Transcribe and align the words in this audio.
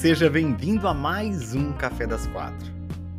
Seja 0.00 0.30
bem-vindo 0.30 0.88
a 0.88 0.94
mais 0.94 1.54
um 1.54 1.74
Café 1.74 2.06
das 2.06 2.26
Quatro, 2.28 2.72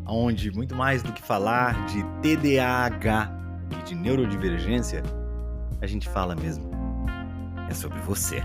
onde 0.04 0.52
muito 0.52 0.76
mais 0.76 1.04
do 1.04 1.14
que 1.14 1.22
falar 1.22 1.86
de 1.86 2.04
TDAH 2.24 3.32
e 3.70 3.84
de 3.84 3.94
neurodivergência, 3.94 5.04
a 5.80 5.86
gente 5.86 6.10
fala 6.10 6.36
mesmo 6.36 6.72
é 7.70 7.74
sobre 7.76 8.00
você. 8.00 8.42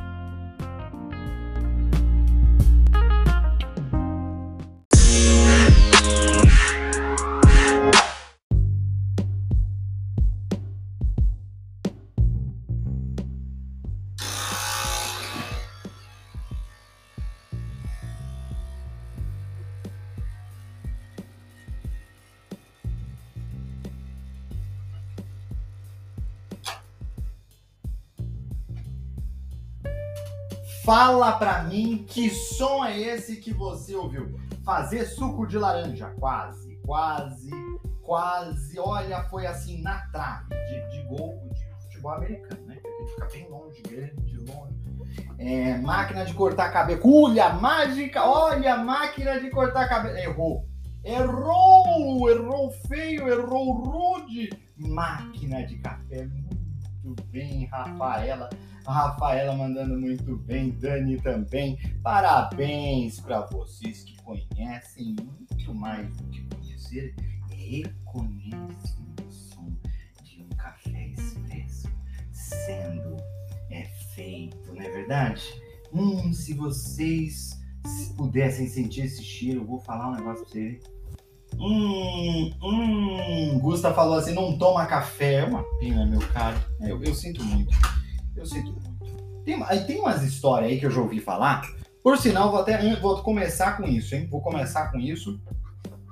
Fala 30.86 31.32
pra 31.32 31.64
mim 31.64 32.04
que 32.06 32.30
som 32.30 32.84
é 32.84 32.96
esse 32.96 33.38
que 33.38 33.52
você 33.52 33.96
ouviu. 33.96 34.38
Fazer 34.64 35.04
suco 35.04 35.44
de 35.44 35.58
laranja, 35.58 36.14
quase, 36.16 36.76
quase, 36.86 37.50
quase. 38.02 38.78
Olha, 38.78 39.24
foi 39.24 39.46
assim 39.46 39.82
na 39.82 39.98
trave 40.12 40.46
de, 40.48 40.90
de 40.90 41.02
gol 41.08 41.50
de 41.52 41.82
futebol 41.82 42.12
americano, 42.12 42.64
né? 42.68 42.78
Ele 42.84 43.08
fica 43.08 43.28
bem 43.32 43.48
longe, 43.50 43.82
grande, 43.82 44.36
longe. 44.48 44.76
É, 45.40 45.76
máquina 45.78 46.24
de 46.24 46.32
cortar 46.34 46.72
cabelo. 46.72 47.00
Culha 47.00 47.52
mágica, 47.52 48.24
olha, 48.24 48.76
máquina 48.76 49.40
de 49.40 49.50
cortar 49.50 49.88
cabelo. 49.88 50.16
Errou. 50.16 50.68
Errou, 51.02 52.30
errou 52.30 52.70
feio, 52.86 53.28
errou 53.28 53.72
rude. 53.72 54.50
Máquina 54.76 55.66
de 55.66 55.78
café, 55.78 56.28
muito 57.02 57.24
bem, 57.24 57.64
Rafaela. 57.66 58.48
A 58.86 58.92
Rafaela 58.92 59.56
mandando 59.56 59.98
muito 59.98 60.36
bem, 60.36 60.70
Dani 60.70 61.20
também. 61.20 61.76
Parabéns 62.04 63.18
para 63.18 63.40
vocês 63.46 64.04
que 64.04 64.16
conhecem 64.22 65.16
muito 65.18 65.74
mais 65.74 66.08
do 66.16 66.24
que 66.28 66.46
conhecer, 66.54 67.14
reconhecem 67.50 69.06
o 69.26 69.32
som 69.32 69.76
de 70.22 70.42
um 70.42 70.48
café 70.50 71.08
expresso 71.08 71.88
sendo 72.30 73.16
é, 73.70 73.86
feito, 74.14 74.72
não 74.72 74.80
é 74.80 74.88
verdade? 74.88 75.42
Hum, 75.92 76.32
se 76.32 76.54
vocês 76.54 77.60
se 77.84 78.14
pudessem 78.14 78.68
sentir 78.68 79.06
esse 79.06 79.22
cheiro, 79.22 79.62
eu 79.62 79.66
vou 79.66 79.80
falar 79.80 80.10
um 80.10 80.14
negócio 80.14 80.44
pra 80.44 80.52
vocês. 80.52 80.80
Hum, 81.58 82.50
hum, 82.62 83.58
Gusta 83.58 83.92
falou 83.92 84.18
assim, 84.18 84.32
não 84.32 84.56
toma 84.56 84.86
café. 84.86 85.34
É 85.34 85.44
uma 85.44 85.64
pena, 85.80 86.06
meu 86.06 86.20
caro. 86.28 86.56
Eu, 86.80 87.02
eu 87.02 87.14
sinto 87.14 87.42
muito. 87.44 87.74
Eu 88.36 88.46
sinto 88.46 88.72
muito. 88.72 89.44
Tem, 89.44 89.62
aí 89.64 89.84
tem 89.84 90.00
umas 90.00 90.22
histórias 90.22 90.70
aí 90.70 90.78
que 90.78 90.86
eu 90.86 90.90
já 90.90 91.00
ouvi 91.00 91.20
falar. 91.20 91.62
Por 92.02 92.18
sinal, 92.18 92.50
vou 92.50 92.60
até 92.60 92.94
vou 92.96 93.22
começar 93.22 93.76
com 93.76 93.84
isso, 93.84 94.14
hein? 94.14 94.26
Vou 94.30 94.40
começar 94.40 94.90
com 94.92 94.98
isso. 94.98 95.40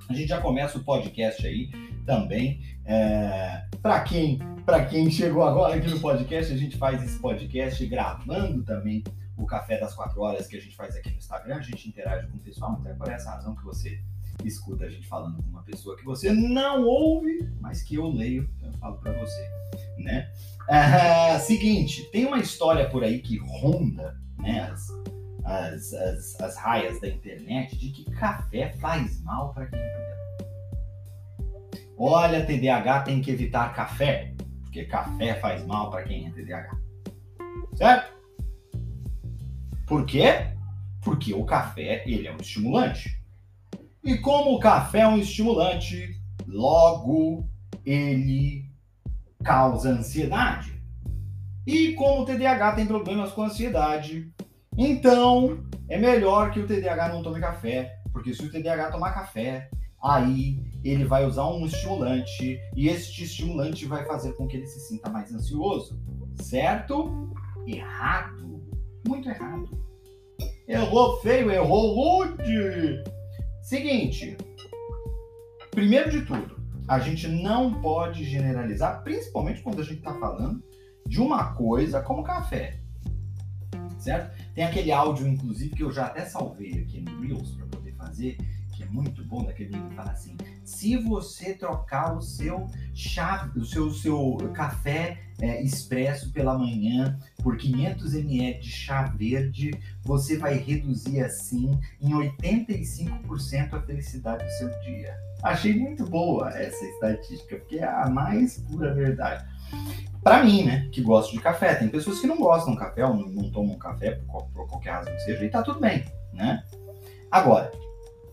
A 0.09 0.13
gente 0.13 0.29
já 0.29 0.41
começa 0.41 0.79
o 0.79 0.85
podcast 0.85 1.47
aí 1.47 1.71
também. 2.05 2.61
É, 2.85 3.65
para 3.81 4.01
quem 4.01 4.39
para 4.65 4.87
quem 4.87 5.11
chegou 5.11 5.43
agora 5.43 5.75
aqui 5.75 5.89
no 5.89 6.01
podcast, 6.01 6.53
a 6.53 6.57
gente 6.57 6.79
faz 6.79 7.03
esse 7.03 7.19
podcast 7.19 7.85
gravando 7.87 8.63
também 8.63 9.05
o 9.37 9.45
Café 9.45 9.79
das 9.79 9.95
Quatro 9.95 10.23
Horas 10.23 10.47
que 10.47 10.57
a 10.57 10.61
gente 10.61 10.75
faz 10.75 10.97
aqui 10.97 11.11
no 11.11 11.17
Instagram. 11.17 11.57
A 11.57 11.63
gente 11.63 11.89
interage 11.89 12.27
com 12.29 12.37
o 12.39 12.41
pessoal, 12.41 12.73
até 12.81 12.95
por 12.95 13.09
essa 13.11 13.31
razão 13.31 13.55
que 13.55 13.65
você 13.65 14.01
escuta 14.45 14.85
a 14.85 14.91
gente 14.91 15.07
falando 15.07 15.43
com 15.43 15.49
uma 15.49 15.63
pessoa 15.63 15.97
que 15.97 16.05
você 16.05 16.33
não 16.33 16.85
ouve, 16.85 17.49
mas 17.61 17.83
que 17.83 17.95
eu 17.97 18.09
leio, 18.09 18.49
então 18.57 18.69
eu 18.69 18.79
falo 18.79 18.99
para 18.99 19.13
você, 19.13 19.49
né? 19.99 20.31
Ah, 20.69 21.39
seguinte, 21.39 22.11
tem 22.11 22.27
uma 22.27 22.39
história 22.39 22.89
por 22.89 23.05
aí 23.05 23.21
que 23.21 23.39
ronda 23.39 24.19
né, 24.39 24.71
as, 24.71 24.89
as, 25.45 25.93
as, 25.93 26.41
as 26.41 26.57
raias 26.57 27.01
da 27.01 27.09
internet 27.09 27.77
de 27.77 27.91
que 27.91 28.11
café 28.13 28.73
faz 28.79 29.23
mal 29.23 29.53
para 29.53 29.67
quem 29.67 29.79
é 29.79 30.05
Olha, 31.97 32.45
TDAH 32.45 33.03
tem 33.03 33.21
que 33.21 33.31
evitar 33.31 33.73
café, 33.73 34.35
porque 34.63 34.85
café 34.85 35.35
faz 35.35 35.65
mal 35.65 35.91
para 35.91 36.03
quem 36.03 36.27
é 36.27 36.31
TDAH. 36.31 36.77
Certo? 37.77 38.13
Por 39.87 40.05
quê? 40.05 40.49
Porque 41.03 41.33
o 41.33 41.45
café, 41.45 42.03
ele 42.07 42.27
é 42.27 42.33
um 42.33 42.39
estimulante. 42.39 43.23
E 44.05 44.19
como 44.19 44.55
o 44.55 44.61
café 44.61 45.01
é 45.01 45.09
um 45.09 45.17
estimulante, 45.17 46.21
logo 46.47 47.49
ele 47.87 48.71
causa 49.43 49.91
ansiedade. 49.91 50.79
E 51.67 51.95
como 51.95 52.21
o 52.21 52.25
TDAH 52.27 52.73
tem 52.73 52.87
problemas 52.87 53.33
com 53.33 53.45
ansiedade, 53.45 54.31
então 54.77 55.65
é 55.89 55.99
melhor 55.99 56.51
que 56.51 56.61
o 56.61 56.67
TDAH 56.67 57.09
não 57.09 57.23
tome 57.23 57.41
café, 57.41 57.99
porque 58.13 58.35
se 58.35 58.45
o 58.45 58.51
TDAH 58.51 58.91
tomar 58.91 59.13
café, 59.13 59.71
aí 60.03 60.63
ele 60.85 61.05
vai 61.05 61.25
usar 61.25 61.47
um 61.49 61.65
estimulante 61.65 62.61
e 62.77 62.89
este 62.89 63.25
estimulante 63.25 63.87
vai 63.87 64.05
fazer 64.05 64.35
com 64.35 64.47
que 64.47 64.59
ele 64.59 64.67
se 64.67 64.81
sinta 64.81 65.09
mais 65.09 65.33
ansioso. 65.33 65.99
Certo? 66.43 67.33
Errado. 67.67 68.63
Muito 69.09 69.31
errado. 69.31 69.71
Errou 70.69 71.21
feio, 71.23 71.51
errou 71.51 71.95
rude. 71.95 73.03
Seguinte. 73.65 74.37
Primeiro 75.71 76.11
de 76.11 76.21
tudo, 76.27 76.61
a 76.87 76.99
gente 76.99 77.27
não 77.27 77.81
pode 77.81 78.23
generalizar, 78.23 79.03
principalmente 79.03 79.63
quando 79.63 79.81
a 79.81 79.83
gente 79.83 80.01
está 80.01 80.13
falando 80.13 80.63
de 81.07 81.19
uma 81.19 81.55
coisa 81.55 82.03
como 82.03 82.23
café. 82.23 82.79
Certo? 83.99 84.37
Tem 84.55 84.65
aquele 84.65 84.93
áudio, 84.93 85.27
inclusive, 85.27 85.75
que 85.75 85.83
eu 85.83 85.91
já 85.91 86.09
até 86.09 86.27
salvei 86.27 86.83
aqui 86.83 87.01
no 87.01 87.23
Reels 87.23 87.53
para 87.53 87.67
poder 87.69 87.93
fazer, 87.93 88.37
que 88.77 88.83
é 88.83 88.87
muito 88.87 89.25
bom, 89.25 89.43
daquele 89.43 89.71
vídeo 89.71 89.89
que 89.89 89.95
fala 89.95 90.11
assim: 90.11 90.37
se 90.65 90.97
você 90.97 91.55
trocar 91.55 92.17
o 92.17 92.23
seu 92.23 92.67
chá, 92.95 93.51
o 93.55 93.65
seu, 93.65 93.91
seu 93.91 94.37
café 94.55 95.19
é, 95.41 95.63
expresso 95.63 96.33
pela 96.33 96.57
manhã 96.57 97.19
por 97.43 97.57
500 97.57 98.15
ml 98.15 98.61
de 98.61 98.71
chá 98.71 99.03
verde, 99.17 99.73
você 100.03 100.39
vai 100.39 100.55
reduzir 100.55 101.23
assim 101.23 101.79
em 102.01 102.13
85% 102.13 103.75
a 103.75 103.83
felicidade 103.83 104.45
do 104.45 104.51
seu 104.53 104.69
dia. 104.81 105.15
Achei 105.43 105.79
muito 105.79 106.07
boa 106.07 106.49
essa 106.51 106.85
estatística, 106.85 107.57
porque 107.57 107.79
é 107.79 107.85
a 107.85 108.09
mais 108.09 108.59
pura 108.61 108.95
verdade. 108.95 109.45
Para 110.23 110.43
mim, 110.43 110.65
né, 110.65 110.89
que 110.91 111.03
gosto 111.03 111.33
de 111.33 111.41
café, 111.41 111.75
tem 111.75 111.89
pessoas 111.89 112.19
que 112.19 112.27
não 112.27 112.39
gostam 112.39 112.73
de 112.73 112.79
café 112.79 113.05
ou 113.05 113.15
não, 113.15 113.51
tomam 113.51 113.77
café 113.77 114.13
por, 114.13 114.47
por 114.47 114.67
qualquer 114.67 114.93
razão 114.93 115.15
que 115.15 115.21
seja, 115.21 115.45
e 115.45 115.51
tá 115.51 115.63
tudo 115.63 115.81
bem, 115.81 116.05
né? 116.33 116.65
Agora, 117.31 117.71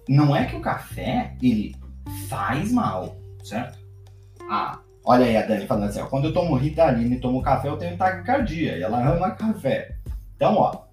não 0.07 0.33
é 0.33 0.45
que 0.45 0.55
o 0.55 0.61
café, 0.61 1.35
ele 1.41 1.75
faz 2.27 2.72
mal, 2.72 3.16
certo? 3.44 3.79
Ah, 4.49 4.79
olha 5.05 5.25
aí 5.25 5.38
a 5.38 5.45
Dani 5.45 5.66
falando 5.67 5.89
assim, 5.89 6.01
ó, 6.01 6.07
quando 6.07 6.25
eu 6.25 6.33
tomo 6.33 6.55
Ritalina 6.55 7.16
e 7.16 7.19
tomo 7.19 7.41
café, 7.41 7.69
eu 7.69 7.77
tenho 7.77 7.97
taquicardia, 7.97 8.77
e 8.77 8.83
ela 8.83 9.16
ama 9.16 9.31
café. 9.31 9.95
Então, 10.35 10.55
ó, 10.55 10.85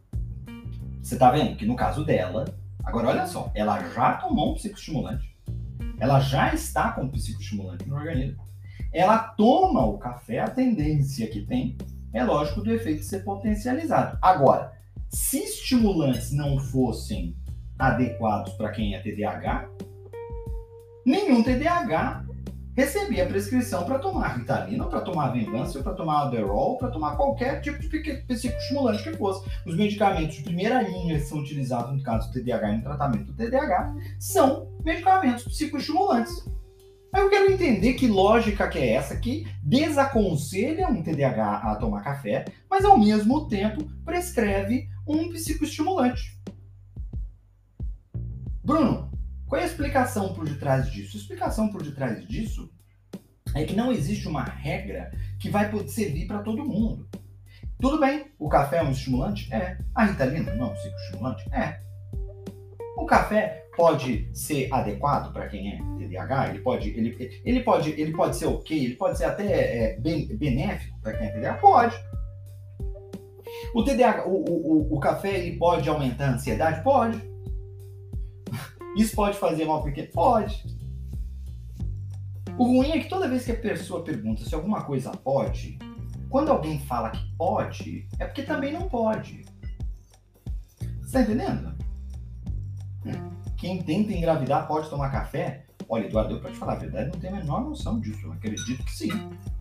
você 1.02 1.16
tá 1.16 1.30
vendo 1.30 1.56
que 1.56 1.66
no 1.66 1.76
caso 1.76 2.04
dela, 2.04 2.44
agora 2.84 3.08
olha 3.08 3.26
só, 3.26 3.50
ela 3.54 3.80
já 3.94 4.14
tomou 4.14 4.52
um 4.52 4.54
psicoestimulante, 4.54 5.36
ela 5.98 6.20
já 6.20 6.52
está 6.54 6.92
com 6.92 7.02
um 7.02 7.08
psicoestimulante 7.08 7.88
no 7.88 7.96
organismo. 7.96 8.46
Ela 8.92 9.18
toma 9.18 9.84
o 9.84 9.98
café, 9.98 10.40
a 10.40 10.48
tendência 10.48 11.28
que 11.28 11.42
tem 11.42 11.76
é 12.12 12.24
lógico 12.24 12.62
do 12.62 12.72
efeito 12.72 13.04
ser 13.04 13.24
potencializado. 13.24 14.18
Agora, 14.22 14.72
se 15.10 15.38
estimulantes 15.38 16.32
não 16.32 16.58
fossem 16.58 17.36
adequados 17.78 18.52
para 18.54 18.70
quem 18.70 18.94
é 18.94 19.00
TDAH, 19.00 19.68
nenhum 21.08 21.42
TDAH 21.42 22.26
recebia 22.74 23.26
prescrição 23.26 23.84
para 23.84 23.98
tomar 23.98 24.38
Ritalina, 24.38 24.84
para 24.84 25.00
tomar 25.00 25.32
Venvanse, 25.32 25.82
para 25.82 25.94
tomar 25.94 26.26
Adderall, 26.26 26.76
para 26.76 26.90
tomar 26.90 27.16
qualquer 27.16 27.60
tipo 27.60 27.80
de 27.80 27.88
psicoestimulante 27.88 29.02
que 29.02 29.16
fosse. 29.16 29.48
Os 29.66 29.74
medicamentos 29.74 30.36
de 30.36 30.42
primeira 30.42 30.82
linha 30.82 31.18
que 31.18 31.24
são 31.24 31.38
utilizados 31.38 31.96
no 31.96 32.02
caso 32.02 32.28
do 32.28 32.34
TDAH 32.34 32.72
e 32.72 32.76
no 32.76 32.82
tratamento 32.82 33.24
do 33.24 33.32
TDAH 33.32 33.96
são 34.20 34.68
medicamentos 34.84 35.44
psicoestimulantes. 35.44 36.46
Aí 37.12 37.22
eu 37.22 37.30
quero 37.30 37.50
entender 37.50 37.94
que 37.94 38.06
lógica 38.06 38.68
que 38.68 38.78
é 38.78 38.92
essa 38.92 39.16
que 39.16 39.46
desaconselha 39.62 40.88
um 40.88 41.02
TDAH 41.02 41.56
a 41.56 41.76
tomar 41.76 42.04
café, 42.04 42.44
mas 42.70 42.84
ao 42.84 42.98
mesmo 42.98 43.48
tempo 43.48 43.82
prescreve 44.04 44.88
um 45.06 45.30
psicoestimulante. 45.30 46.38
Bruno, 48.62 49.07
qual 49.48 49.60
é 49.60 49.64
a 49.64 49.66
explicação 49.66 50.34
por 50.34 50.46
detrás 50.46 50.90
disso? 50.90 51.16
A 51.16 51.20
explicação 51.20 51.68
por 51.68 51.82
detrás 51.82 52.26
disso 52.28 52.70
é 53.54 53.64
que 53.64 53.74
não 53.74 53.90
existe 53.90 54.28
uma 54.28 54.44
regra 54.44 55.10
que 55.40 55.48
vai 55.48 55.70
poder 55.70 55.88
servir 55.88 56.26
para 56.26 56.42
todo 56.42 56.66
mundo. 56.66 57.08
Tudo 57.80 57.98
bem, 57.98 58.26
o 58.38 58.48
café 58.48 58.78
é 58.78 58.82
um 58.82 58.90
estimulante? 58.90 59.52
É. 59.52 59.78
A 59.94 60.04
ritalina 60.04 60.54
não 60.54 60.68
é 60.68 60.70
um 60.70 60.74
psicoestimulante? 60.74 61.48
É. 61.50 61.80
O 62.98 63.06
café 63.06 63.64
pode 63.74 64.28
ser 64.36 64.68
adequado 64.72 65.32
para 65.32 65.48
quem 65.48 65.72
é 65.72 65.78
TDAH, 65.98 66.50
ele 66.50 66.58
pode, 66.58 66.88
ele, 66.90 67.40
ele 67.44 67.60
pode, 67.60 67.90
ele 67.90 68.12
pode 68.12 68.36
ser 68.36 68.46
ok, 68.46 68.76
ele 68.76 68.96
pode 68.96 69.16
ser 69.16 69.24
até 69.24 69.94
é, 69.94 70.00
benéfico 70.00 71.00
para 71.00 71.16
quem 71.16 71.26
é 71.26 71.30
TDAH, 71.30 71.58
pode. 71.58 71.96
O 73.72 73.82
TDAH, 73.82 74.26
o, 74.26 74.34
o, 74.34 74.96
o, 74.96 75.00
café, 75.00 75.38
ele 75.38 75.56
pode 75.56 75.88
aumentar 75.88 76.26
a 76.26 76.32
ansiedade? 76.32 76.82
Pode. 76.82 77.22
Isso 78.98 79.14
pode 79.14 79.38
fazer 79.38 79.64
mal 79.64 79.80
porque 79.80 80.02
pode. 80.02 80.76
O 82.58 82.64
ruim 82.64 82.90
é 82.90 82.98
que 82.98 83.08
toda 83.08 83.28
vez 83.28 83.44
que 83.44 83.52
a 83.52 83.56
pessoa 83.56 84.02
pergunta 84.02 84.44
se 84.44 84.52
alguma 84.52 84.82
coisa 84.82 85.12
pode, 85.12 85.78
quando 86.28 86.50
alguém 86.50 86.80
fala 86.80 87.10
que 87.10 87.24
pode, 87.36 88.08
é 88.18 88.26
porque 88.26 88.42
também 88.42 88.72
não 88.72 88.88
pode. 88.88 89.44
Você 91.00 91.12
tá 91.12 91.20
entendendo? 91.22 91.78
Quem 93.56 93.80
tenta 93.82 94.12
engravidar 94.12 94.66
pode 94.66 94.90
tomar 94.90 95.10
café? 95.10 95.64
Olha, 95.88 96.06
Eduardo, 96.06 96.34
eu 96.34 96.40
para 96.40 96.50
te 96.50 96.58
falar 96.58 96.72
a 96.72 96.76
verdade, 96.76 97.10
não 97.12 97.20
tenho 97.20 97.34
a 97.34 97.38
menor 97.38 97.62
noção 97.62 98.00
disso. 98.00 98.26
Eu 98.26 98.32
acredito 98.32 98.84
que 98.84 98.92
sim. 98.92 99.10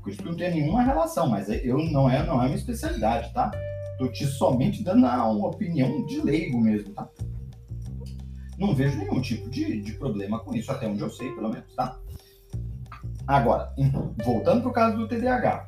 Por 0.02 0.12
isso 0.12 0.26
não 0.26 0.36
tem 0.36 0.50
nenhuma 0.50 0.82
relação, 0.82 1.30
mas 1.30 1.48
eu 1.48 1.78
não 1.92 2.10
é, 2.10 2.26
não 2.26 2.42
é 2.42 2.46
minha 2.46 2.58
especialidade, 2.58 3.32
tá? 3.34 3.52
Tô 4.00 4.08
te 4.08 4.26
somente 4.26 4.84
dando 4.84 5.06
uma 5.06 5.48
opinião 5.48 6.06
de 6.08 6.20
leigo 6.22 6.60
mesmo, 6.60 6.92
tá? 6.94 7.08
Não 8.58 8.74
vejo 8.74 8.98
nenhum 8.98 9.22
tipo 9.22 9.50
de, 9.50 9.82
de 9.82 9.94
problema 9.94 10.40
com 10.40 10.54
isso, 10.56 10.72
até 10.72 10.88
onde 10.88 11.02
eu 11.02 11.10
sei, 11.10 11.32
pelo 11.32 11.50
menos, 11.50 11.74
tá? 11.76 12.00
Agora, 13.28 13.74
voltando 14.24 14.62
para 14.62 14.70
o 14.70 14.74
caso 14.74 14.98
do 14.98 15.08
TDAH, 15.08 15.68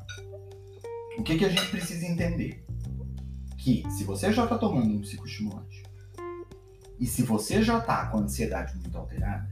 o 1.18 1.24
que, 1.24 1.38
que 1.38 1.46
a 1.46 1.50
gente 1.50 1.68
precisa 1.68 2.06
entender? 2.06 2.66
Que 3.58 3.84
se 3.92 4.04
você 4.06 4.32
já 4.32 4.44
está 4.44 4.58
tomando 4.58 4.94
um 4.94 5.02
psicoestimulante 5.02 5.84
e 7.00 7.06
se 7.06 7.22
você 7.24 7.62
já 7.62 7.78
está 7.80 8.08
com 8.08 8.18
a 8.18 8.22
ansiedade 8.22 8.76
muito 8.78 8.98
alterada, 8.98 9.50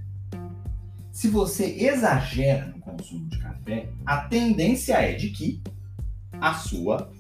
se 1.12 1.28
você 1.28 1.66
exagera 1.66 2.68
no 2.68 2.80
consumo 2.80 3.28
de 3.28 3.40
café, 3.40 3.90
a 4.06 4.22
tendência 4.22 4.94
é 4.94 5.14
de 5.14 5.30
que 5.30 5.62
a 6.40 6.54
sua 6.54 7.12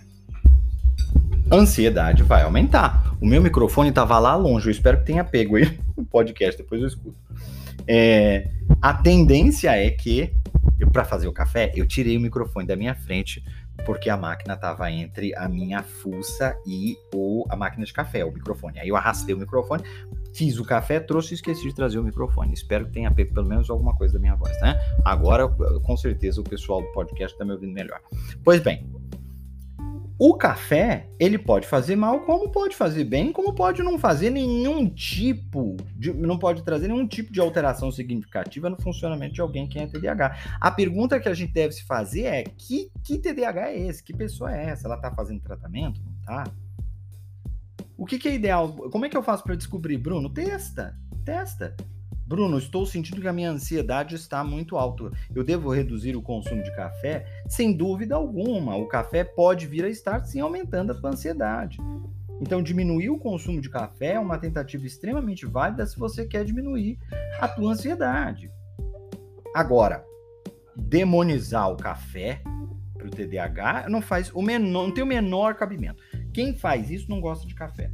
ansiedade 1.52 2.24
vai 2.24 2.44
aumentar. 2.44 3.16
O 3.22 3.26
meu 3.26 3.42
microfone 3.42 3.90
estava 3.90 4.18
lá 4.20 4.36
longe, 4.36 4.68
eu 4.68 4.72
espero 4.72 5.00
que 5.00 5.06
tenha 5.06 5.24
pego 5.24 5.56
aí 5.56 5.80
no 5.98 6.06
podcast, 6.06 6.58
depois 6.62 6.82
eu 6.82 6.88
escuto. 6.88 7.18
É, 7.88 8.50
a 8.82 8.94
tendência 8.94 9.76
é 9.76 9.90
que, 9.90 10.34
para 10.92 11.06
fazer 11.06 11.28
o 11.28 11.34
café, 11.34 11.72
eu 11.76 11.88
tirei 11.88 12.18
o 12.18 12.20
microfone 12.20 12.68
da 12.68 12.76
minha 12.76 12.94
frente, 12.94 13.44
porque 13.86 14.10
a 14.10 14.18
máquina 14.18 14.56
estava 14.56 14.92
entre 14.92 15.34
a 15.36 15.48
minha 15.48 15.84
fuça 15.84 16.56
e 16.66 16.98
o, 17.14 17.46
a 17.50 17.56
máquina 17.56 17.86
de 17.86 17.94
café, 17.94 18.26
o 18.26 18.32
microfone. 18.32 18.80
Aí 18.80 18.90
eu 18.90 18.98
arrastei 18.98 19.34
o 19.34 19.38
microfone, 19.38 19.84
fiz 20.34 20.60
o 20.60 20.66
café, 20.66 21.00
trouxe 21.00 21.34
e 21.34 21.36
esqueci 21.36 21.64
de 21.64 21.74
trazer 21.74 21.98
o 21.98 22.04
microfone. 22.04 22.54
Espero 22.54 22.86
que 22.86 22.92
tenha 22.92 23.10
pego 23.12 23.34
pelo 23.34 23.48
menos 23.48 23.70
alguma 23.70 23.96
coisa 23.96 24.16
da 24.16 24.20
minha 24.20 24.36
voz, 24.36 24.60
né? 24.62 24.80
Agora, 25.06 25.48
com 25.48 25.96
certeza, 25.96 26.42
o 26.42 26.44
pessoal 26.44 26.82
do 26.82 26.88
podcast 26.92 27.34
está 27.34 27.46
me 27.46 27.54
ouvindo 27.54 27.72
melhor. 27.72 28.02
Pois 28.44 28.62
bem, 28.62 28.86
o 30.19 30.34
café, 30.36 31.08
ele 31.19 31.38
pode 31.38 31.68
fazer 31.68 31.96
mal, 31.96 32.22
como 32.22 32.50
pode 32.50 32.75
fazer 32.75 33.04
bem, 33.04 33.31
como 33.31 33.54
pode 33.54 33.84
não 33.84 34.00
fazer 34.00 34.31
nenhum 34.31 34.90
tipo, 34.90 35.78
de, 35.96 36.12
não 36.12 36.40
pode 36.40 36.64
trazer 36.64 36.88
nenhum 36.88 37.08
tipo 37.08 37.31
de 37.31 37.40
alteração 37.40 37.92
significativa 37.92 38.68
no 38.68 38.81
funcionamento 38.81 39.36
de 39.36 39.42
alguém 39.42 39.68
que 39.68 39.78
é 39.78 39.86
TDAH. 39.86 40.58
A 40.60 40.72
pergunta 40.72 41.19
que 41.19 41.30
a 41.30 41.34
gente 41.36 41.54
deve 41.54 41.74
se 41.74 41.84
fazer 41.84 42.24
é: 42.24 42.44
que, 42.44 42.92
que 43.04 43.19
TDAH 43.19 43.69
é 43.69 43.80
esse? 43.88 44.04
Que 44.04 44.12
pessoa 44.12 44.56
é 44.56 44.66
essa? 44.66 44.88
Ela 44.88 44.96
está 44.96 45.12
fazendo 45.12 45.40
tratamento? 45.40 46.02
Não 46.04 46.14
tá? 46.25 46.52
O 47.96 48.06
que, 48.06 48.18
que 48.18 48.28
é 48.28 48.34
ideal? 48.34 48.74
Como 48.74 49.06
é 49.06 49.10
que 49.10 49.18
eu 49.18 49.24
faço 49.24 49.44
para 49.44 49.56
descobrir, 49.56 49.98
Bruno? 49.98 50.30
Testa, 50.30 50.96
testa. 51.24 51.75
Bruno, 52.28 52.58
estou 52.58 52.86
sentindo 52.86 53.22
que 53.22 53.28
a 53.28 53.32
minha 53.32 53.52
ansiedade 53.52 54.16
está 54.16 54.44
muito 54.44 54.76
alta. 54.76 55.10
Eu 55.34 55.46
devo 55.46 55.72
reduzir 55.72 56.14
o 56.18 56.22
consumo 56.22 56.62
de 56.62 56.76
café? 56.76 57.26
Sem 57.48 57.72
dúvida 57.72 58.16
alguma. 58.16 58.76
O 58.76 58.86
café 58.86 59.24
pode 59.24 59.66
vir 59.66 59.86
a 59.86 59.90
estar 59.90 60.26
sim 60.26 60.42
aumentando 60.42 60.92
a 60.92 60.96
tua 60.96 61.12
ansiedade. 61.12 61.78
Então, 62.42 62.62
diminuir 62.62 63.10
o 63.10 63.18
consumo 63.18 63.62
de 63.62 63.70
café 63.70 64.16
é 64.16 64.20
uma 64.20 64.38
tentativa 64.38 64.86
extremamente 64.86 65.46
válida 65.46 65.86
se 65.86 65.98
você 65.98 66.26
quer 66.26 66.44
diminuir 66.44 67.00
a 67.40 67.48
tua 67.48 67.72
ansiedade. 67.72 68.52
Agora, 69.56 70.04
demonizar 70.76 71.72
o 71.72 71.78
café 71.78 72.42
para 72.98 73.08
o 73.08 73.10
TDAH 73.10 73.88
não 73.88 74.02
faz 74.02 74.30
o 74.36 74.42
menor, 74.42 74.70
não 74.70 74.92
tem 74.92 75.02
o 75.02 75.08
menor 75.08 75.56
cabimento. 75.56 76.04
Quem 76.34 76.54
faz 76.54 76.92
isso 76.92 77.10
não 77.10 77.22
gosta 77.22 77.48
de 77.48 77.56
café. 77.56 77.90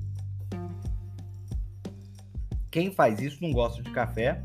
Quem 2.74 2.92
faz 2.92 3.22
isso 3.22 3.38
não 3.40 3.52
gosta 3.52 3.84
de 3.84 3.92
café. 3.92 4.44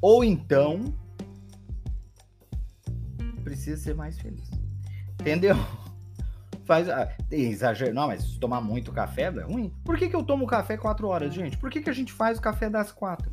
Ou 0.00 0.24
então 0.24 0.92
precisa 3.44 3.76
ser 3.76 3.94
mais 3.94 4.18
feliz. 4.18 4.50
Entendeu? 5.20 5.54
Faz. 6.66 6.88
Ah, 6.88 7.08
exagero. 7.30 7.94
Não, 7.94 8.08
mas 8.08 8.36
tomar 8.38 8.60
muito 8.60 8.90
café 8.90 9.22
é 9.22 9.42
ruim. 9.42 9.72
Por 9.84 9.96
que, 9.96 10.08
que 10.08 10.16
eu 10.16 10.24
tomo 10.24 10.48
café 10.48 10.76
4 10.76 11.06
horas, 11.06 11.32
gente? 11.32 11.56
Por 11.58 11.70
que, 11.70 11.80
que 11.80 11.90
a 11.90 11.92
gente 11.92 12.12
faz 12.12 12.38
o 12.38 12.42
café 12.42 12.68
das 12.68 12.90
4? 12.90 13.30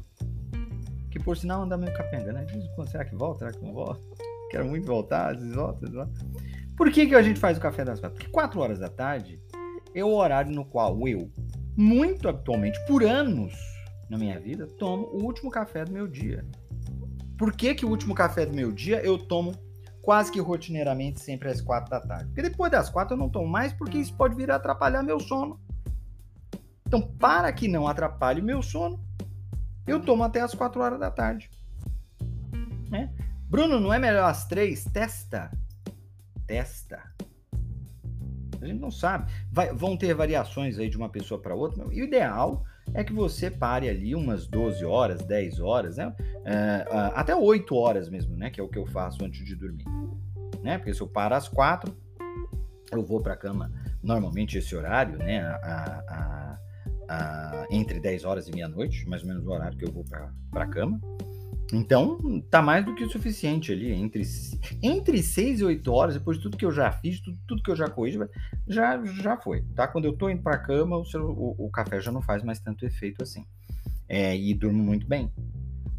Que 1.09 1.19
por 1.19 1.35
sinal 1.35 1.63
anda 1.63 1.75
meio 1.75 1.93
capenga, 1.95 2.31
né? 2.31 2.45
Será 2.91 3.05
que 3.05 3.15
volta? 3.15 3.39
Será 3.39 3.51
que 3.53 3.65
não 3.65 3.73
volta? 3.73 4.01
Quero 4.51 4.67
muito 4.67 4.85
voltar, 4.85 5.31
às 5.31 5.39
vezes 5.39 5.55
volta, 5.55 5.85
às 5.85 5.91
vezes 5.91 5.95
volta. 5.95 6.13
Por 6.77 6.91
que, 6.91 7.07
que 7.07 7.15
a 7.15 7.23
gente 7.23 7.39
faz 7.39 7.57
o 7.57 7.61
café 7.61 7.83
das 7.83 7.99
4? 7.99 8.15
Porque 8.15 8.31
4 8.31 8.59
horas 8.59 8.77
da 8.77 8.89
tarde 8.89 9.41
é 9.95 10.03
o 10.03 10.13
horário 10.13 10.53
no 10.53 10.63
qual 10.63 11.07
eu 11.07 11.31
muito 11.75 12.27
habitualmente, 12.27 12.79
por 12.85 13.03
anos 13.03 13.53
na 14.09 14.18
minha 14.18 14.39
vida, 14.39 14.68
tomo 14.77 15.06
o 15.07 15.23
último 15.23 15.50
café 15.50 15.85
do 15.85 15.91
meu 15.91 16.07
dia. 16.07 16.45
Por 17.38 17.53
que, 17.53 17.73
que 17.73 17.85
o 17.85 17.89
último 17.89 18.13
café 18.13 18.45
do 18.45 18.53
meu 18.53 18.71
dia 18.71 19.01
eu 19.01 19.18
tomo 19.18 19.53
quase 20.01 20.31
que 20.31 20.39
rotineiramente 20.39 21.21
sempre 21.21 21.50
às 21.50 21.62
quatro 21.62 21.89
da 21.89 22.01
tarde? 22.01 22.25
Porque 22.25 22.41
depois 22.41 22.71
das 22.71 22.89
quatro 22.89 23.15
eu 23.15 23.18
não 23.18 23.29
tomo 23.29 23.47
mais, 23.47 23.71
porque 23.73 23.97
isso 23.97 24.13
pode 24.15 24.35
vir 24.35 24.51
a 24.51 24.56
atrapalhar 24.56 25.01
meu 25.01 25.19
sono. 25.19 25.59
Então, 26.85 27.01
para 27.01 27.51
que 27.53 27.68
não 27.68 27.88
atrapalhe 27.88 28.41
o 28.41 28.44
meu 28.44 28.62
sono, 28.62 29.01
eu 29.88 30.01
tomo 30.01 30.24
até 30.24 30.41
as 30.41 30.53
quatro 30.53 30.81
horas 30.81 31.00
da 31.00 31.09
tarde. 31.09 31.50
Né? 32.89 33.13
Bruno, 33.50 33.79
não 33.79 33.94
é 33.94 33.97
melhor 33.97 34.29
às 34.29 34.45
três? 34.45 34.83
Testa. 34.83 35.51
Testa. 36.45 37.10
A 38.61 38.67
gente 38.67 38.79
não 38.79 38.91
sabe. 38.91 39.31
Vai, 39.51 39.73
vão 39.73 39.97
ter 39.97 40.13
variações 40.13 40.77
aí 40.77 40.89
de 40.89 40.97
uma 40.97 41.09
pessoa 41.09 41.41
para 41.41 41.55
outra. 41.55 41.83
E 41.91 42.01
o 42.01 42.05
ideal 42.05 42.63
é 42.93 43.03
que 43.03 43.13
você 43.13 43.50
pare 43.50 43.89
ali 43.89 44.15
umas 44.15 44.47
12 44.47 44.83
horas, 44.86 45.24
10 45.24 45.59
horas, 45.59 45.97
né? 45.97 46.13
É, 46.45 46.86
até 47.13 47.36
8 47.36 47.75
horas 47.75 48.09
mesmo, 48.09 48.36
né? 48.36 48.50
Que 48.50 48.59
é 48.59 48.63
o 48.63 48.67
que 48.67 48.77
eu 48.77 48.86
faço 48.86 49.24
antes 49.24 49.43
de 49.45 49.55
dormir. 49.55 49.86
Né? 50.62 50.77
Porque 50.77 50.93
se 50.93 51.01
eu 51.01 51.07
paro 51.07 51.36
às 51.36 51.47
4, 51.47 51.91
eu 52.91 53.03
vou 53.03 53.21
para 53.21 53.33
a 53.33 53.38
cama 53.38 53.71
normalmente 54.03 54.57
esse 54.57 54.75
horário, 54.75 55.17
né? 55.17 55.41
A, 55.41 56.03
a, 56.07 56.57
a, 57.09 57.67
entre 57.71 58.00
10 58.00 58.25
horas 58.25 58.47
e 58.47 58.51
meia-noite, 58.51 59.07
mais 59.07 59.21
ou 59.21 59.27
menos 59.27 59.45
o 59.45 59.51
horário 59.51 59.77
que 59.77 59.86
eu 59.86 59.91
vou 59.91 60.03
para 60.03 60.63
a 60.63 60.67
cama. 60.67 61.00
Então, 61.73 62.41
tá 62.49 62.61
mais 62.61 62.85
do 62.85 62.93
que 62.93 63.03
o 63.03 63.09
suficiente 63.09 63.71
ali. 63.71 63.91
Entre, 63.91 64.23
entre 64.81 65.23
6 65.23 65.61
e 65.61 65.63
8 65.63 65.91
horas, 65.91 66.15
depois 66.15 66.37
de 66.37 66.43
tudo 66.43 66.57
que 66.57 66.65
eu 66.65 66.71
já 66.71 66.91
fiz, 66.91 67.19
tudo, 67.21 67.37
tudo 67.47 67.63
que 67.63 67.71
eu 67.71 67.75
já 67.75 67.89
corri, 67.89 68.19
já, 68.67 69.03
já 69.05 69.37
foi. 69.37 69.61
Tá? 69.75 69.87
Quando 69.87 70.05
eu 70.05 70.13
tô 70.13 70.29
indo 70.29 70.41
pra 70.41 70.57
cama, 70.57 70.97
o, 70.97 71.03
o, 71.15 71.65
o 71.67 71.69
café 71.69 72.01
já 72.01 72.11
não 72.11 72.21
faz 72.21 72.43
mais 72.43 72.59
tanto 72.59 72.85
efeito 72.85 73.23
assim. 73.23 73.45
É, 74.07 74.35
e 74.35 74.53
durmo 74.53 74.83
muito 74.83 75.07
bem. 75.07 75.31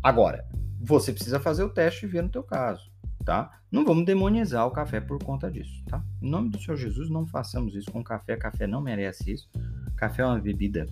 Agora, 0.02 0.46
você 0.80 1.12
precisa 1.12 1.40
fazer 1.40 1.64
o 1.64 1.70
teste 1.70 2.04
e 2.04 2.08
ver 2.08 2.22
no 2.22 2.28
teu 2.28 2.42
caso. 2.42 2.90
Tá? 3.24 3.60
Não 3.70 3.84
vamos 3.84 4.04
demonizar 4.04 4.66
o 4.66 4.72
café 4.72 5.00
por 5.00 5.22
conta 5.22 5.48
disso, 5.48 5.84
tá? 5.86 6.02
Em 6.20 6.28
nome 6.28 6.50
do 6.50 6.58
Senhor 6.58 6.76
Jesus, 6.76 7.08
não 7.08 7.24
façamos 7.24 7.74
isso 7.76 7.90
com 7.90 8.02
café. 8.02 8.36
Café 8.36 8.66
não 8.66 8.80
merece 8.80 9.32
isso. 9.32 9.48
Café 9.96 10.22
é 10.22 10.26
uma 10.26 10.40
bebida 10.40 10.88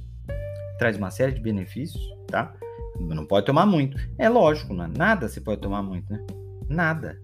traz 0.80 0.96
uma 0.96 1.10
série 1.10 1.32
de 1.32 1.42
benefícios, 1.42 2.02
tá? 2.26 2.54
Não 3.00 3.24
pode 3.24 3.46
tomar 3.46 3.66
muito. 3.66 3.96
É 4.18 4.28
lógico, 4.28 4.74
né? 4.74 4.90
nada 4.96 5.28
você 5.28 5.40
pode 5.40 5.60
tomar 5.60 5.82
muito, 5.82 6.12
né? 6.12 6.24
Nada. 6.68 7.20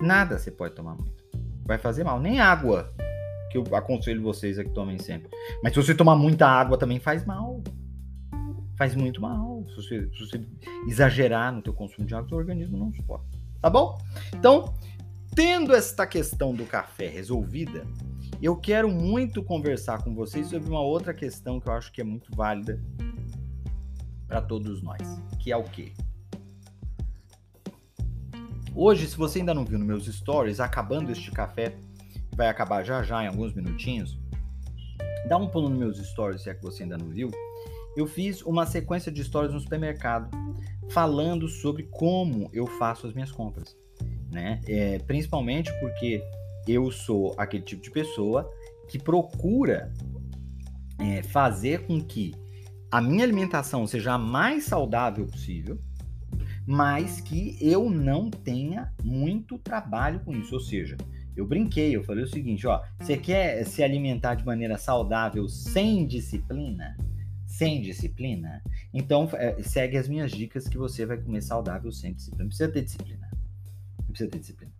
Nada 0.00 0.38
você 0.38 0.50
pode 0.50 0.74
tomar 0.74 0.94
muito. 0.94 1.24
Vai 1.64 1.78
fazer 1.78 2.04
mal. 2.04 2.20
Nem 2.20 2.40
água, 2.40 2.92
que 3.50 3.58
eu 3.58 3.64
aconselho 3.76 4.22
vocês 4.22 4.58
a 4.58 4.64
que 4.64 4.70
tomem 4.70 4.98
sempre. 4.98 5.30
Mas 5.62 5.72
se 5.72 5.82
você 5.82 5.94
tomar 5.94 6.16
muita 6.16 6.46
água 6.46 6.76
também 6.76 6.98
faz 6.98 7.24
mal. 7.24 7.62
Faz 8.76 8.94
muito 8.94 9.20
mal. 9.20 9.64
Se 9.68 9.76
você, 9.76 10.10
se 10.12 10.20
você 10.20 10.46
exagerar 10.88 11.52
no 11.52 11.62
teu 11.62 11.72
consumo 11.72 12.06
de 12.06 12.14
água, 12.14 12.28
o 12.32 12.38
organismo 12.38 12.76
não 12.76 12.92
suporta. 12.92 13.26
Tá 13.60 13.70
bom? 13.70 13.96
Então, 14.34 14.74
tendo 15.34 15.74
esta 15.74 16.06
questão 16.06 16.52
do 16.52 16.64
café 16.64 17.06
resolvida, 17.08 17.86
eu 18.42 18.56
quero 18.56 18.90
muito 18.90 19.42
conversar 19.42 20.02
com 20.02 20.14
vocês 20.14 20.48
sobre 20.48 20.68
uma 20.68 20.82
outra 20.82 21.14
questão 21.14 21.60
que 21.60 21.68
eu 21.68 21.72
acho 21.72 21.92
que 21.92 22.00
é 22.00 22.04
muito 22.04 22.34
válida 22.34 22.80
para 24.26 24.40
todos 24.40 24.82
nós, 24.82 25.00
que 25.40 25.52
é 25.52 25.56
o 25.56 25.64
quê? 25.64 25.92
Hoje, 28.74 29.06
se 29.06 29.16
você 29.16 29.38
ainda 29.38 29.54
não 29.54 29.64
viu 29.64 29.78
nos 29.78 29.86
meus 29.86 30.06
stories, 30.06 30.58
acabando 30.58 31.12
este 31.12 31.30
café, 31.30 31.76
vai 32.34 32.48
acabar 32.48 32.82
já 32.82 33.02
já 33.02 33.22
em 33.22 33.28
alguns 33.28 33.54
minutinhos, 33.54 34.18
dá 35.28 35.36
um 35.36 35.48
pulo 35.48 35.68
nos 35.68 35.78
meus 35.78 35.98
stories 36.08 36.42
se 36.42 36.50
é 36.50 36.54
que 36.54 36.62
você 36.62 36.82
ainda 36.82 36.98
não 36.98 37.08
viu 37.08 37.30
eu 37.96 38.06
fiz 38.06 38.42
uma 38.42 38.66
sequência 38.66 39.10
de 39.10 39.20
histórias 39.20 39.52
no 39.52 39.60
supermercado 39.60 40.28
falando 40.90 41.48
sobre 41.48 41.84
como 41.84 42.50
eu 42.52 42.66
faço 42.66 43.06
as 43.06 43.14
minhas 43.14 43.30
compras, 43.30 43.76
né? 44.30 44.60
É, 44.66 44.98
principalmente 45.00 45.72
porque 45.80 46.22
eu 46.66 46.90
sou 46.90 47.34
aquele 47.38 47.62
tipo 47.62 47.82
de 47.82 47.90
pessoa 47.90 48.50
que 48.88 48.98
procura 48.98 49.92
é, 50.98 51.22
fazer 51.22 51.86
com 51.86 52.00
que 52.00 52.34
a 52.94 53.00
minha 53.00 53.24
alimentação 53.24 53.88
seja 53.88 54.12
a 54.12 54.18
mais 54.18 54.66
saudável 54.66 55.26
possível, 55.26 55.76
mas 56.64 57.20
que 57.20 57.58
eu 57.60 57.90
não 57.90 58.30
tenha 58.30 58.92
muito 59.02 59.58
trabalho 59.58 60.20
com 60.20 60.30
isso. 60.30 60.54
Ou 60.54 60.60
seja, 60.60 60.96
eu 61.34 61.44
brinquei, 61.44 61.96
eu 61.96 62.04
falei 62.04 62.22
o 62.22 62.28
seguinte, 62.28 62.68
ó, 62.68 62.80
você 63.00 63.16
quer 63.16 63.66
se 63.66 63.82
alimentar 63.82 64.36
de 64.36 64.46
maneira 64.46 64.78
saudável 64.78 65.48
sem 65.48 66.06
disciplina? 66.06 66.96
Sem 67.44 67.82
disciplina? 67.82 68.62
Então 68.92 69.28
é, 69.32 69.60
segue 69.60 69.96
as 69.96 70.08
minhas 70.08 70.30
dicas 70.30 70.68
que 70.68 70.78
você 70.78 71.04
vai 71.04 71.16
comer 71.16 71.42
saudável 71.42 71.90
sem 71.90 72.14
disciplina. 72.14 72.44
Não 72.44 72.48
precisa 72.48 72.70
ter 72.70 72.84
disciplina. 72.84 73.28
Não 73.98 74.06
precisa 74.10 74.30
ter 74.30 74.38
disciplina. 74.38 74.72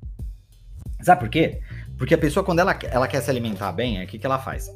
Sabe 1.03 1.21
por 1.21 1.29
quê? 1.29 1.61
Porque 1.99 2.15
a 2.15 2.19
pessoa, 2.19 2.45
quando 2.45 2.61
ela, 2.61 2.79
ela 2.85 3.09
quer 3.09 3.21
se 3.21 3.29
alimentar 3.29 3.73
bem, 3.73 4.05
o 4.05 4.07
que, 4.07 4.21
que 4.21 4.25
ela 4.25 4.39
faz? 4.39 4.73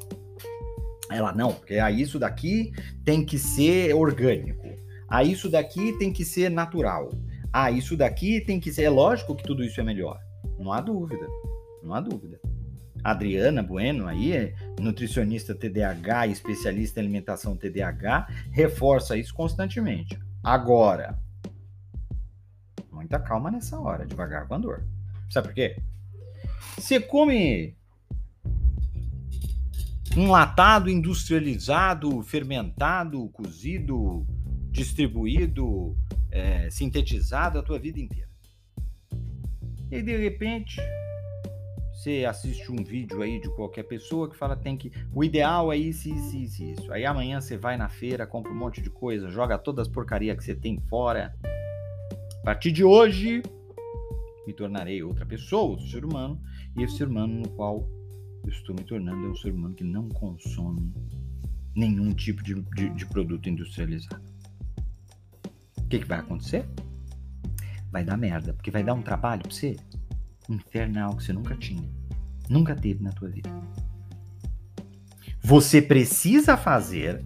Ela, 1.09 1.33
não, 1.33 1.53
porque 1.53 1.75
isso 1.91 2.19
daqui 2.19 2.71
tem 3.03 3.25
que 3.25 3.37
ser 3.37 3.95
orgânico. 3.95 4.67
Ah, 5.07 5.23
isso 5.23 5.49
daqui 5.49 5.93
tem 5.97 6.13
que 6.13 6.23
ser 6.23 6.49
natural. 6.49 7.09
Ah, 7.51 7.71
isso 7.71 7.97
daqui 7.97 8.41
tem 8.41 8.59
que 8.59 8.71
ser. 8.71 8.83
É 8.83 8.89
lógico 8.89 9.35
que 9.35 9.43
tudo 9.43 9.63
isso 9.63 9.81
é 9.81 9.83
melhor. 9.83 10.19
Não 10.59 10.71
há 10.71 10.79
dúvida. 10.79 11.25
Não 11.81 11.93
há 11.93 11.99
dúvida. 11.99 12.39
Adriana 13.03 13.63
Bueno, 13.63 14.07
aí, 14.07 14.33
é 14.33 14.53
nutricionista 14.79 15.55
TDAH, 15.55 16.27
especialista 16.27 16.99
em 16.99 17.03
alimentação 17.03 17.55
TDAH, 17.55 18.27
reforça 18.51 19.17
isso 19.17 19.33
constantemente. 19.33 20.19
Agora, 20.43 21.17
muita 22.91 23.19
calma 23.19 23.49
nessa 23.49 23.79
hora, 23.79 24.05
devagar 24.05 24.47
com 24.47 24.55
a 24.55 24.57
dor. 24.57 24.83
Sabe 25.29 25.47
por 25.47 25.55
quê? 25.55 25.77
Você 26.77 26.99
come 26.99 27.75
enlatado, 30.15 30.89
industrializado, 30.89 32.21
fermentado, 32.23 33.27
cozido, 33.29 34.25
distribuído, 34.71 35.95
é, 36.31 36.69
sintetizado 36.69 37.59
a 37.59 37.63
tua 37.63 37.79
vida 37.79 37.99
inteira. 37.99 38.29
E 39.91 40.01
de 40.01 40.15
repente, 40.17 40.79
você 41.93 42.25
assiste 42.25 42.71
um 42.71 42.83
vídeo 42.83 43.21
aí 43.21 43.41
de 43.41 43.49
qualquer 43.55 43.83
pessoa 43.83 44.29
que 44.29 44.37
fala 44.37 44.55
tem 44.55 44.77
que. 44.77 44.91
O 45.13 45.23
ideal 45.23 45.73
é 45.73 45.77
isso, 45.77 46.07
isso, 46.07 46.37
isso, 46.37 46.63
isso. 46.63 46.93
Aí 46.93 47.05
amanhã 47.05 47.41
você 47.41 47.57
vai 47.57 47.75
na 47.75 47.89
feira, 47.89 48.25
compra 48.25 48.51
um 48.51 48.55
monte 48.55 48.81
de 48.81 48.89
coisa, 48.89 49.29
joga 49.29 49.57
todas 49.57 49.87
as 49.87 49.93
porcarias 49.93 50.37
que 50.37 50.43
você 50.43 50.55
tem 50.55 50.79
fora. 50.89 51.35
A 52.41 52.45
partir 52.45 52.71
de 52.71 52.83
hoje, 52.83 53.43
me 54.47 54.53
tornarei 54.53 55.03
outra 55.03 55.25
pessoa, 55.25 55.71
outro 55.71 55.87
ser 55.87 56.05
humano, 56.05 56.41
e 56.77 56.83
esse 56.83 56.97
ser 56.97 57.07
humano 57.07 57.41
no 57.41 57.49
qual 57.49 57.87
eu 58.43 58.49
estou 58.49 58.75
me 58.75 58.83
tornando 58.83 59.29
um 59.29 59.35
ser 59.35 59.53
humano 59.53 59.75
que 59.75 59.83
não 59.83 60.07
consome 60.09 60.93
nenhum 61.75 62.13
tipo 62.13 62.43
de, 62.43 62.55
de, 62.75 62.89
de 62.89 63.05
produto 63.05 63.49
industrializado. 63.49 64.23
O 65.77 65.87
que, 65.87 65.99
que 65.99 66.05
vai 66.05 66.19
acontecer? 66.19 66.65
Vai 67.91 68.03
dar 68.03 68.17
merda, 68.17 68.53
porque 68.53 68.71
vai 68.71 68.83
dar 68.83 68.93
um 68.93 69.01
trabalho 69.01 69.41
pra 69.41 69.51
você 69.51 69.75
infernal 70.49 71.15
que 71.15 71.23
você 71.23 71.33
nunca 71.33 71.55
tinha, 71.55 71.87
nunca 72.49 72.75
teve 72.75 73.03
na 73.03 73.11
tua 73.11 73.29
vida. 73.29 73.49
Você 75.41 75.81
precisa 75.81 76.57
fazer. 76.57 77.23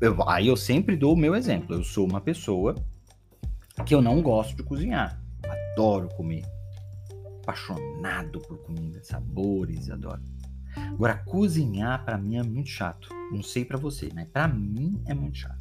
Eu, 0.00 0.28
aí 0.28 0.48
eu 0.48 0.56
sempre 0.56 0.96
dou 0.96 1.14
o 1.14 1.16
meu 1.16 1.34
exemplo. 1.34 1.74
Eu 1.76 1.84
sou 1.84 2.06
uma 2.06 2.20
pessoa 2.20 2.74
que 3.86 3.94
eu 3.94 4.02
não 4.02 4.20
gosto 4.20 4.56
de 4.56 4.62
cozinhar. 4.62 5.20
Adoro 5.72 6.08
comer. 6.14 6.42
Apaixonado 7.48 8.40
por 8.40 8.58
comida, 8.58 9.02
sabores, 9.02 9.88
adoro. 9.88 10.20
Agora, 10.76 11.16
cozinhar 11.24 12.04
para 12.04 12.18
mim 12.18 12.36
é 12.36 12.42
muito 12.42 12.68
chato. 12.68 13.08
Não 13.32 13.42
sei 13.42 13.64
para 13.64 13.78
você, 13.78 14.10
mas 14.14 14.28
para 14.28 14.46
mim 14.46 15.02
é 15.06 15.14
muito 15.14 15.38
chato. 15.38 15.58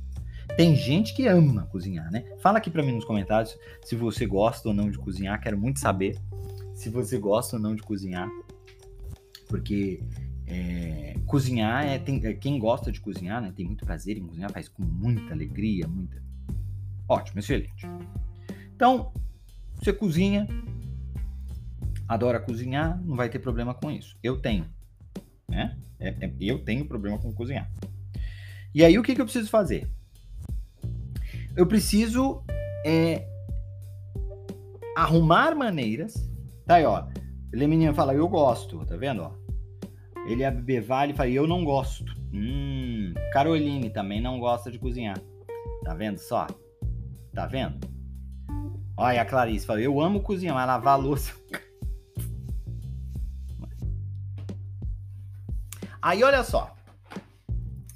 Tem 0.57 0.75
gente 0.75 1.15
que 1.15 1.27
ama 1.27 1.65
cozinhar, 1.67 2.11
né? 2.11 2.25
Fala 2.39 2.57
aqui 2.57 2.69
para 2.69 2.83
mim 2.83 2.91
nos 2.91 3.05
comentários 3.05 3.57
se 3.85 3.95
você 3.95 4.25
gosta 4.25 4.67
ou 4.67 4.73
não 4.73 4.91
de 4.91 4.97
cozinhar. 4.97 5.39
Quero 5.39 5.57
muito 5.57 5.79
saber 5.79 6.19
se 6.73 6.89
você 6.89 7.17
gosta 7.17 7.55
ou 7.55 7.61
não 7.61 7.73
de 7.73 7.81
cozinhar, 7.81 8.29
porque 9.47 10.03
é, 10.45 11.15
cozinhar 11.25 11.85
é, 11.85 11.97
tem, 11.97 12.19
é, 12.25 12.33
quem 12.33 12.59
gosta 12.59 12.91
de 12.91 12.99
cozinhar, 12.99 13.41
né, 13.41 13.53
tem 13.55 13.65
muito 13.65 13.85
prazer 13.85 14.17
em 14.17 14.27
cozinhar, 14.27 14.51
faz 14.51 14.67
com 14.67 14.83
muita 14.83 15.33
alegria, 15.33 15.87
muita. 15.87 16.21
Ótimo, 17.07 17.39
excelente. 17.39 17.87
Então, 18.75 19.13
você 19.79 19.93
cozinha, 19.93 20.47
adora 22.07 22.39
cozinhar, 22.39 23.01
não 23.03 23.15
vai 23.15 23.29
ter 23.29 23.39
problema 23.39 23.73
com 23.73 23.91
isso. 23.91 24.17
Eu 24.23 24.39
tenho, 24.39 24.65
né? 25.47 25.77
É, 25.99 26.09
é, 26.09 26.33
eu 26.39 26.59
tenho 26.59 26.85
problema 26.85 27.17
com 27.17 27.33
cozinhar. 27.33 27.69
E 28.73 28.83
aí 28.83 28.97
o 28.97 29.03
que, 29.03 29.15
que 29.15 29.21
eu 29.21 29.25
preciso 29.25 29.49
fazer? 29.49 29.87
Eu 31.55 31.65
preciso 31.65 32.43
é, 32.85 33.27
arrumar 34.95 35.55
maneiras 35.55 36.27
Tá 36.67 36.75
aí, 36.75 36.85
ó. 36.85 37.05
Ele 37.53 37.65
menino 37.65 37.93
fala, 37.93 38.13
eu 38.13 38.27
gosto, 38.27 38.85
tá 38.85 38.97
vendo, 38.97 39.21
ó? 39.21 39.31
Ele 40.27 40.43
é 40.43 40.51
Bevale 40.51 41.13
fala, 41.13 41.29
eu 41.29 41.47
não 41.47 41.63
gosto. 41.63 42.13
Hum, 42.33 43.13
Caroline 43.31 43.89
também 43.89 44.19
não 44.19 44.37
gosta 44.37 44.69
de 44.69 44.77
cozinhar. 44.77 45.17
Tá 45.85 45.93
vendo 45.93 46.17
só? 46.17 46.45
Tá 47.33 47.45
vendo? 47.45 47.79
Olha 48.97 49.21
a 49.21 49.25
Clarice 49.25 49.65
fala, 49.65 49.79
eu 49.79 50.01
amo 50.01 50.19
cozinhar, 50.19 50.53
mas 50.53 50.67
lavar 50.67 50.99
louça. 50.99 51.33
Aí 56.07 56.23
olha 56.23 56.41
só. 56.41 56.73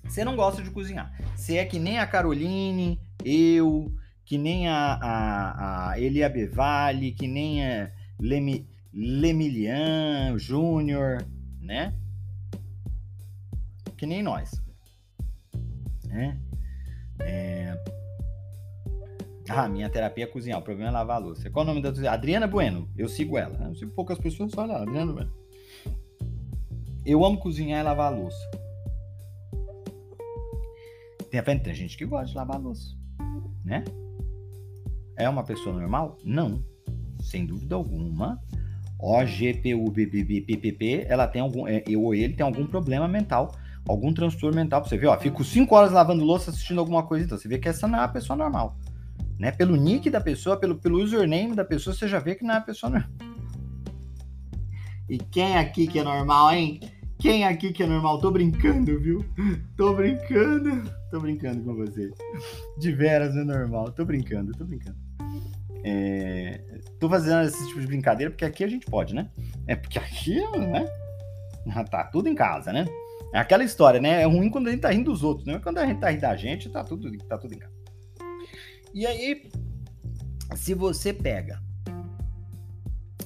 Você 0.04 0.26
não 0.26 0.36
gosta 0.36 0.62
de 0.62 0.70
cozinhar. 0.70 1.18
Você 1.34 1.56
é 1.56 1.66
que 1.66 1.80
nem 1.80 1.98
a 1.98 2.06
Caroline, 2.06 3.00
eu, 3.24 3.90
que 4.26 4.38
nem 4.38 4.68
a, 4.68 5.00
a, 5.02 5.92
a 5.92 5.98
Elia 6.02 6.28
Bevale, 6.28 7.14
que 7.14 7.26
nem 7.26 7.66
a 7.66 7.90
Lemi, 8.20 8.68
Lemilian 8.94 10.38
Júnior, 10.38 11.26
né? 11.62 11.96
Que 13.96 14.06
nem 14.06 14.22
nós. 14.22 14.62
Né? 16.06 16.38
É... 17.22 17.82
Ah, 19.48 19.70
minha 19.70 19.90
terapia 19.90 20.26
é 20.26 20.28
cozinhar, 20.28 20.60
o 20.60 20.64
problema 20.64 20.90
é 20.90 20.92
lavar 20.92 21.16
a 21.16 21.20
louça. 21.20 21.50
Qual 21.50 21.64
o 21.64 21.74
nome 21.74 21.82
da 21.82 22.12
Adriana 22.12 22.46
Bueno, 22.46 22.90
eu 22.98 23.08
sigo 23.08 23.38
ela. 23.38 23.70
Eu 23.70 23.76
sigo 23.76 23.92
poucas 23.92 24.18
pessoas, 24.18 24.52
só 24.52 24.64
olha 24.64 24.74
lá, 24.74 24.82
Adriana 24.82 25.14
Bueno. 25.14 25.41
Eu 27.06 27.26
amo 27.26 27.40
cozinhar 27.40 27.82
e 27.82 27.84
lavar 27.84 28.12
a 28.12 28.16
louça. 28.16 28.50
Tem, 31.30 31.60
tem 31.60 31.74
gente 31.74 31.98
que 31.98 32.06
gosta 32.06 32.28
de 32.28 32.36
lavar 32.36 32.58
a 32.58 32.60
louça, 32.60 32.96
né? 33.64 33.84
É 35.18 35.30
uma 35.30 35.44
pessoa 35.44 35.76
normal? 35.76 36.18
Não 36.24 36.64
sem 37.22 37.46
dúvida 37.46 37.76
alguma, 37.76 38.40
OGPUBBPPP, 39.00 41.06
ela 41.08 41.28
tem 41.28 41.42
algum, 41.42 41.68
é, 41.68 41.84
eu 41.88 42.04
ou 42.04 42.14
ele 42.14 42.34
tem 42.34 42.46
algum 42.46 42.66
problema 42.66 43.08
mental, 43.08 43.56
algum 43.88 44.14
transtorno 44.14 44.56
mental. 44.56 44.84
Você 44.84 44.98
vê, 44.98 45.08
ó, 45.08 45.18
fico 45.18 45.44
cinco 45.44 45.76
horas 45.76 45.92
lavando 45.92 46.24
louça 46.24 46.52
assistindo 46.52 46.80
alguma 46.80 47.04
coisa, 47.04 47.26
então 47.26 47.38
você 47.38 47.48
vê 47.48 47.58
que 47.58 47.70
essa 47.70 47.88
não 47.88 48.00
é 48.00 48.02
uma 48.02 48.08
pessoa 48.08 48.36
normal. 48.36 48.78
Né? 49.40 49.52
Pelo 49.52 49.76
nick 49.76 50.10
da 50.10 50.22
pessoa, 50.22 50.58
pelo, 50.58 50.76
pelo 50.76 51.02
username 51.02 51.56
da 51.56 51.66
pessoa, 51.66 51.96
você 51.96 52.08
já 52.08 52.20
vê 52.20 52.36
que 52.36 52.44
não 52.44 52.56
é 52.56 52.58
uma 52.58 52.66
pessoa 52.66 52.92
normal. 52.92 53.12
E 55.12 55.18
quem 55.18 55.58
aqui 55.58 55.88
que 55.88 56.00
é 56.00 56.04
normal, 56.06 56.54
hein? 56.54 56.80
Quem 57.20 57.44
aqui 57.44 57.74
que 57.74 57.84
é 57.84 57.86
normal? 57.86 58.22
Tô 58.22 58.32
brincando, 58.32 58.98
viu? 58.98 59.26
Tô 59.76 59.94
brincando. 59.94 60.90
Tô 61.12 61.20
brincando 61.20 61.66
com 61.66 61.76
você. 61.76 62.10
De 62.78 62.94
veras 62.94 63.36
é 63.36 63.44
normal. 63.44 63.92
Tô 63.92 64.06
brincando, 64.06 64.54
tô 64.54 64.64
brincando. 64.64 64.96
É, 65.84 66.62
tô 66.98 67.10
fazendo 67.10 67.42
esse 67.42 67.68
tipo 67.68 67.82
de 67.82 67.88
brincadeira 67.88 68.32
porque 68.32 68.46
aqui 68.46 68.64
a 68.64 68.70
gente 68.70 68.86
pode, 68.86 69.14
né? 69.14 69.30
É 69.68 69.76
porque 69.76 70.00
aqui, 70.00 70.40
né? 70.58 70.86
Tá 71.92 72.06
tudo 72.06 72.30
em 72.30 72.36
casa, 72.36 72.72
né? 72.72 72.86
É 73.34 73.40
aquela 73.40 73.66
história, 73.66 74.00
né? 74.00 74.22
É 74.22 74.26
ruim 74.26 74.50
quando 74.50 74.70
a 74.70 74.72
gente 74.72 74.80
tá 74.80 74.92
rindo 74.92 75.12
dos 75.12 75.24
outros, 75.24 75.46
né? 75.46 75.60
Quando 75.62 75.80
a 75.80 75.86
gente 75.86 76.00
tá 76.00 76.10
rindo 76.10 76.22
da 76.22 76.38
gente, 76.38 76.70
tá 76.70 76.86
tudo, 76.86 77.12
tá 77.28 77.38
tudo 77.38 77.54
em 77.54 77.60
casa. 77.60 77.76
E 78.94 79.06
aí, 79.06 79.52
se 80.56 80.74
você 80.74 81.12
pega 81.12 81.62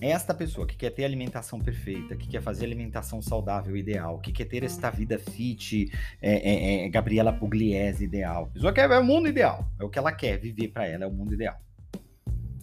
esta 0.01 0.33
pessoa 0.33 0.67
que 0.67 0.75
quer 0.75 0.89
ter 0.91 1.05
alimentação 1.05 1.59
perfeita, 1.59 2.15
que 2.15 2.27
quer 2.27 2.41
fazer 2.41 2.65
alimentação 2.65 3.21
saudável 3.21 3.75
ideal, 3.75 4.19
que 4.19 4.31
quer 4.31 4.45
ter 4.45 4.63
esta 4.63 4.89
vida 4.89 5.17
fit, 5.17 5.91
é, 6.21 6.33
é, 6.33 6.85
é 6.85 6.89
Gabriela 6.89 7.31
Pugliese 7.31 8.03
ideal, 8.03 8.43
a 8.43 8.47
pessoa 8.47 8.73
quer 8.73 8.89
é 8.89 8.99
o 8.99 9.03
mundo 9.03 9.27
ideal, 9.27 9.65
é 9.79 9.83
o 9.83 9.89
que 9.89 9.97
ela 9.97 10.11
quer 10.11 10.37
viver 10.37 10.69
para 10.69 10.85
ela, 10.87 11.05
é 11.05 11.07
o 11.07 11.11
mundo 11.11 11.33
ideal 11.33 11.59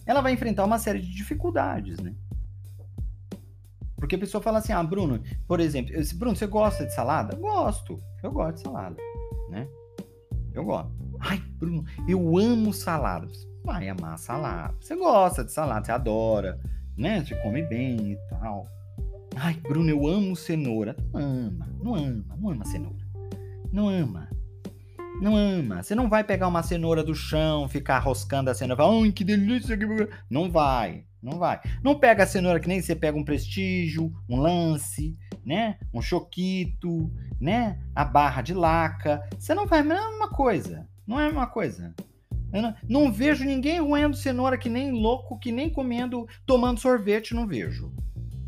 ela 0.05 0.21
vai 0.21 0.33
enfrentar 0.33 0.65
uma 0.65 0.77
série 0.77 0.99
de 0.99 1.13
dificuldades, 1.13 1.97
né? 1.99 2.13
Porque 3.95 4.15
a 4.15 4.19
pessoa 4.19 4.41
fala 4.41 4.57
assim, 4.57 4.73
ah, 4.73 4.83
Bruno, 4.83 5.21
por 5.47 5.59
exemplo, 5.59 5.93
Bruno, 6.15 6.35
você 6.35 6.45
gosta 6.45 6.85
de 6.85 6.93
salada? 6.93 7.37
Gosto, 7.37 8.01
eu 8.21 8.31
gosto 8.31 8.55
de 8.55 8.61
salada, 8.61 8.97
né? 9.49 9.67
Eu 10.53 10.65
gosto. 10.65 10.91
Ai, 11.19 11.37
Bruno, 11.57 11.85
eu 12.07 12.37
amo 12.37 12.73
salada. 12.73 13.27
Vai 13.63 13.87
amar 13.87 14.19
salada. 14.19 14.75
Você 14.81 14.95
gosta 14.95 15.45
de 15.45 15.53
salada, 15.53 15.85
você 15.85 15.91
adora, 15.93 16.59
né? 16.97 17.23
Você 17.23 17.35
come 17.35 17.61
bem 17.63 18.13
e 18.13 18.17
tal. 18.29 18.67
Ai, 19.35 19.55
Bruno, 19.55 19.89
eu 19.89 20.07
amo 20.07 20.35
cenoura. 20.35 20.95
Não 21.11 21.21
ama, 21.21 21.69
não 21.81 21.95
ama, 21.95 22.37
não 22.39 22.49
ama 22.49 22.65
cenoura. 22.65 23.05
Não 23.71 23.89
ama. 23.89 24.29
Não 25.21 25.35
ama. 25.35 25.81
Você 25.81 25.95
não 25.95 26.09
vai 26.09 26.23
pegar 26.23 26.47
uma 26.47 26.63
cenoura 26.63 27.03
do 27.03 27.15
chão, 27.15 27.67
ficar 27.67 27.99
roscando 27.99 28.49
a 28.49 28.53
cenoura. 28.53 28.83
Ai, 28.83 29.11
que 29.11 29.23
delícia. 29.23 29.77
Não 30.29 30.51
vai. 30.51 31.05
Não 31.21 31.39
vai. 31.39 31.61
Não 31.81 31.97
pega 31.97 32.23
a 32.23 32.27
cenoura 32.27 32.59
que 32.59 32.67
nem 32.67 32.81
você 32.81 32.95
pega 32.95 33.17
um 33.17 33.23
prestígio, 33.23 34.13
um 34.27 34.39
lance, 34.39 35.17
né? 35.45 35.77
Um 35.93 36.01
choquito, 36.01 37.09
né? 37.39 37.79
A 37.95 38.03
barra 38.03 38.41
de 38.41 38.53
laca. 38.53 39.27
Você 39.39 39.55
não 39.55 39.65
vai. 39.65 39.81
Não 39.81 39.95
é 39.95 40.07
uma 40.09 40.29
coisa. 40.29 40.87
Não 41.07 41.19
é 41.19 41.27
uma 41.27 41.47
coisa. 41.47 41.95
Não, 42.53 42.75
não, 42.87 43.11
vejo 43.11 43.43
ninguém 43.43 43.79
roendo 43.79 44.15
cenoura 44.15 44.57
que 44.57 44.69
nem 44.69 44.91
louco, 44.91 45.39
que 45.39 45.51
nem 45.51 45.69
comendo, 45.69 46.27
tomando 46.45 46.79
sorvete, 46.79 47.33
não 47.33 47.47
vejo. 47.47 47.91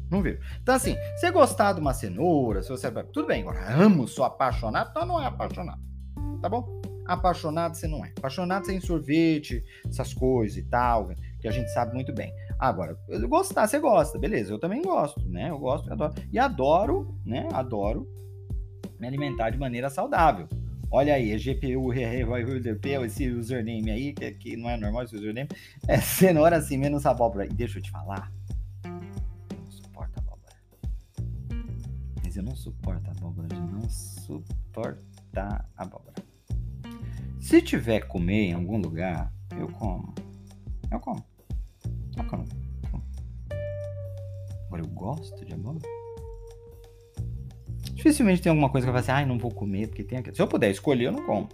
Não 0.09 0.21
vejo. 0.21 0.39
Então, 0.62 0.75
assim, 0.75 0.95
se 1.17 1.31
gostar 1.31 1.74
de 1.74 1.81
uma 1.81 1.93
cenoura, 1.93 2.62
se 2.62 2.69
você. 2.69 2.91
Tudo 3.12 3.27
bem, 3.27 3.41
agora 3.41 3.74
amo, 3.74 4.07
sou 4.07 4.24
apaixonado, 4.24 4.89
então 4.91 5.05
não 5.05 5.21
é 5.21 5.25
apaixonado. 5.25 5.81
Tá 6.41 6.47
bom? 6.47 6.81
Apaixonado 7.05 7.75
você 7.75 7.88
não 7.88 8.05
é. 8.05 8.13
Apaixonado 8.17 8.65
você 8.65 8.74
é 8.74 8.75
em 8.75 8.81
sorvete, 8.81 9.63
essas 9.88 10.13
coisas 10.13 10.57
e 10.57 10.63
tal, 10.63 11.09
que 11.39 11.47
a 11.47 11.51
gente 11.51 11.71
sabe 11.71 11.93
muito 11.93 12.13
bem. 12.13 12.31
Agora, 12.59 12.97
gostar, 13.27 13.67
você 13.67 13.79
gosta, 13.79 14.17
beleza, 14.17 14.53
eu 14.53 14.59
também 14.59 14.81
gosto, 14.81 15.27
né? 15.27 15.50
Eu 15.50 15.59
gosto 15.59 15.91
adoro. 15.91 16.13
E 16.31 16.39
adoro, 16.39 17.15
né? 17.25 17.47
Adoro 17.51 18.07
me 19.00 19.07
alimentar 19.07 19.50
de 19.50 19.57
maneira 19.57 19.89
saudável. 19.89 20.47
Olha 20.91 21.15
aí, 21.15 21.31
é 21.31 21.37
GPU, 21.37 21.93
esse 23.05 23.29
username 23.29 23.91
aí, 23.91 24.13
que, 24.13 24.31
que 24.31 24.57
não 24.57 24.69
é 24.69 24.77
normal 24.77 25.03
esse 25.03 25.15
username. 25.15 25.49
É 25.87 25.99
cenoura 25.99 26.57
assim, 26.57 26.77
menos 26.77 27.05
abóbora. 27.05 27.45
E 27.45 27.49
deixa 27.49 27.79
eu 27.79 27.83
te 27.83 27.91
falar, 27.91 28.31
eu 28.83 29.57
não 29.57 29.71
suporto 29.71 30.19
abóbora. 30.19 30.53
Mas 32.23 32.37
eu 32.37 32.43
não 32.43 32.55
suporto 32.55 33.11
abóbora, 33.11 33.47
eu 33.51 33.61
não 33.61 33.89
suporta 33.89 35.65
abóbora. 35.75 36.15
Se 37.39 37.61
tiver 37.61 38.07
comer 38.07 38.45
em 38.45 38.53
algum 38.53 38.77
lugar, 38.77 39.31
eu 39.57 39.67
como. 39.67 40.13
Eu 40.89 40.99
como. 40.99 41.23
Eu 42.17 42.23
como. 42.25 42.45
Agora 44.67 44.81
eu 44.81 44.87
gosto 44.87 45.45
de 45.45 45.53
abóbora. 45.53 46.04
Dificilmente 48.05 48.39
tem 48.39 48.51
alguma 48.51 48.69
coisa 48.69 48.85
que 48.85 48.89
eu 48.89 48.93
falo 48.93 49.01
assim, 49.01 49.12
ai, 49.12 49.25
não 49.25 49.39
vou 49.39 49.50
comer, 49.50 49.88
porque 49.88 50.03
tem 50.03 50.19
aquilo. 50.19 50.35
Se 50.35 50.41
eu 50.41 50.47
puder 50.47 50.69
escolher, 50.69 51.05
eu 51.05 51.12
não 51.12 51.25
como. 51.25 51.50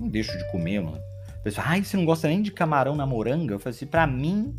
Não 0.00 0.08
deixo 0.08 0.32
de 0.38 0.50
comer, 0.50 0.80
mano. 0.80 0.98
Pessoal, 1.44 1.66
ai, 1.68 1.84
você 1.84 1.98
não 1.98 2.06
gosta 2.06 2.26
nem 2.26 2.40
de 2.40 2.50
camarão 2.50 2.96
na 2.96 3.04
moranga? 3.04 3.52
Eu 3.52 3.58
falei 3.58 3.76
assim, 3.76 3.86
pra 3.86 4.06
mim, 4.06 4.54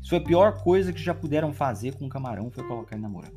isso 0.00 0.08
foi 0.08 0.16
a 0.16 0.22
pior 0.22 0.62
coisa 0.62 0.94
que 0.94 1.02
já 1.02 1.12
puderam 1.12 1.52
fazer 1.52 1.94
com 1.94 2.08
camarão 2.08 2.50
foi 2.50 2.66
colocar 2.66 2.96
ele 2.96 3.02
na 3.02 3.08
moranga. 3.10 3.36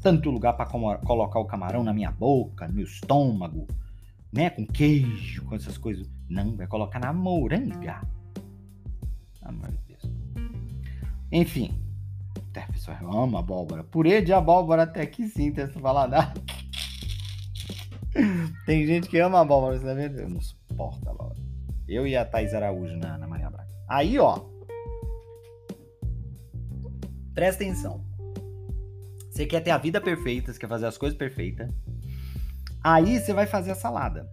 Tanto 0.00 0.30
lugar 0.30 0.54
para 0.54 0.70
colocar 0.70 1.38
o 1.38 1.44
camarão 1.44 1.84
na 1.84 1.92
minha 1.92 2.10
boca, 2.10 2.66
no 2.66 2.72
meu 2.72 2.84
estômago, 2.84 3.68
né? 4.32 4.48
Com 4.48 4.66
queijo, 4.66 5.44
com 5.44 5.54
essas 5.54 5.76
coisas. 5.76 6.10
Não, 6.30 6.56
vai 6.56 6.66
colocar 6.66 6.98
na 6.98 7.12
moranga. 7.12 8.00
Amor 9.42 9.70
de 9.70 9.78
Deus. 9.86 10.10
Enfim. 11.30 11.83
Até 12.54 12.62
a 12.62 12.68
pessoa 12.68 12.96
ama 13.02 13.40
abóbora. 13.40 13.82
Purê 13.82 14.22
de 14.22 14.32
abóbora 14.32 14.84
até 14.84 15.04
que 15.04 15.26
sim, 15.26 15.50
tem 15.50 15.64
essa 15.64 15.80
paladar. 15.80 16.32
tem 18.64 18.86
gente 18.86 19.08
que 19.08 19.18
ama 19.18 19.40
abóbora, 19.40 19.76
você 19.76 19.84
tá 19.84 19.92
vendo? 19.92 20.20
Eu 20.20 20.30
não 20.30 20.40
suporto 20.40 21.08
abóbora. 21.08 21.40
Eu 21.88 22.06
e 22.06 22.16
a 22.16 22.24
Thais 22.24 22.54
Araújo 22.54 22.96
na, 22.96 23.18
na 23.18 23.26
Maria 23.26 23.50
Braga. 23.50 23.68
Aí, 23.88 24.20
ó. 24.20 24.38
Presta 27.34 27.64
atenção. 27.64 28.04
Você 29.32 29.46
quer 29.46 29.60
ter 29.60 29.72
a 29.72 29.78
vida 29.78 30.00
perfeita, 30.00 30.52
você 30.52 30.58
quer 30.60 30.68
fazer 30.68 30.86
as 30.86 30.96
coisas 30.96 31.18
perfeitas. 31.18 31.68
Aí 32.84 33.18
você 33.18 33.32
vai 33.32 33.46
fazer 33.46 33.72
a 33.72 33.74
salada, 33.74 34.30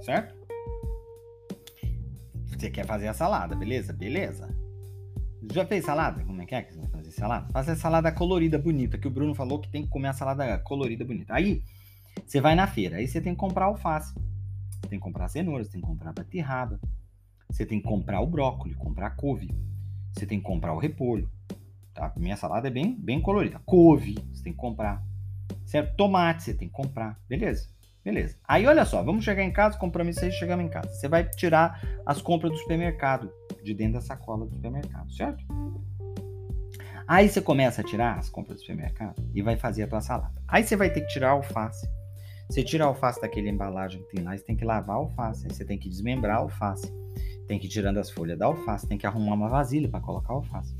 certo? 0.00 0.34
Você 2.46 2.70
quer 2.70 2.86
fazer 2.86 3.08
a 3.08 3.12
salada, 3.12 3.54
beleza? 3.54 3.92
Beleza. 3.92 4.48
Já 5.52 5.66
fez 5.66 5.84
salada? 5.84 6.24
Como 6.24 6.40
é 6.40 6.46
que 6.46 6.54
é 6.54 6.62
que 6.62 6.72
você 6.72 6.80
salada? 7.10 7.50
Fazer 7.52 7.76
salada 7.76 8.12
colorida, 8.12 8.58
bonita, 8.58 8.98
que 8.98 9.06
o 9.06 9.10
Bruno 9.10 9.34
falou 9.34 9.60
que 9.60 9.68
tem 9.68 9.82
que 9.82 9.88
comer 9.88 10.08
a 10.08 10.12
salada 10.12 10.58
colorida, 10.58 11.04
bonita. 11.04 11.34
Aí, 11.34 11.62
você 12.26 12.40
vai 12.40 12.54
na 12.54 12.66
feira, 12.66 12.96
aí 12.96 13.06
você 13.06 13.20
tem 13.20 13.34
que 13.34 13.38
comprar 13.38 13.66
alface. 13.66 14.14
Você 14.80 14.88
tem 14.88 14.98
que 14.98 15.04
comprar 15.04 15.28
cenoura, 15.28 15.64
você 15.64 15.72
tem 15.72 15.80
que 15.80 15.86
comprar 15.86 16.12
beterraba. 16.12 16.80
Você 17.50 17.64
tem 17.64 17.80
que 17.80 17.86
comprar 17.86 18.20
o 18.20 18.26
brócolis, 18.26 18.76
comprar 18.76 19.10
couve. 19.10 19.50
Você 20.12 20.26
tem 20.26 20.38
que 20.38 20.44
comprar 20.44 20.74
o 20.74 20.78
repolho. 20.78 21.30
Tá? 21.94 22.12
Minha 22.16 22.36
salada 22.36 22.68
é 22.68 22.70
bem, 22.70 22.94
bem 22.94 23.20
colorida. 23.20 23.60
Couve, 23.64 24.14
você 24.32 24.44
tem 24.44 24.52
que 24.52 24.58
comprar. 24.58 25.02
Certo? 25.64 25.96
Tomate, 25.96 26.42
você 26.42 26.54
tem 26.54 26.68
que 26.68 26.74
comprar. 26.74 27.18
Beleza? 27.28 27.68
Beleza. 28.04 28.36
Aí 28.46 28.66
olha 28.66 28.84
só, 28.84 29.02
vamos 29.02 29.24
chegar 29.24 29.42
em 29.42 29.52
casa, 29.52 29.76
compromisso 29.76 30.24
aí, 30.24 30.32
chegamos 30.32 30.64
em 30.64 30.68
casa. 30.68 30.88
Você 30.88 31.08
vai 31.08 31.28
tirar 31.28 31.82
as 32.06 32.22
compras 32.22 32.52
do 32.52 32.58
supermercado, 32.58 33.30
de 33.62 33.74
dentro 33.74 33.94
da 33.94 34.00
sacola 34.00 34.46
do 34.46 34.54
supermercado, 34.54 35.12
certo? 35.12 35.44
Aí 37.08 37.26
você 37.26 37.40
começa 37.40 37.80
a 37.80 37.84
tirar 37.84 38.18
as 38.18 38.28
compras 38.28 38.58
do 38.58 38.60
supermercado 38.60 39.14
e 39.34 39.40
vai 39.40 39.56
fazer 39.56 39.84
a 39.84 39.88
tua 39.88 40.02
salada. 40.02 40.42
Aí 40.46 40.62
você 40.62 40.76
vai 40.76 40.90
ter 40.90 41.00
que 41.00 41.06
tirar 41.06 41.28
a 41.28 41.32
alface. 41.32 41.88
Você 42.50 42.62
tira 42.62 42.84
a 42.84 42.86
alface 42.86 43.18
daquele 43.18 43.48
embalagem 43.48 44.02
que 44.02 44.16
tem 44.16 44.22
lá, 44.22 44.36
você 44.36 44.44
tem 44.44 44.54
que 44.54 44.64
lavar 44.64 44.96
a 44.96 44.98
alface, 44.98 45.46
aí 45.46 45.54
você 45.54 45.64
tem 45.64 45.78
que 45.78 45.88
desmembrar 45.88 46.36
a 46.36 46.40
alface. 46.40 46.92
Tem 47.46 47.58
que 47.58 47.64
ir 47.64 47.70
tirando 47.70 47.96
as 47.96 48.10
folhas 48.10 48.38
da 48.38 48.44
alface, 48.44 48.86
tem 48.86 48.98
que 48.98 49.06
arrumar 49.06 49.34
uma 49.34 49.48
vasilha 49.48 49.88
para 49.88 50.00
colocar 50.00 50.34
a 50.34 50.36
alface. 50.36 50.76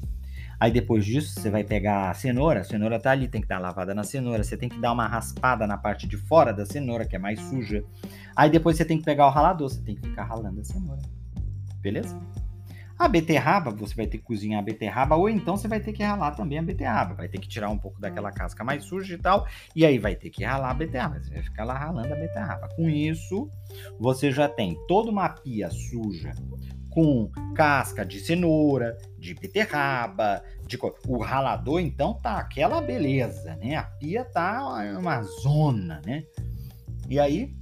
Aí 0.61 0.71
depois 0.71 1.03
disso, 1.03 1.41
você 1.41 1.49
vai 1.49 1.64
pegar 1.64 2.11
a 2.11 2.14
cenoura, 2.14 2.61
a 2.61 2.64
cenoura 2.64 3.01
tá 3.01 3.11
ali, 3.11 3.27
tem 3.27 3.41
que 3.41 3.49
dar 3.49 3.59
lavada 3.59 3.95
na 3.95 4.05
cenoura, 4.05 4.45
você 4.45 4.57
tem 4.57 4.69
que 4.69 4.79
dar 4.79 4.93
uma 4.93 5.07
raspada 5.07 5.67
na 5.67 5.79
parte 5.79 6.07
de 6.07 6.19
fora 6.19 6.53
da 6.53 6.67
cenoura, 6.67 7.07
que 7.07 7.17
é 7.17 7.19
mais 7.19 7.41
suja. 7.41 7.83
Aí 8.37 8.51
depois 8.51 8.77
você 8.77 8.85
tem 8.85 8.99
que 8.99 9.05
pegar 9.05 9.27
o 9.29 9.31
ralador, 9.31 9.71
você 9.71 9.81
tem 9.81 9.95
que 9.95 10.07
ficar 10.07 10.25
ralando 10.25 10.61
a 10.61 10.64
cenoura. 10.64 11.01
Beleza? 11.81 12.19
A 12.99 13.07
beterraba, 13.07 13.71
você 13.71 13.95
vai 13.95 14.07
ter 14.07 14.19
que 14.19 14.25
cozinhar 14.25 14.61
a 14.61 14.65
beterraba, 14.65 15.15
ou 15.15 15.29
então 15.29 15.57
você 15.57 15.69
vai 15.69 15.79
ter 15.79 15.93
que 15.93 16.03
ralar 16.03 16.33
também 16.33 16.59
a 16.59 16.63
beterraba. 16.63 17.15
Vai 17.15 17.29
ter 17.29 17.39
que 17.39 17.47
tirar 17.47 17.71
um 17.71 17.79
pouco 17.79 18.01
daquela 18.01 18.33
casca 18.33 18.65
mais 18.65 18.85
suja 18.85 19.15
e 19.15 19.19
tal, 19.19 19.47
e 19.75 19.87
aí 19.87 19.99
vai 19.99 20.17
ter 20.17 20.31
que 20.31 20.45
ralar 20.45 20.71
a 20.71 20.75
beterraba. 20.75 21.21
Você 21.21 21.33
vai 21.33 21.43
ficar 21.43 21.65
lá 21.65 21.79
ralando 21.79 22.13
a 22.13 22.17
beterraba. 22.17 22.69
Com 22.75 22.91
isso, 22.91 23.49
você 24.01 24.33
já 24.33 24.49
tem 24.49 24.77
toda 24.89 25.11
uma 25.11 25.29
pia 25.29 25.71
suja 25.71 26.33
com 26.91 27.31
casca 27.55 28.05
de 28.05 28.19
cenoura, 28.19 28.99
de 29.17 29.33
beterraba, 29.35 30.43
de 30.67 30.77
o 31.07 31.19
ralador 31.19 31.81
então 31.81 32.15
tá 32.15 32.39
aquela 32.39 32.81
beleza, 32.81 33.55
né? 33.57 33.77
A 33.77 33.85
pia 33.85 34.25
tá 34.25 34.61
uma 34.99 35.23
zona, 35.23 36.01
né? 36.05 36.25
E 37.09 37.21
aí 37.21 37.55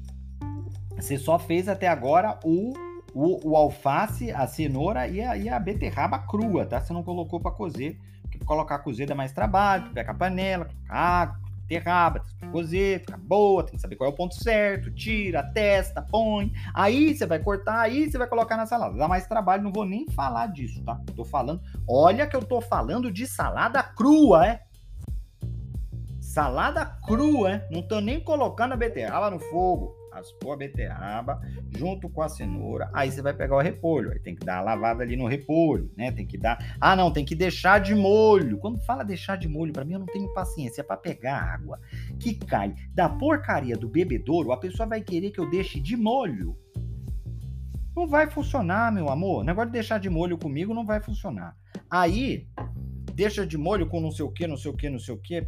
você 0.96 1.18
só 1.18 1.38
fez 1.38 1.68
até 1.68 1.87
agora 1.87 2.38
o, 2.42 2.72
o, 3.16 3.52
o 3.52 3.57
alface, 3.57 4.31
a 4.31 4.46
cenoura 4.46 5.09
e 5.09 5.22
a, 5.22 5.38
e 5.38 5.48
a 5.48 5.59
beterraba 5.59 6.18
crua, 6.18 6.66
tá? 6.66 6.79
Você 6.79 6.92
não 6.92 7.02
colocou 7.02 7.40
para 7.40 7.50
cozer, 7.50 7.98
porque 8.20 8.38
colocar 8.40 8.79
cozer 8.81 9.07
dá 9.07 9.14
mais 9.14 9.33
trabalho, 9.33 9.90
pega 9.94 10.11
a 10.11 10.14
panela, 10.14 10.68
água, 10.87 11.40
beterraba, 11.62 12.22
cozer, 12.52 13.00
fica 13.00 13.16
boa, 13.16 13.64
tem 13.64 13.76
que 13.76 13.81
saber 13.81 13.96
qual 13.96 14.11
é 14.11 14.12
o 14.12 14.14
ponto 14.14 14.35
certo, 14.35 14.90
tira, 14.90 15.42
testa, 15.42 16.02
põe. 16.02 16.52
Aí 16.74 17.16
você 17.16 17.24
vai 17.24 17.38
cortar, 17.38 17.81
aí 17.81 18.11
você 18.11 18.18
vai 18.18 18.26
colocar 18.26 18.55
na 18.55 18.66
salada. 18.66 18.98
Dá 18.98 19.09
mais 19.09 19.26
trabalho, 19.26 19.62
não 19.62 19.72
vou 19.72 19.87
nem 19.87 20.07
falar 20.11 20.48
disso, 20.48 20.85
tá? 20.85 21.00
Tô 21.16 21.24
falando, 21.24 21.62
olha 21.88 22.26
que 22.26 22.37
eu 22.37 22.44
tô 22.44 22.61
falando 22.61 23.11
de 23.11 23.26
salada 23.26 23.83
crua, 23.83 24.46
é? 24.46 24.61
Salada 26.20 26.85
crua, 27.07 27.50
é? 27.50 27.68
Não 27.70 27.81
tô 27.81 27.98
nem 27.98 28.20
colocando 28.20 28.74
a 28.74 28.76
beterraba 28.76 29.31
no 29.31 29.38
fogo 29.38 29.95
raspou 30.16 30.52
a 30.52 30.57
beterraba 30.57 31.40
junto 31.76 32.09
com 32.09 32.22
a 32.22 32.29
cenoura. 32.29 32.90
Aí 32.92 33.11
você 33.11 33.20
vai 33.20 33.35
pegar 33.35 33.57
o 33.57 33.61
repolho. 33.61 34.12
Aí 34.12 34.18
tem 34.18 34.35
que 34.35 34.44
dar 34.44 34.59
a 34.59 34.62
lavada 34.62 35.02
ali 35.02 35.16
no 35.16 35.26
repolho, 35.26 35.90
né? 35.96 36.11
Tem 36.11 36.26
que 36.26 36.38
dar. 36.38 36.76
Ah, 36.81 36.96
não, 36.96 37.12
tem 37.12 37.24
que 37.24 37.35
deixar 37.35 37.79
de 37.81 37.94
molho. 37.94 38.59
Quando 38.59 38.81
fala 38.81 39.05
deixar 39.05 39.37
de 39.37 39.48
molho, 39.48 39.72
para 39.72 39.85
mim 39.85 39.94
eu 39.94 40.00
não 40.00 40.07
tenho 40.07 40.33
paciência. 40.33 40.81
É 40.81 40.85
para 40.85 40.96
pegar 40.96 41.38
água 41.38 41.79
que 42.18 42.35
cai 42.35 42.74
da 42.94 43.09
porcaria 43.09 43.76
do 43.76 43.88
bebedouro, 43.88 44.52
a 44.52 44.57
pessoa 44.57 44.88
vai 44.88 45.00
querer 45.00 45.31
que 45.31 45.40
eu 45.40 45.48
deixe 45.48 45.81
de 45.81 45.96
molho. 45.96 46.57
Não 47.94 48.07
vai 48.07 48.29
funcionar, 48.29 48.92
meu 48.92 49.09
amor. 49.09 49.40
O 49.40 49.44
negócio 49.44 49.70
de 49.70 49.72
deixar 49.72 49.98
de 49.98 50.11
molho 50.11 50.37
comigo 50.37 50.74
não 50.74 50.85
vai 50.85 51.00
funcionar. 51.00 51.57
Aí, 51.90 52.46
deixa 53.14 53.46
de 53.46 53.57
molho 53.57 53.87
com 53.87 54.00
não 54.00 54.11
sei 54.11 54.24
o 54.24 54.31
que, 54.31 54.46
não 54.46 54.57
sei 54.57 54.70
o 54.70 54.76
que, 54.76 54.90
não 54.90 54.98
sei 54.98 55.14
o 55.14 55.18
que. 55.18 55.40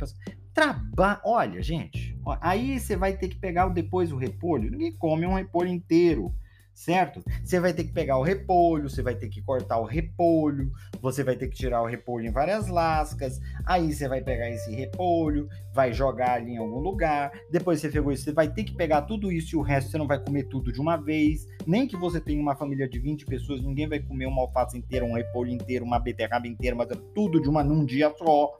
Traba... 0.58 1.20
Olha, 1.24 1.62
gente, 1.62 2.18
ó, 2.26 2.36
aí 2.40 2.80
você 2.80 2.96
vai 2.96 3.16
ter 3.16 3.28
que 3.28 3.36
pegar 3.36 3.68
depois 3.68 4.10
o 4.10 4.16
repolho. 4.16 4.72
Ninguém 4.72 4.90
come 4.90 5.24
um 5.24 5.34
repolho 5.34 5.68
inteiro. 5.68 6.34
certo? 6.74 7.22
Você 7.44 7.60
vai 7.60 7.72
ter 7.72 7.84
que 7.84 7.92
pegar 7.92 8.18
o 8.18 8.22
repolho, 8.22 8.90
você 8.90 9.00
vai 9.00 9.14
ter 9.14 9.28
que 9.28 9.40
cortar 9.40 9.78
o 9.78 9.84
repolho, 9.84 10.72
você 11.00 11.22
vai 11.22 11.36
ter 11.36 11.48
que 11.48 11.56
tirar 11.56 11.82
o 11.82 11.86
repolho 11.86 12.26
em 12.26 12.32
várias 12.32 12.66
lascas, 12.68 13.40
aí 13.66 13.92
você 13.92 14.08
vai 14.08 14.20
pegar 14.20 14.48
esse 14.48 14.72
repolho, 14.72 15.48
vai 15.72 15.92
jogar 15.92 16.34
ali 16.34 16.52
em 16.52 16.56
algum 16.56 16.78
lugar, 16.78 17.32
depois 17.50 17.80
você 17.80 17.88
pegou 17.88 18.12
isso, 18.12 18.24
você 18.24 18.32
vai 18.32 18.48
ter 18.48 18.62
que 18.62 18.74
pegar 18.74 19.02
tudo 19.02 19.30
isso 19.30 19.54
e 19.54 19.58
o 19.58 19.62
resto 19.62 19.90
você 19.90 19.98
não 19.98 20.06
vai 20.06 20.20
comer 20.20 20.44
tudo 20.44 20.72
de 20.72 20.80
uma 20.80 20.96
vez, 20.96 21.46
nem 21.66 21.86
que 21.86 21.96
você 21.96 22.20
tenha 22.20 22.40
uma 22.40 22.54
família 22.54 22.88
de 22.88 22.98
20 22.98 23.26
pessoas, 23.26 23.60
ninguém 23.60 23.88
vai 23.88 23.98
comer 23.98 24.26
uma 24.26 24.42
alface 24.42 24.78
inteira, 24.78 25.04
um 25.04 25.14
repolho 25.14 25.50
inteiro, 25.50 25.84
uma 25.84 25.98
beterraba 25.98 26.46
inteira, 26.46 26.76
mas 26.76 26.90
é 26.90 26.96
tudo 27.14 27.40
de 27.40 27.48
uma 27.48 27.64
num 27.64 27.84
dia 27.84 28.12
só, 28.16 28.56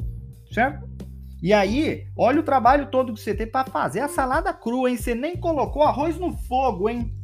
certo? 0.51 0.98
E 1.41 1.53
aí, 1.53 2.09
olha 2.17 2.41
o 2.41 2.45
trabalho 2.45 2.91
todo 2.91 3.15
que 3.15 3.21
você 3.21 3.33
tem 3.33 3.47
para 3.47 3.71
fazer 3.71 4.01
a 4.01 4.09
salada 4.09 4.53
crua, 4.53 4.91
hein? 4.91 4.97
Você 4.97 5.15
nem 5.15 5.37
colocou 5.37 5.83
arroz 5.83 6.19
no 6.19 6.37
fogo, 6.37 6.89
hein? 6.89 7.15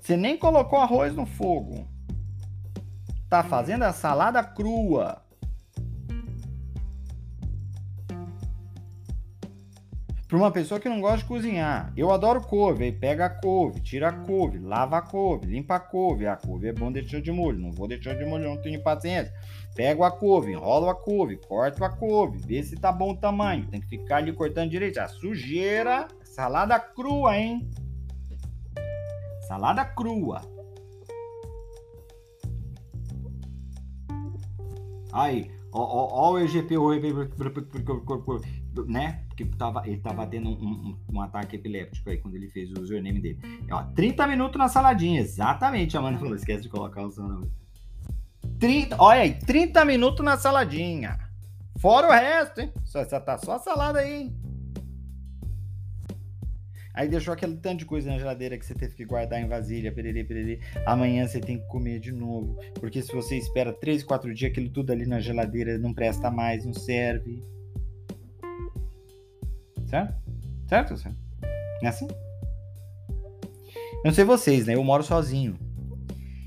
Você 0.00 0.16
nem 0.16 0.36
colocou 0.36 0.78
arroz 0.78 1.14
no 1.14 1.24
fogo. 1.24 1.86
Tá 3.28 3.42
fazendo 3.44 3.84
a 3.84 3.92
salada 3.92 4.42
crua. 4.42 5.24
Para 10.26 10.38
uma 10.38 10.50
pessoa 10.50 10.80
que 10.80 10.88
não 10.88 11.00
gosta 11.00 11.18
de 11.18 11.26
cozinhar, 11.26 11.92
eu 11.96 12.10
adoro 12.10 12.40
couve. 12.40 12.84
Aí 12.84 12.92
pega 12.92 13.26
a 13.26 13.30
couve, 13.30 13.80
tira 13.80 14.08
a 14.08 14.12
couve, 14.12 14.58
lava 14.58 14.98
a 14.98 15.02
couve, 15.02 15.46
limpa 15.46 15.76
a 15.76 15.80
couve. 15.80 16.26
A 16.26 16.34
couve 16.34 16.66
é 16.66 16.72
bom 16.72 16.90
deixar 16.90 17.20
de 17.20 17.30
molho. 17.30 17.60
Não 17.60 17.70
vou 17.70 17.86
deixar 17.86 18.14
de 18.14 18.24
molho, 18.24 18.48
não 18.48 18.60
tenho 18.60 18.82
paciência. 18.82 19.32
Pego 19.74 20.04
a 20.04 20.10
couve, 20.10 20.52
enrolo 20.52 20.88
a 20.88 20.94
couve, 20.94 21.36
corto 21.36 21.84
a 21.84 21.90
couve, 21.90 22.38
vê 22.38 22.62
se 22.62 22.76
tá 22.76 22.92
bom 22.92 23.10
o 23.12 23.16
tamanho. 23.16 23.66
Tem 23.66 23.80
que 23.80 23.88
ficar 23.88 24.18
ali 24.18 24.32
cortando 24.32 24.70
direito. 24.70 24.98
A 24.98 25.08
sujeira, 25.08 26.06
salada 26.22 26.78
crua, 26.78 27.36
hein? 27.36 27.68
Salada 29.48 29.84
crua. 29.84 30.42
Aí, 35.12 35.50
ó, 35.72 35.80
ó, 35.80 36.08
ó 36.12 36.32
o 36.32 36.38
EGP, 36.38 36.76
né? 38.86 39.24
Porque 39.28 39.44
tava, 39.44 39.82
ele 39.86 39.98
tava 39.98 40.26
tendo 40.26 40.50
um, 40.50 40.52
um, 40.52 40.98
um, 41.14 41.20
ataque 41.20 41.56
epiléptico 41.56 42.10
aí 42.10 42.18
quando 42.18 42.36
ele 42.36 42.48
fez 42.48 42.70
o 42.70 42.80
username 42.80 43.20
dele. 43.20 43.38
Ó, 43.70 43.82
30 43.94 44.26
minutos 44.28 44.56
na 44.56 44.68
saladinha, 44.68 45.20
exatamente. 45.20 45.96
A 45.96 46.00
Amanda 46.00 46.18
falou: 46.18 46.34
esquece 46.34 46.62
de 46.62 46.68
colocar 46.68 47.02
o 47.02 47.10
seu 47.10 47.24
nome. 47.24 47.63
30, 48.64 48.96
olha 48.98 49.20
aí, 49.20 49.34
30 49.34 49.84
minutos 49.84 50.24
na 50.24 50.38
saladinha. 50.38 51.18
Fora 51.78 52.08
o 52.08 52.10
resto, 52.10 52.62
hein? 52.62 52.72
Só, 52.82 53.04
só 53.04 53.20
tá 53.20 53.36
só 53.36 53.56
a 53.56 53.58
salada 53.58 53.98
aí, 53.98 54.22
hein? 54.22 54.36
Aí 56.94 57.06
deixou 57.06 57.34
aquele 57.34 57.58
tanto 57.58 57.80
de 57.80 57.84
coisa 57.84 58.10
na 58.10 58.18
geladeira 58.18 58.56
que 58.56 58.64
você 58.64 58.74
teve 58.74 58.94
que 58.94 59.04
guardar 59.04 59.38
em 59.38 59.46
vasilha, 59.46 59.92
perere, 59.92 60.24
perere. 60.24 60.60
Amanhã 60.86 61.28
você 61.28 61.40
tem 61.40 61.58
que 61.58 61.66
comer 61.66 62.00
de 62.00 62.10
novo. 62.10 62.58
Porque 62.80 63.02
se 63.02 63.12
você 63.12 63.36
espera 63.36 63.70
3, 63.70 64.02
4 64.02 64.32
dias, 64.32 64.50
aquilo 64.50 64.70
tudo 64.70 64.92
ali 64.92 65.04
na 65.04 65.20
geladeira 65.20 65.76
não 65.76 65.92
presta 65.92 66.30
mais, 66.30 66.64
não 66.64 66.72
serve. 66.72 67.42
Certo? 69.84 70.14
Certo? 70.66 70.94
Não 71.04 71.12
é 71.82 71.88
assim? 71.88 72.08
Não 74.02 74.10
sei 74.10 74.24
vocês, 74.24 74.64
né? 74.64 74.74
Eu 74.74 74.82
moro 74.82 75.02
sozinho. 75.02 75.58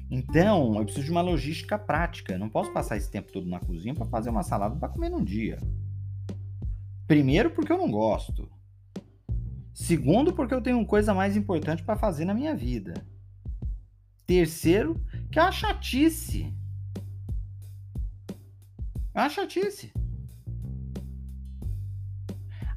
Então, 0.09 0.75
eu 0.77 0.83
preciso 0.85 1.05
de 1.05 1.11
uma 1.11 1.21
logística 1.21 1.77
prática. 1.77 2.33
Eu 2.33 2.39
não 2.39 2.49
posso 2.49 2.71
passar 2.71 2.97
esse 2.97 3.11
tempo 3.11 3.31
todo 3.31 3.47
na 3.47 3.59
cozinha 3.59 3.93
para 3.93 4.05
fazer 4.05 4.29
uma 4.29 4.43
salada 4.43 4.75
para 4.75 4.89
comer 4.89 5.09
num 5.09 5.23
dia. 5.23 5.57
Primeiro, 7.05 7.51
porque 7.51 7.71
eu 7.71 7.77
não 7.77 7.91
gosto. 7.91 8.49
Segundo, 9.73 10.33
porque 10.33 10.53
eu 10.53 10.61
tenho 10.61 10.83
coisa 10.85 11.13
mais 11.13 11.37
importante 11.37 11.83
para 11.83 11.97
fazer 11.97 12.25
na 12.25 12.33
minha 12.33 12.55
vida. 12.55 13.05
Terceiro, 14.25 15.01
que 15.31 15.39
é 15.39 15.41
uma 15.41 15.51
chatice. 15.51 16.53
É 19.13 19.19
uma 19.19 19.29
chatice. 19.29 19.93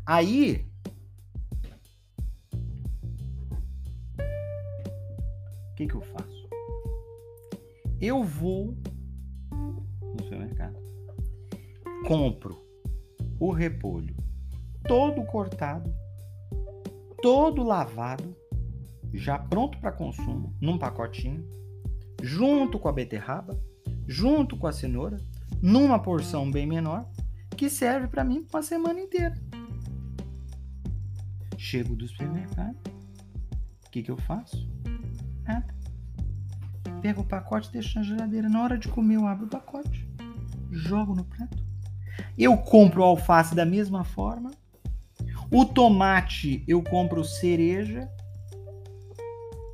Aí. 0.05 0.66
O 5.71 5.75
que, 5.77 5.87
que 5.87 5.95
eu 5.95 6.03
faço? 6.03 6.30
Eu 8.00 8.24
vou 8.24 8.76
no 9.50 10.22
supermercado, 10.22 10.78
compro 12.06 12.58
o 13.38 13.50
repolho 13.52 14.16
todo 14.86 15.24
cortado 15.26 15.92
todo 17.22 17.62
lavado, 17.62 18.34
já 19.12 19.38
pronto 19.38 19.78
para 19.78 19.92
consumo, 19.92 20.54
num 20.60 20.78
pacotinho, 20.78 21.46
junto 22.22 22.78
com 22.78 22.88
a 22.88 22.92
beterraba, 22.92 23.60
junto 24.06 24.56
com 24.56 24.66
a 24.66 24.72
cenoura, 24.72 25.18
numa 25.60 25.98
porção 25.98 26.50
bem 26.50 26.66
menor, 26.66 27.08
que 27.56 27.68
serve 27.68 28.08
para 28.08 28.24
mim 28.24 28.46
uma 28.50 28.62
semana 28.62 29.00
inteira. 29.00 29.34
Chego 31.58 31.94
do 31.94 32.08
supermercado, 32.08 32.76
o 33.86 33.90
que, 33.90 34.02
que 34.02 34.10
eu 34.10 34.16
faço? 34.16 34.66
Nada. 35.44 35.80
Pego 37.00 37.22
o 37.22 37.26
pacote 37.26 37.72
deixo 37.72 37.98
na 37.98 38.04
geladeira. 38.04 38.48
Na 38.48 38.62
hora 38.62 38.78
de 38.78 38.88
comer, 38.88 39.16
eu 39.16 39.26
abro 39.26 39.46
o 39.46 39.48
pacote, 39.48 40.08
jogo 40.70 41.14
no 41.14 41.24
prato. 41.24 41.56
Eu 42.36 42.56
compro 42.56 43.00
o 43.00 43.04
alface 43.04 43.54
da 43.54 43.64
mesma 43.64 44.04
forma, 44.04 44.50
o 45.50 45.64
tomate 45.64 46.62
eu 46.68 46.82
compro 46.82 47.24
cereja, 47.24 48.08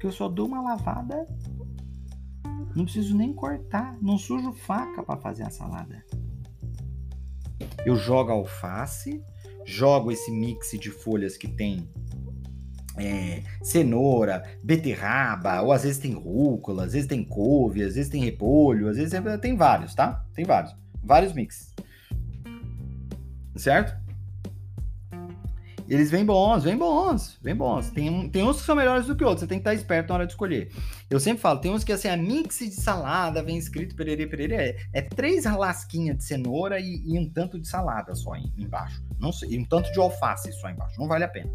que 0.00 0.06
eu 0.06 0.12
só 0.12 0.28
dou 0.28 0.46
uma 0.46 0.62
lavada. 0.62 1.26
Não 2.74 2.84
preciso 2.84 3.16
nem 3.16 3.32
cortar, 3.32 3.96
não 4.00 4.18
sujo 4.18 4.52
faca 4.52 5.02
para 5.02 5.20
fazer 5.20 5.42
a 5.42 5.50
salada. 5.50 6.04
Eu 7.84 7.96
jogo 7.96 8.30
alface, 8.30 9.22
jogo 9.64 10.12
esse 10.12 10.30
mix 10.30 10.70
de 10.78 10.90
folhas 10.90 11.36
que 11.36 11.48
tem 11.48 11.88
é, 12.98 13.42
cenoura, 13.62 14.42
beterraba, 14.62 15.60
ou 15.62 15.72
às 15.72 15.82
vezes 15.82 15.98
tem 15.98 16.12
rúcula, 16.12 16.84
às 16.84 16.92
vezes 16.92 17.08
tem 17.08 17.24
couve, 17.24 17.82
às 17.82 17.94
vezes 17.94 18.10
tem 18.10 18.24
repolho, 18.24 18.88
às 18.88 18.96
vezes 18.96 19.18
tem 19.40 19.56
vários, 19.56 19.94
tá? 19.94 20.24
Tem 20.34 20.44
vários, 20.44 20.74
vários 21.02 21.32
mix. 21.32 21.74
Certo? 23.56 24.06
Eles 25.88 26.10
vêm 26.10 26.24
bons, 26.24 26.64
vêm 26.64 26.76
bons, 26.76 27.38
vêm 27.40 27.54
bons. 27.54 27.90
Tem, 27.90 28.28
tem 28.28 28.42
uns 28.42 28.58
que 28.58 28.66
são 28.66 28.74
melhores 28.74 29.06
do 29.06 29.14
que 29.14 29.22
outros, 29.22 29.40
você 29.40 29.46
tem 29.46 29.58
que 29.58 29.60
estar 29.60 29.74
esperto 29.74 30.08
na 30.08 30.16
hora 30.16 30.26
de 30.26 30.32
escolher. 30.32 30.72
Eu 31.08 31.20
sempre 31.20 31.40
falo, 31.40 31.60
tem 31.60 31.70
uns 31.70 31.84
que 31.84 31.92
assim, 31.92 32.08
a 32.08 32.16
mix 32.16 32.58
de 32.58 32.72
salada 32.72 33.42
vem 33.42 33.56
escrito 33.56 33.94
perere, 33.94 34.26
perere, 34.26 34.54
é, 34.54 34.76
é 34.92 35.02
três 35.02 35.44
lasquinhas 35.44 36.16
de 36.16 36.24
cenoura 36.24 36.80
e, 36.80 37.02
e, 37.06 37.18
um 37.18 37.30
tanto 37.30 37.58
de 37.58 37.68
salada 37.68 38.14
só 38.16 38.34
em, 38.34 38.52
embaixo. 38.58 39.00
Não, 39.20 39.30
e 39.48 39.58
um 39.58 39.64
tanto 39.64 39.92
de 39.92 40.00
alface 40.00 40.52
só 40.52 40.68
embaixo. 40.68 40.98
Não 40.98 41.06
vale 41.06 41.24
a 41.24 41.28
pena. 41.28 41.50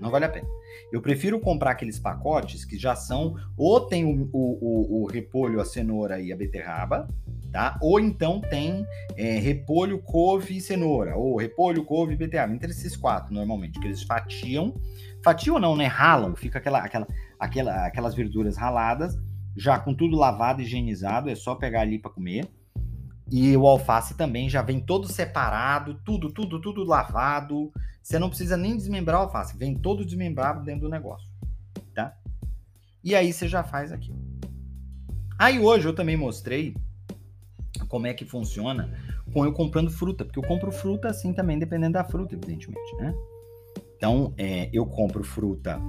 Não 0.00 0.10
vale 0.10 0.24
a 0.24 0.28
pena. 0.28 0.46
Eu 0.92 1.00
prefiro 1.00 1.40
comprar 1.40 1.72
aqueles 1.72 1.98
pacotes 1.98 2.64
que 2.64 2.76
já 2.76 2.94
são, 2.94 3.36
ou 3.56 3.80
tem 3.80 4.04
o, 4.04 4.28
o, 4.32 4.58
o, 4.60 5.02
o 5.02 5.06
repolho, 5.06 5.60
a 5.60 5.64
cenoura 5.64 6.20
e 6.20 6.32
a 6.32 6.36
beterraba, 6.36 7.08
tá? 7.52 7.78
Ou 7.80 8.00
então 8.00 8.40
tem 8.40 8.86
é, 9.16 9.38
repolho, 9.38 10.00
couve 10.02 10.56
e 10.56 10.60
cenoura, 10.60 11.16
ou 11.16 11.36
repolho, 11.36 11.84
couve 11.84 12.14
e 12.14 12.16
beterraba, 12.16 12.52
entre 12.52 12.70
esses 12.70 12.96
quatro, 12.96 13.32
normalmente, 13.32 13.78
que 13.78 13.86
eles 13.86 14.02
fatiam, 14.02 14.74
fatiam 15.22 15.58
não, 15.58 15.76
né? 15.76 15.86
Ralam, 15.86 16.34
fica 16.34 16.58
aquela, 16.58 16.80
aquela, 16.80 17.06
aquela, 17.38 17.86
aquelas 17.86 18.14
verduras 18.14 18.56
raladas, 18.56 19.16
já 19.56 19.78
com 19.78 19.94
tudo 19.94 20.16
lavado, 20.16 20.62
higienizado, 20.62 21.30
é 21.30 21.34
só 21.34 21.54
pegar 21.54 21.82
ali 21.82 21.98
para 21.98 22.10
comer. 22.10 22.48
E 23.30 23.56
o 23.56 23.66
alface 23.66 24.14
também 24.14 24.48
já 24.48 24.62
vem 24.62 24.80
todo 24.80 25.10
separado, 25.10 25.94
tudo, 26.04 26.30
tudo, 26.30 26.60
tudo 26.60 26.84
lavado. 26.84 27.72
Você 28.02 28.18
não 28.18 28.28
precisa 28.28 28.56
nem 28.56 28.76
desmembrar 28.76 29.20
o 29.20 29.22
alface, 29.24 29.56
vem 29.56 29.74
todo 29.74 30.04
desmembrado 30.04 30.62
dentro 30.62 30.82
do 30.82 30.90
negócio, 30.90 31.28
tá? 31.94 32.14
E 33.02 33.14
aí 33.14 33.32
você 33.32 33.48
já 33.48 33.62
faz 33.62 33.92
aquilo. 33.92 34.18
Aí 35.38 35.58
hoje 35.58 35.86
eu 35.88 35.94
também 35.94 36.16
mostrei 36.16 36.76
como 37.88 38.06
é 38.06 38.14
que 38.14 38.24
funciona 38.24 38.90
com 39.32 39.44
eu 39.44 39.52
comprando 39.52 39.90
fruta, 39.90 40.24
porque 40.24 40.38
eu 40.38 40.42
compro 40.44 40.70
fruta 40.70 41.08
assim 41.08 41.32
também, 41.32 41.58
dependendo 41.58 41.94
da 41.94 42.04
fruta, 42.04 42.34
evidentemente, 42.34 42.96
né? 42.96 43.14
Então, 43.96 44.34
é, 44.36 44.68
eu 44.72 44.86
compro 44.86 45.24
fruta, 45.24 45.80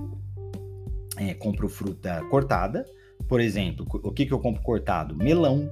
é, 1.17 1.33
compro 1.33 1.67
fruta 1.67 2.23
cortada, 2.29 2.85
por 3.27 3.39
exemplo, 3.39 3.85
o 4.03 4.11
que, 4.11 4.25
que 4.25 4.33
eu 4.33 4.39
compro 4.39 4.61
cortado? 4.61 5.15
Melão. 5.15 5.69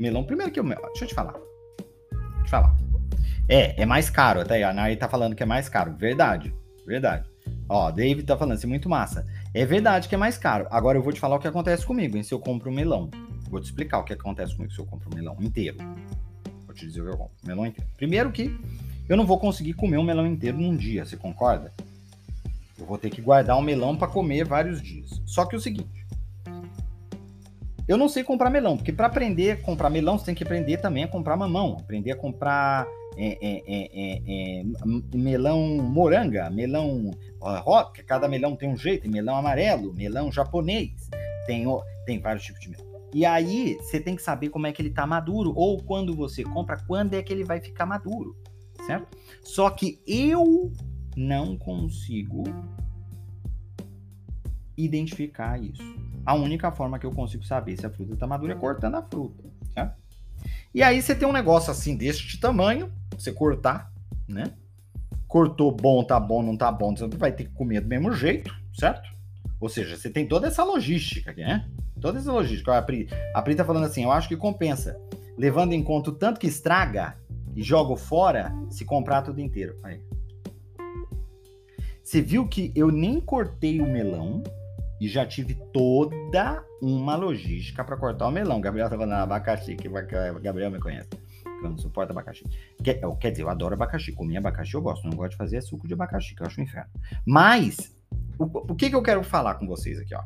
Melão, 0.00 0.24
primeiro 0.24 0.50
que 0.50 0.58
eu. 0.58 0.64
Deixa 0.64 1.04
eu 1.04 1.08
te 1.08 1.14
falar. 1.14 1.34
Deixa 1.34 2.38
eu 2.38 2.44
te 2.44 2.50
falar. 2.50 2.74
É, 3.46 3.82
é 3.82 3.84
mais 3.84 4.08
caro, 4.08 4.40
até 4.40 4.64
a 4.64 4.72
Nari 4.72 4.96
tá 4.96 5.06
falando 5.06 5.36
que 5.36 5.42
é 5.42 5.46
mais 5.46 5.68
caro. 5.68 5.94
Verdade, 5.94 6.54
verdade. 6.86 7.28
Ó, 7.68 7.90
David 7.90 8.22
tá 8.22 8.34
falando, 8.34 8.58
é 8.62 8.66
muito 8.66 8.88
massa. 8.88 9.26
É 9.52 9.66
verdade 9.66 10.08
que 10.08 10.14
é 10.14 10.18
mais 10.18 10.38
caro. 10.38 10.66
Agora 10.70 10.96
eu 10.96 11.02
vou 11.02 11.12
te 11.12 11.20
falar 11.20 11.36
o 11.36 11.38
que 11.38 11.46
acontece 11.46 11.84
comigo, 11.84 12.16
hein, 12.16 12.22
se 12.22 12.32
eu 12.32 12.40
compro 12.40 12.70
um 12.70 12.74
melão. 12.74 13.10
Vou 13.50 13.60
te 13.60 13.64
explicar 13.64 13.98
o 13.98 14.04
que 14.04 14.14
acontece 14.14 14.56
comigo 14.56 14.72
se 14.72 14.78
eu 14.78 14.86
compro 14.86 15.10
um 15.12 15.14
melão 15.14 15.36
inteiro. 15.38 15.76
Vou 16.64 16.74
te 16.74 16.86
dizer 16.86 17.02
o 17.02 17.04
que 17.04 17.10
eu 17.10 17.18
compro. 17.18 17.34
Melão 17.44 17.66
inteiro. 17.66 17.90
Primeiro 17.98 18.32
que 18.32 18.58
eu 19.06 19.18
não 19.18 19.26
vou 19.26 19.38
conseguir 19.38 19.74
comer 19.74 19.98
um 19.98 20.04
melão 20.04 20.26
inteiro 20.26 20.56
num 20.56 20.74
dia, 20.74 21.04
você 21.04 21.16
concorda? 21.16 21.74
Eu 22.78 22.86
vou 22.86 22.96
ter 22.96 23.10
que 23.10 23.20
guardar 23.20 23.58
um 23.58 23.62
melão 23.62 23.94
para 23.94 24.08
comer 24.08 24.46
vários 24.46 24.80
dias. 24.80 25.20
Só 25.26 25.44
que 25.44 25.54
é 25.54 25.58
o 25.58 25.60
seguinte, 25.60 26.06
eu 27.90 27.98
não 27.98 28.08
sei 28.08 28.22
comprar 28.22 28.50
melão, 28.50 28.76
porque 28.76 28.92
para 28.92 29.08
aprender 29.08 29.50
a 29.50 29.56
comprar 29.56 29.90
melão, 29.90 30.16
você 30.16 30.26
tem 30.26 30.34
que 30.34 30.44
aprender 30.44 30.76
também 30.76 31.02
a 31.02 31.08
comprar 31.08 31.36
mamão, 31.36 31.76
aprender 31.80 32.12
a 32.12 32.16
comprar 32.16 32.86
é, 33.16 33.36
é, 33.44 33.62
é, 33.66 33.90
é, 33.92 34.60
é 34.60 34.64
melão 35.12 35.60
moranga, 35.60 36.48
melão 36.50 37.10
rock, 37.40 38.04
cada 38.04 38.28
melão 38.28 38.54
tem 38.54 38.68
um 38.68 38.76
jeito, 38.76 39.10
melão 39.10 39.34
amarelo, 39.34 39.92
melão 39.92 40.30
japonês, 40.30 41.10
tem, 41.48 41.64
tem 42.06 42.20
vários 42.20 42.44
tipos 42.44 42.60
de 42.60 42.70
melão. 42.70 42.86
E 43.12 43.26
aí 43.26 43.76
você 43.80 43.98
tem 43.98 44.14
que 44.14 44.22
saber 44.22 44.50
como 44.50 44.68
é 44.68 44.72
que 44.72 44.80
ele 44.80 44.90
está 44.90 45.04
maduro, 45.04 45.52
ou 45.56 45.82
quando 45.82 46.14
você 46.14 46.44
compra, 46.44 46.76
quando 46.86 47.14
é 47.14 47.22
que 47.24 47.32
ele 47.32 47.42
vai 47.42 47.60
ficar 47.60 47.86
maduro, 47.86 48.36
certo? 48.86 49.18
Só 49.42 49.68
que 49.68 50.00
eu 50.06 50.70
não 51.16 51.58
consigo 51.58 52.44
identificar 54.76 55.60
isso. 55.60 56.09
A 56.24 56.34
única 56.34 56.70
forma 56.70 56.98
que 56.98 57.06
eu 57.06 57.10
consigo 57.10 57.44
saber 57.44 57.76
se 57.76 57.86
a 57.86 57.90
fruta 57.90 58.14
está 58.14 58.26
madura 58.26 58.52
é 58.52 58.56
cortando 58.56 58.96
a 58.96 59.02
fruta, 59.02 59.42
certo? 59.72 60.00
E 60.74 60.82
aí 60.82 61.00
você 61.00 61.14
tem 61.14 61.26
um 61.26 61.32
negócio 61.32 61.70
assim 61.70 61.96
deste 61.96 62.38
tamanho, 62.38 62.92
você 63.16 63.32
cortar, 63.32 63.92
né? 64.28 64.52
Cortou 65.26 65.72
bom, 65.72 66.02
tá 66.04 66.18
bom, 66.18 66.42
não 66.42 66.56
tá 66.56 66.70
bom, 66.70 66.94
você 66.94 67.06
vai 67.08 67.32
ter 67.32 67.44
que 67.44 67.50
comer 67.50 67.80
do 67.80 67.88
mesmo 67.88 68.12
jeito, 68.12 68.54
certo? 68.72 69.10
Ou 69.60 69.68
seja, 69.68 69.96
você 69.96 70.08
tem 70.08 70.26
toda 70.26 70.46
essa 70.46 70.64
logística 70.64 71.30
aqui, 71.30 71.42
né? 71.42 71.68
Toda 72.00 72.18
essa 72.18 72.32
logística. 72.32 72.76
A 72.76 72.82
Pri, 72.82 73.08
a 73.34 73.42
Pri 73.42 73.54
tá 73.54 73.64
falando 73.64 73.84
assim, 73.84 74.04
eu 74.04 74.12
acho 74.12 74.28
que 74.28 74.36
compensa, 74.36 74.98
levando 75.36 75.72
em 75.72 75.82
conta 75.82 76.10
o 76.10 76.14
tanto 76.14 76.40
que 76.40 76.46
estraga 76.46 77.14
e 77.54 77.62
jogo 77.62 77.96
fora 77.96 78.54
se 78.70 78.84
comprar 78.84 79.22
tudo 79.22 79.40
inteiro. 79.40 79.76
Aí. 79.82 80.00
Você 82.02 82.22
viu 82.22 82.48
que 82.48 82.72
eu 82.74 82.90
nem 82.90 83.20
cortei 83.20 83.80
o 83.80 83.86
melão 83.86 84.42
e 85.00 85.08
já 85.08 85.24
tive 85.24 85.54
toda 85.72 86.62
uma 86.82 87.16
logística 87.16 87.82
para 87.82 87.96
cortar 87.96 88.28
o 88.28 88.30
melão. 88.30 88.60
Gabriel 88.60 88.88
tá 88.88 88.96
falando 88.96 89.14
abacaxi, 89.14 89.74
que 89.74 89.88
Gabriel 89.88 90.70
me 90.70 90.78
conhece 90.78 91.08
eu 91.64 91.70
não 91.70 91.78
suporto 91.78 92.10
abacaxi. 92.10 92.44
Quer, 92.82 93.00
quer 93.18 93.30
dizer, 93.30 93.42
eu 93.42 93.50
adoro 93.50 93.74
abacaxi. 93.74 94.12
Comer 94.12 94.38
abacaxi 94.38 94.74
eu 94.74 94.82
gosto. 94.82 95.06
Não 95.06 95.16
gosto 95.16 95.32
de 95.32 95.36
fazer 95.36 95.60
suco 95.60 95.86
de 95.86 95.94
abacaxi, 95.94 96.34
que 96.34 96.42
eu 96.42 96.46
acho 96.46 96.60
um 96.60 96.64
inferno. 96.64 96.90
Mas, 97.24 97.96
o, 98.38 98.44
o 98.44 98.74
que, 98.74 98.88
que 98.88 98.96
eu 98.96 99.02
quero 99.02 99.22
falar 99.22 99.54
com 99.54 99.66
vocês 99.66 99.98
aqui, 99.98 100.14
ó? 100.14 100.22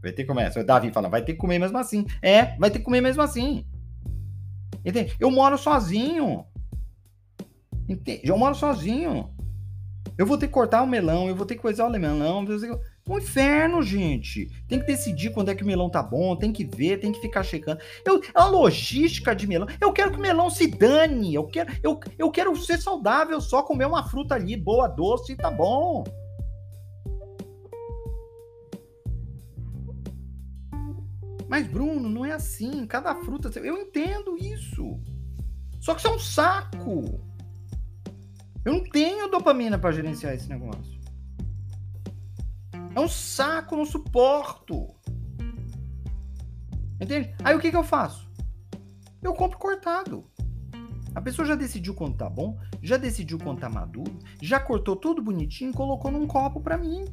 Vai 0.00 0.12
ter 0.12 0.22
que 0.22 0.28
comer. 0.28 0.52
O 0.56 0.64
Davi 0.64 0.90
fala, 0.90 1.08
vai 1.08 1.22
ter 1.22 1.32
que 1.32 1.38
comer 1.38 1.58
mesmo 1.58 1.78
assim. 1.78 2.06
É, 2.20 2.56
vai 2.56 2.70
ter 2.70 2.78
que 2.78 2.84
comer 2.84 3.00
mesmo 3.00 3.22
assim. 3.22 3.66
Entende? 4.84 5.16
Eu 5.18 5.30
moro 5.30 5.56
sozinho. 5.56 6.44
Entende? 7.88 8.22
Eu 8.24 8.36
moro 8.36 8.54
sozinho. 8.54 9.30
Eu 10.16 10.26
vou 10.26 10.38
ter 10.38 10.46
que 10.46 10.52
cortar 10.52 10.82
o 10.82 10.86
melão, 10.86 11.28
eu 11.28 11.34
vou 11.34 11.44
ter 11.44 11.56
que 11.56 11.62
coisar 11.62 11.86
o 11.86 11.90
melão. 11.90 12.40
Eu 12.40 12.46
vou 12.46 12.60
ter 12.60 12.68
que... 12.68 12.93
Um 13.06 13.18
inferno, 13.18 13.82
gente. 13.82 14.50
Tem 14.66 14.80
que 14.80 14.86
decidir 14.86 15.30
quando 15.30 15.50
é 15.50 15.54
que 15.54 15.62
o 15.62 15.66
melão 15.66 15.90
tá 15.90 16.02
bom, 16.02 16.34
tem 16.36 16.52
que 16.52 16.64
ver, 16.64 17.00
tem 17.00 17.12
que 17.12 17.20
ficar 17.20 17.42
checando. 17.42 17.80
Eu, 18.04 18.22
a 18.34 18.46
logística 18.46 19.34
de 19.34 19.46
melão. 19.46 19.68
Eu 19.78 19.92
quero 19.92 20.10
que 20.10 20.18
o 20.18 20.22
melão 20.22 20.48
se 20.48 20.66
dane. 20.66 21.34
Eu 21.34 21.46
quero, 21.46 21.70
eu, 21.82 22.00
eu 22.18 22.30
quero 22.30 22.56
ser 22.56 22.78
saudável, 22.78 23.40
só 23.42 23.62
comer 23.62 23.86
uma 23.86 24.08
fruta 24.08 24.34
ali, 24.34 24.56
boa, 24.56 24.88
doce, 24.88 25.32
e 25.32 25.36
tá 25.36 25.50
bom. 25.50 26.02
Mas, 31.46 31.66
Bruno, 31.66 32.08
não 32.08 32.24
é 32.24 32.32
assim. 32.32 32.86
Cada 32.86 33.14
fruta. 33.16 33.50
Eu 33.60 33.76
entendo 33.76 34.36
isso. 34.38 34.98
Só 35.78 35.92
que 35.92 36.00
isso 36.00 36.08
é 36.08 36.14
um 36.14 36.18
saco. 36.18 37.20
Eu 38.64 38.72
não 38.72 38.82
tenho 38.82 39.30
dopamina 39.30 39.78
para 39.78 39.92
gerenciar 39.92 40.32
esse 40.32 40.48
negócio. 40.48 41.03
É 42.94 43.00
um 43.00 43.08
saco, 43.08 43.76
não 43.76 43.84
suporto. 43.84 44.94
Entende? 47.00 47.34
Aí 47.42 47.54
o 47.54 47.60
que, 47.60 47.70
que 47.70 47.76
eu 47.76 47.82
faço? 47.82 48.30
Eu 49.20 49.34
compro 49.34 49.58
cortado. 49.58 50.24
A 51.14 51.20
pessoa 51.20 51.46
já 51.46 51.54
decidiu 51.54 51.94
quanto 51.94 52.18
tá 52.18 52.28
bom, 52.28 52.58
já 52.82 52.96
decidiu 52.96 53.38
quanto 53.38 53.60
tá 53.60 53.68
maduro, 53.68 54.18
já 54.42 54.58
cortou 54.58 54.96
tudo 54.96 55.22
bonitinho 55.22 55.70
e 55.70 55.74
colocou 55.74 56.10
num 56.10 56.26
copo 56.26 56.60
para 56.60 56.76
mim. 56.76 57.04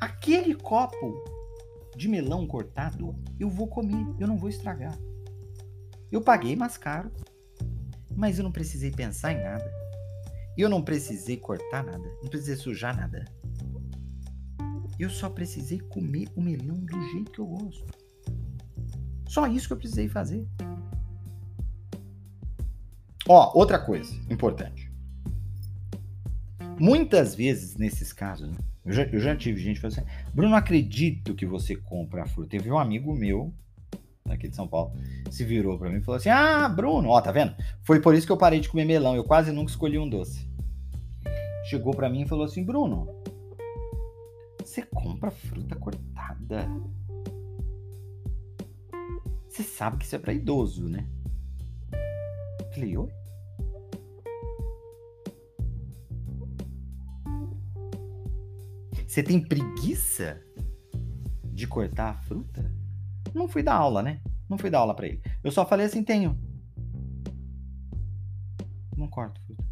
Aquele 0.00 0.54
copo 0.54 1.24
de 1.96 2.08
melão 2.08 2.46
cortado, 2.46 3.14
eu 3.38 3.48
vou 3.48 3.68
comer, 3.68 4.06
eu 4.18 4.26
não 4.26 4.36
vou 4.36 4.48
estragar. 4.48 4.96
Eu 6.10 6.20
paguei 6.20 6.56
mais 6.56 6.76
caro, 6.76 7.10
mas 8.16 8.38
eu 8.38 8.44
não 8.44 8.52
precisei 8.52 8.90
pensar 8.90 9.32
em 9.32 9.42
nada. 9.42 9.72
Eu 10.56 10.68
não 10.68 10.82
precisei 10.82 11.36
cortar 11.36 11.84
nada, 11.84 12.04
não 12.22 12.28
precisei 12.28 12.56
sujar 12.56 12.96
nada. 12.96 13.24
Eu 14.98 15.10
só 15.10 15.28
precisei 15.28 15.80
comer 15.80 16.28
o 16.36 16.40
melão 16.40 16.78
do 16.78 17.10
jeito 17.10 17.32
que 17.32 17.38
eu 17.40 17.46
gosto. 17.46 17.84
Só 19.26 19.46
isso 19.46 19.66
que 19.66 19.72
eu 19.72 19.78
precisei 19.78 20.08
fazer. 20.08 20.46
Ó, 23.26 23.58
outra 23.58 23.78
coisa 23.78 24.14
importante. 24.30 24.92
Muitas 26.78 27.34
vezes, 27.34 27.76
nesses 27.76 28.12
casos, 28.12 28.48
né, 28.48 28.56
eu, 28.84 28.92
já, 28.92 29.02
eu 29.04 29.20
já 29.20 29.36
tive 29.36 29.60
gente 29.60 29.80
falando 29.80 29.98
assim: 29.98 30.06
Bruno, 30.32 30.54
acredito 30.54 31.34
que 31.34 31.46
você 31.46 31.74
compra 31.74 32.22
a 32.22 32.26
fruta. 32.26 32.50
Teve 32.50 32.70
um 32.70 32.78
amigo 32.78 33.14
meu, 33.14 33.52
aqui 34.28 34.48
de 34.48 34.54
São 34.54 34.68
Paulo, 34.68 34.92
se 35.30 35.44
virou 35.44 35.78
para 35.78 35.90
mim 35.90 35.98
e 35.98 36.02
falou 36.02 36.18
assim: 36.18 36.28
Ah, 36.28 36.68
Bruno, 36.68 37.08
ó, 37.08 37.20
tá 37.20 37.32
vendo? 37.32 37.54
Foi 37.82 38.00
por 38.00 38.14
isso 38.14 38.26
que 38.26 38.32
eu 38.32 38.36
parei 38.36 38.60
de 38.60 38.68
comer 38.68 38.84
melão. 38.84 39.16
Eu 39.16 39.24
quase 39.24 39.50
nunca 39.50 39.70
escolhi 39.70 39.98
um 39.98 40.08
doce. 40.08 40.48
Chegou 41.64 41.94
para 41.94 42.10
mim 42.10 42.22
e 42.22 42.28
falou 42.28 42.44
assim: 42.44 42.62
Bruno, 42.62 43.23
você 44.64 44.82
compra 44.82 45.30
fruta 45.30 45.76
cortada. 45.76 46.66
Você 49.48 49.62
sabe 49.62 49.98
que 49.98 50.04
isso 50.04 50.16
é 50.16 50.18
para 50.18 50.32
idoso, 50.32 50.88
né? 50.88 51.06
Falei, 52.72 52.96
oi? 52.96 53.08
Você 59.06 59.22
tem 59.22 59.40
preguiça 59.40 60.42
de 61.52 61.68
cortar 61.68 62.10
a 62.10 62.14
fruta? 62.14 62.68
Não 63.32 63.46
fui 63.46 63.62
dar 63.62 63.76
aula, 63.76 64.02
né? 64.02 64.20
Não 64.48 64.58
fui 64.58 64.70
dar 64.70 64.78
aula 64.78 64.94
para 64.94 65.06
ele. 65.06 65.22
Eu 65.42 65.52
só 65.52 65.64
falei 65.64 65.86
assim, 65.86 66.02
tenho. 66.02 66.36
Não 68.96 69.08
corto 69.08 69.40
fruta. 69.42 69.64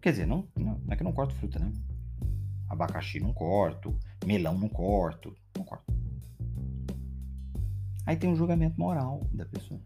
Quer 0.00 0.10
dizer, 0.10 0.26
não, 0.26 0.48
não, 0.56 0.78
não 0.78 0.92
é 0.92 0.96
que 0.96 1.02
eu 1.02 1.04
não 1.04 1.12
corto 1.12 1.34
fruta, 1.34 1.58
né? 1.58 1.70
Abacaxi 2.70 3.18
não 3.18 3.34
corto, 3.34 3.98
melão 4.24 4.56
não 4.56 4.68
corto, 4.68 5.36
não 5.56 5.64
corto. 5.64 5.92
Aí 8.06 8.16
tem 8.16 8.30
um 8.30 8.36
julgamento 8.36 8.78
moral 8.78 9.26
da 9.32 9.44
pessoa. 9.44 9.80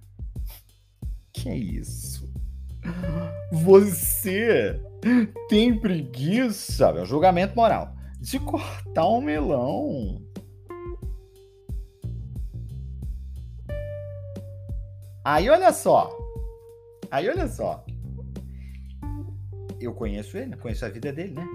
Que 1.33 1.49
é 1.49 1.57
isso? 1.57 2.31
Você 3.51 4.79
tem 5.49 5.81
preguiça, 5.81 6.87
é 6.91 7.03
o 7.03 7.07
julgamento 7.07 7.57
moral, 7.57 7.95
de 8.21 8.39
cortar 8.39 9.09
um 9.09 9.23
melão. 9.23 10.23
Aí 15.25 15.49
olha 15.49 15.73
só. 15.73 16.11
Aí 17.11 17.29
olha 17.31 17.49
só. 17.49 17.83
Eu 19.81 19.95
conheço 19.95 20.37
ele, 20.37 20.55
conheço 20.57 20.85
a 20.85 20.91
vida 20.91 21.11
dele, 21.11 21.33
né? 21.33 21.49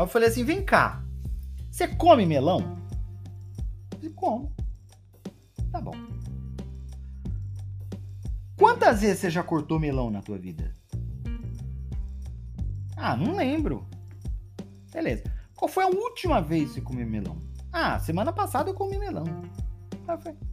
Aí 0.00 0.04
eu 0.04 0.08
falei 0.08 0.30
assim: 0.30 0.44
vem 0.44 0.64
cá, 0.64 1.04
você 1.70 1.86
come 1.86 2.24
melão? 2.24 2.78
Eu 4.02 4.10
como. 4.14 4.50
Tá 5.70 5.78
bom. 5.78 5.92
Quantas 8.56 9.02
vezes 9.02 9.18
você 9.18 9.28
já 9.28 9.42
cortou 9.42 9.78
melão 9.78 10.10
na 10.10 10.22
tua 10.22 10.38
vida? 10.38 10.74
Ah, 12.96 13.14
não 13.14 13.36
lembro. 13.36 13.86
Beleza. 14.90 15.22
Qual 15.54 15.68
foi 15.68 15.84
a 15.84 15.88
última 15.88 16.40
vez 16.40 16.68
que 16.68 16.74
você 16.76 16.80
comeu 16.80 17.06
melão? 17.06 17.36
Ah, 17.70 17.98
semana 17.98 18.32
passada 18.32 18.70
eu 18.70 18.74
comi 18.74 18.98
melão. 18.98 19.24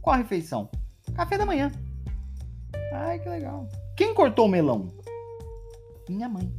Qual 0.02 0.14
a 0.14 0.18
refeição? 0.18 0.68
Café 1.14 1.38
da 1.38 1.46
manhã. 1.46 1.72
Ai, 2.92 3.18
que 3.18 3.30
legal. 3.30 3.66
Quem 3.96 4.12
cortou 4.12 4.44
o 4.44 4.50
melão? 4.50 4.92
Minha 6.06 6.28
mãe. 6.28 6.52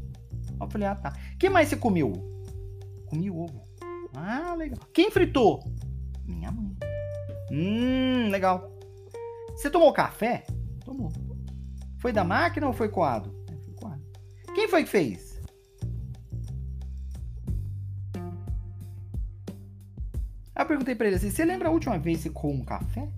Eu 0.59 0.69
falei, 0.69 0.87
ah, 0.87 0.95
tá. 0.95 1.13
Quem 1.37 1.51
mais 1.51 1.69
você 1.69 1.77
comeu? 1.77 2.28
Comi 3.09 3.29
ovo. 3.29 3.63
Ah, 4.15 4.53
legal. 4.55 4.79
Quem 4.93 5.09
fritou? 5.09 5.63
Minha 6.25 6.51
mãe. 6.51 6.75
Hum, 7.51 8.29
legal. 8.29 8.71
Você 9.55 9.69
tomou 9.69 9.91
café? 9.91 10.45
Tomou. 10.85 11.11
Foi 11.97 12.13
da 12.13 12.23
máquina 12.23 12.67
ou 12.67 12.73
foi 12.73 12.89
coado? 12.89 13.35
É, 13.49 13.57
foi 13.57 13.73
coado. 13.73 14.01
Quem 14.55 14.67
foi 14.67 14.83
que 14.83 14.89
fez? 14.89 15.41
Aí 20.55 20.63
eu 20.63 20.67
perguntei 20.67 20.95
pra 20.95 21.07
ele 21.07 21.15
assim: 21.15 21.29
você 21.29 21.43
lembra 21.43 21.69
a 21.69 21.71
última 21.71 21.97
vez 21.97 22.23
que 22.23 22.29
com 22.29 22.53
um 22.53 22.63
café? 22.63 23.09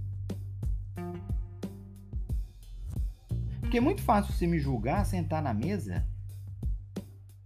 Porque 3.60 3.78
é 3.78 3.82
muito 3.82 4.02
fácil 4.02 4.34
você 4.34 4.46
me 4.46 4.60
julgar, 4.60 5.06
sentar 5.06 5.42
na 5.42 5.54
mesa 5.54 6.06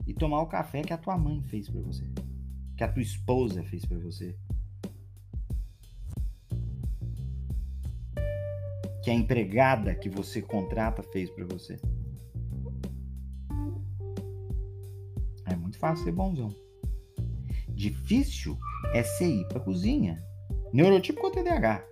e 0.08 0.14
tomar 0.14 0.42
o 0.42 0.48
café 0.48 0.82
que 0.82 0.94
a 0.94 0.98
tua 0.98 1.18
mãe 1.18 1.42
fez 1.44 1.70
para 1.70 1.82
você, 1.82 2.04
que 2.76 2.84
a 2.84 2.88
tua 2.88 3.02
esposa 3.02 3.64
fez 3.64 3.86
para 3.86 3.98
você, 3.98 4.36
que 9.04 9.10
a 9.10 9.14
empregada 9.14 9.96
que 9.96 10.10
você 10.10 10.42
contrata 10.42 11.04
fez 11.04 11.30
para 11.30 11.46
você. 11.46 11.80
É 15.46 15.56
muito 15.56 15.78
fácil 15.78 16.06
ser 16.06 16.12
bonzão. 16.12 16.54
Difícil 17.70 18.58
é 18.94 19.04
ser 19.04 19.28
ir 19.28 19.48
para 19.48 19.60
cozinha, 19.60 20.24
neurotipo 20.74 21.22
com 21.22 21.32
TDAH, 21.32 21.86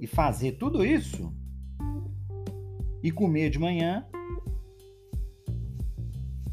e 0.00 0.06
fazer 0.06 0.52
tudo 0.52 0.84
isso 0.84 1.32
e 3.02 3.10
comer 3.10 3.50
de 3.50 3.58
manhã 3.58 4.06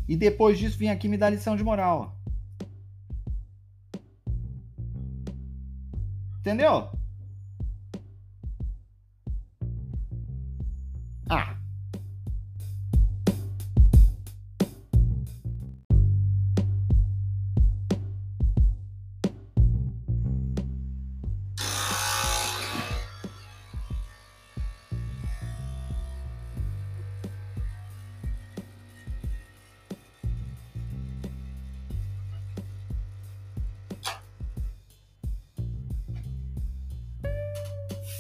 e 0.07 0.15
depois 0.15 0.57
disso 0.57 0.77
vir 0.77 0.89
aqui 0.89 1.07
me 1.07 1.17
dar 1.17 1.29
lição 1.29 1.55
de 1.55 1.63
moral. 1.63 2.14
Entendeu? 6.45 6.94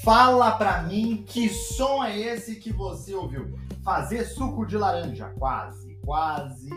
Fala 0.05 0.51
pra 0.51 0.83
mim 0.83 1.25
que 1.27 1.49
som 1.49 2.03
é 2.03 2.15
esse 2.15 2.57
que 2.57 2.71
você 2.71 3.15
ouviu. 3.15 3.57
Fazer 3.83 4.23
suco 4.23 4.63
de 4.63 4.77
laranja, 4.77 5.33
quase, 5.39 5.95
quase, 6.05 6.69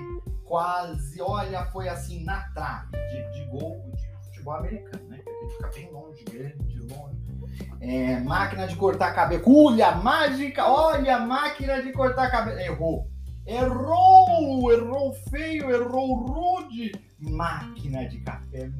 quase. 0.46 1.20
Olha, 1.20 1.66
foi 1.66 1.90
assim 1.90 2.24
na 2.24 2.40
trave 2.54 2.90
de, 2.90 3.32
de 3.32 3.44
gol 3.50 3.92
de 3.94 4.24
futebol 4.24 4.54
americano, 4.54 5.06
né? 5.10 5.20
Ele 5.26 5.50
fica 5.50 5.70
bem 5.74 5.92
longe, 5.92 6.24
grande, 6.24 6.78
longe. 6.90 7.18
É, 7.82 8.18
máquina 8.20 8.66
de 8.66 8.76
cortar 8.76 9.14
cabelo. 9.14 9.42
Culha 9.42 9.94
mágica, 9.94 10.66
olha, 10.66 11.18
máquina 11.18 11.82
de 11.82 11.92
cortar 11.92 12.30
cabelo. 12.30 12.58
Errou. 12.58 13.10
Errou, 13.46 14.72
errou 14.72 15.12
feio, 15.28 15.70
errou 15.70 16.14
rude. 16.14 16.92
Máquina 17.20 18.08
de 18.08 18.20
café, 18.20 18.70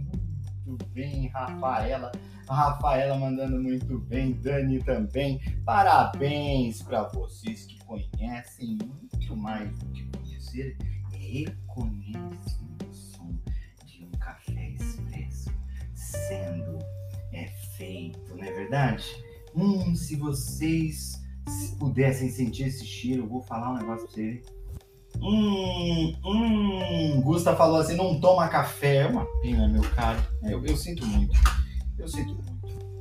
muito 0.68 0.86
bem, 0.88 1.28
Rafaela. 1.28 2.12
A 2.46 2.54
Rafaela 2.54 3.18
mandando 3.18 3.60
muito 3.60 3.98
bem, 4.00 4.32
Dani 4.32 4.82
também. 4.84 5.40
Parabéns 5.64 6.82
para 6.82 7.04
vocês 7.08 7.64
que 7.66 7.78
conhecem 7.84 8.78
muito 8.82 9.36
mais 9.36 9.70
do 9.78 9.86
que 9.86 10.06
conhecer, 10.18 10.76
reconhecem 11.12 12.68
o 12.88 12.94
som 12.94 13.34
de 13.86 14.04
um 14.04 14.10
café 14.18 14.70
expresso 14.70 15.50
sendo 15.94 16.78
é, 17.32 17.48
feito, 17.76 18.36
não 18.36 18.44
é 18.44 18.52
verdade? 18.52 19.04
Hum, 19.54 19.94
se 19.94 20.16
vocês 20.16 21.22
se 21.46 21.76
pudessem 21.76 22.30
sentir 22.30 22.64
esse 22.64 22.84
cheiro, 22.84 23.22
eu 23.22 23.28
vou 23.28 23.42
falar 23.42 23.72
um 23.72 23.78
negócio 23.78 24.06
pra 24.06 24.14
vocês. 24.14 24.57
Hum, 25.20 26.14
hum, 26.24 27.20
Gusta 27.22 27.54
falou 27.56 27.80
assim, 27.80 27.96
não 27.96 28.20
toma 28.20 28.48
café. 28.48 28.98
É 28.98 29.06
uma 29.06 29.26
pena, 29.40 29.68
meu 29.68 29.82
caro. 29.90 30.20
Eu, 30.42 30.64
eu 30.64 30.76
sinto 30.76 31.06
muito. 31.06 31.38
Eu 31.98 32.08
sinto 32.08 32.34
muito. 32.34 32.48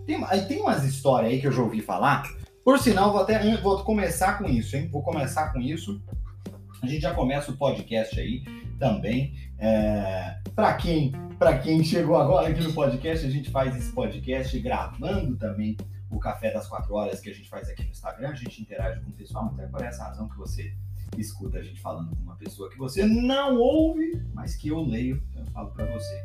Tem, 0.06 0.24
tem 0.48 0.62
umas 0.62 0.84
histórias 0.84 1.32
aí 1.32 1.42
que 1.42 1.48
eu 1.48 1.52
já 1.52 1.62
ouvi 1.62 1.82
falar. 1.82 2.24
Por 2.64 2.80
sinal, 2.80 3.12
vou 3.12 3.22
até 3.22 3.58
vou 3.58 3.84
começar 3.84 4.38
com 4.38 4.46
isso, 4.46 4.76
hein? 4.76 4.90
Vou 4.92 5.02
começar 5.02 5.54
com 5.54 5.60
isso. 5.60 6.02
A 6.82 6.88
gente 6.88 7.02
já 7.02 7.14
começa 7.14 7.52
o 7.52 7.58
podcast 7.58 8.20
aí 8.20 8.44
também. 8.80 9.34
É, 9.58 10.38
para 10.56 10.74
quem 10.74 11.12
para 11.38 11.60
quem 11.60 11.84
chegou 11.84 12.18
agora 12.18 12.50
aqui 12.50 12.62
no 12.62 12.74
podcast, 12.74 13.26
a 13.26 13.30
gente 13.30 13.52
faz 13.52 13.76
esse 13.76 13.92
podcast 13.92 14.60
gravando 14.60 15.36
também 15.38 15.78
o 16.10 16.20
Café 16.20 16.52
das 16.52 16.68
Quatro 16.68 16.96
Horas 16.96 17.20
que 17.20 17.30
a 17.30 17.34
gente 17.34 17.48
faz 17.48 17.70
aqui 17.70 17.84
no 17.84 17.92
Instagram. 17.92 18.30
A 18.30 18.36
gente 18.36 18.62
interage 18.62 19.00
com 19.02 19.12
o 19.12 19.14
pessoal, 19.14 19.52
então 19.54 19.66
é 19.66 19.68
por 19.68 19.84
essa 19.84 20.04
razão 20.04 20.28
que 20.28 20.38
você 20.38 20.74
escuta 21.18 21.60
a 21.60 21.64
gente 21.64 21.80
falando 21.82 22.16
com 22.16 22.24
uma 22.24 22.36
pessoa 22.36 22.70
que 22.70 22.78
você 22.78 23.06
não 23.06 23.58
ouve, 23.58 24.22
mas 24.34 24.56
que 24.56 24.70
eu 24.70 24.82
leio, 24.82 25.22
então 25.30 25.44
eu 25.44 25.52
falo 25.52 25.72
para 25.72 25.86
você, 25.86 26.22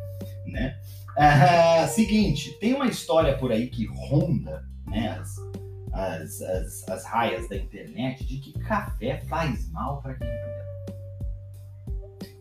né? 0.46 0.78
Ah, 1.16 1.86
seguinte, 1.88 2.58
tem 2.58 2.74
uma 2.74 2.86
história 2.86 3.36
por 3.36 3.52
aí 3.52 3.68
que 3.68 3.86
ronda 3.86 4.66
né, 4.86 5.18
as, 5.18 5.36
as, 5.92 6.42
as, 6.42 6.88
as 6.88 7.04
raias 7.04 7.48
da 7.48 7.56
internet 7.56 8.24
de 8.24 8.38
que 8.38 8.58
café 8.60 9.20
faz 9.26 9.70
mal 9.70 10.00
para 10.00 10.14
quem 10.14 10.28
é 10.28 10.52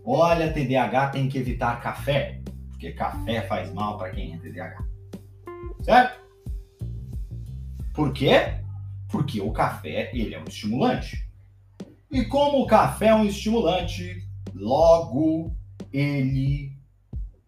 Olha, 0.04 0.51
TDAH 0.51 1.10
tem 1.10 1.30
que 1.30 1.38
evitar 1.38 1.80
café, 1.80 2.41
porque 2.69 2.91
café 2.91 3.41
faz 3.43 3.71
mal 3.71 3.97
para 3.97 4.10
quem 4.10 4.34
é 4.34 4.38
TDAH. 4.38 4.84
Certo? 5.84 6.21
Por 7.93 8.12
quê? 8.12 8.56
Porque 9.10 9.39
o 9.41 9.51
café, 9.51 10.10
ele 10.13 10.34
é 10.34 10.39
um 10.39 10.45
estimulante. 10.45 11.30
E 12.12 12.26
como 12.26 12.62
o 12.62 12.67
café 12.67 13.08
é 13.08 13.15
um 13.15 13.26
estimulante, 13.26 14.21
logo 14.54 15.56
ele 15.93 16.74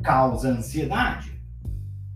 causa 0.01 0.49
ansiedade. 0.49 1.41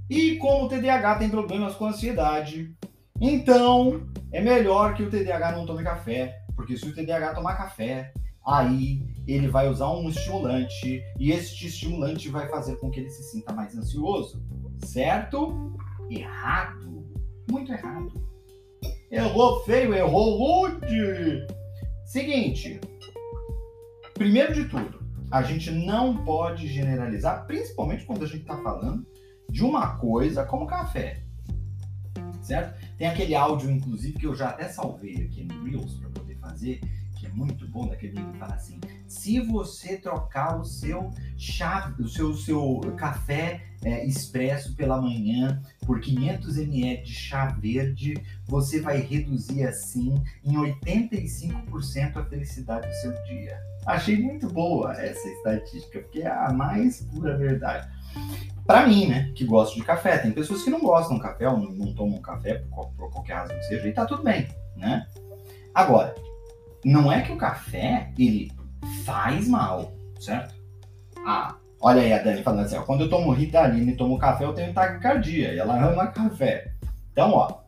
E 0.09 0.37
como 0.37 0.65
o 0.65 0.69
TDAH 0.69 1.15
tem 1.15 1.29
problemas 1.29 1.75
com 1.75 1.87
ansiedade, 1.87 2.73
então 3.19 4.07
é 4.31 4.41
melhor 4.41 4.93
que 4.93 5.03
o 5.03 5.09
TDAH 5.09 5.51
não 5.51 5.65
tome 5.65 5.83
café, 5.83 6.41
porque 6.55 6.77
se 6.77 6.87
o 6.87 6.95
TDAH 6.95 7.33
tomar 7.33 7.57
café, 7.57 8.13
aí 8.45 9.05
ele 9.27 9.49
vai 9.49 9.67
usar 9.67 9.91
um 9.91 10.07
estimulante 10.07 11.03
e 11.19 11.31
este 11.31 11.67
estimulante 11.67 12.29
vai 12.29 12.47
fazer 12.47 12.77
com 12.77 12.89
que 12.89 13.01
ele 13.01 13.09
se 13.09 13.23
sinta 13.23 13.51
mais 13.51 13.75
ansioso. 13.75 14.41
Certo? 14.85 15.75
Errado. 16.09 17.05
Muito 17.51 17.73
errado. 17.73 18.13
Errou 19.11 19.65
feio, 19.65 19.93
errou 19.93 20.37
rude. 20.37 21.45
Seguinte. 22.07 22.79
Primeiro 24.13 24.53
de 24.53 24.63
tudo, 24.69 25.03
a 25.29 25.43
gente 25.43 25.69
não 25.69 26.23
pode 26.23 26.65
generalizar, 26.65 27.45
principalmente 27.45 28.05
quando 28.05 28.23
a 28.23 28.25
gente 28.25 28.43
está 28.43 28.55
falando 28.55 29.05
de 29.49 29.61
uma 29.61 29.97
coisa 29.97 30.45
como 30.45 30.65
café. 30.65 31.21
Certo? 32.41 32.79
Tem 32.97 33.09
aquele 33.09 33.35
áudio, 33.35 33.69
inclusive, 33.69 34.17
que 34.17 34.25
eu 34.25 34.33
já 34.33 34.51
até 34.51 34.69
salvei 34.69 35.15
aqui 35.17 35.43
no 35.43 35.65
Reels 35.65 35.95
para 35.95 36.09
poder 36.11 36.35
fazer, 36.37 36.79
muito 37.37 37.67
bom, 37.67 37.87
daquele 37.87 38.13
que 38.13 38.37
fala 38.39 38.55
assim: 38.55 38.79
se 39.07 39.39
você 39.39 39.97
trocar 39.97 40.59
o 40.59 40.65
seu 40.65 41.11
chá, 41.37 41.93
o 41.99 42.07
seu, 42.07 42.33
seu 42.33 42.81
café 42.97 43.61
é, 43.83 44.03
expresso 44.05 44.75
pela 44.75 44.99
manhã 44.99 45.61
por 45.85 46.01
500 46.01 46.57
ml 46.57 47.03
de 47.03 47.13
chá 47.13 47.55
verde, 47.59 48.15
você 48.47 48.81
vai 48.81 48.99
reduzir 48.99 49.65
assim 49.65 50.15
em 50.43 50.55
85% 50.55 52.17
a 52.17 52.25
felicidade 52.25 52.87
do 52.87 52.93
seu 52.95 53.11
dia. 53.25 53.59
Achei 53.85 54.17
muito 54.19 54.49
boa 54.49 54.93
essa 54.99 55.27
estatística, 55.29 55.99
porque 55.99 56.21
é 56.21 56.27
a 56.27 56.51
mais 56.51 57.03
pura 57.03 57.37
verdade. 57.37 57.87
Para 58.65 58.85
mim, 58.85 59.07
né, 59.07 59.31
que 59.33 59.45
gosto 59.45 59.75
de 59.75 59.83
café, 59.83 60.17
tem 60.17 60.31
pessoas 60.31 60.63
que 60.63 60.69
não 60.69 60.81
gostam 60.81 61.15
de 61.15 61.21
café 61.21 61.47
ou 61.47 61.57
não, 61.57 61.71
não 61.71 61.93
tomam 61.93 62.19
café 62.19 62.55
por, 62.55 62.89
por 62.97 63.11
qualquer 63.11 63.35
razão 63.35 63.57
que 63.57 63.63
seja, 63.63 63.87
e 63.87 63.93
tá 63.93 64.05
tudo 64.05 64.23
bem, 64.23 64.47
né? 64.75 65.07
Agora, 65.73 66.13
não 66.87 67.11
é 67.11 67.21
que 67.21 67.33
o 67.33 67.37
café, 67.37 68.13
ele 68.17 68.49
faz 69.03 69.45
mal, 69.45 69.91
certo? 70.21 70.55
Ah, 71.25 71.57
olha 71.81 72.01
aí 72.01 72.13
a 72.13 72.23
Dani 72.23 72.41
falando 72.41 72.65
assim, 72.65 72.77
ó, 72.77 72.83
quando 72.83 73.01
eu 73.01 73.09
tomo 73.09 73.33
Ritalina 73.33 73.91
e 73.91 73.95
tomo 73.97 74.17
café, 74.17 74.45
eu 74.45 74.53
tenho 74.53 74.73
taquicardia, 74.73 75.53
e 75.53 75.59
ela 75.59 75.85
ama 75.85 76.07
café. 76.07 76.71
Então, 77.11 77.31
ó, 77.31 77.59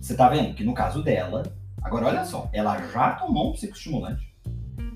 você 0.00 0.16
tá 0.16 0.30
vendo 0.30 0.54
que 0.54 0.64
no 0.64 0.72
caso 0.72 1.02
dela, 1.02 1.42
agora 1.82 2.06
olha 2.06 2.24
só, 2.24 2.48
ela 2.54 2.78
já 2.90 3.12
tomou 3.16 3.50
um 3.50 3.52
psicoestimulante, 3.52 4.34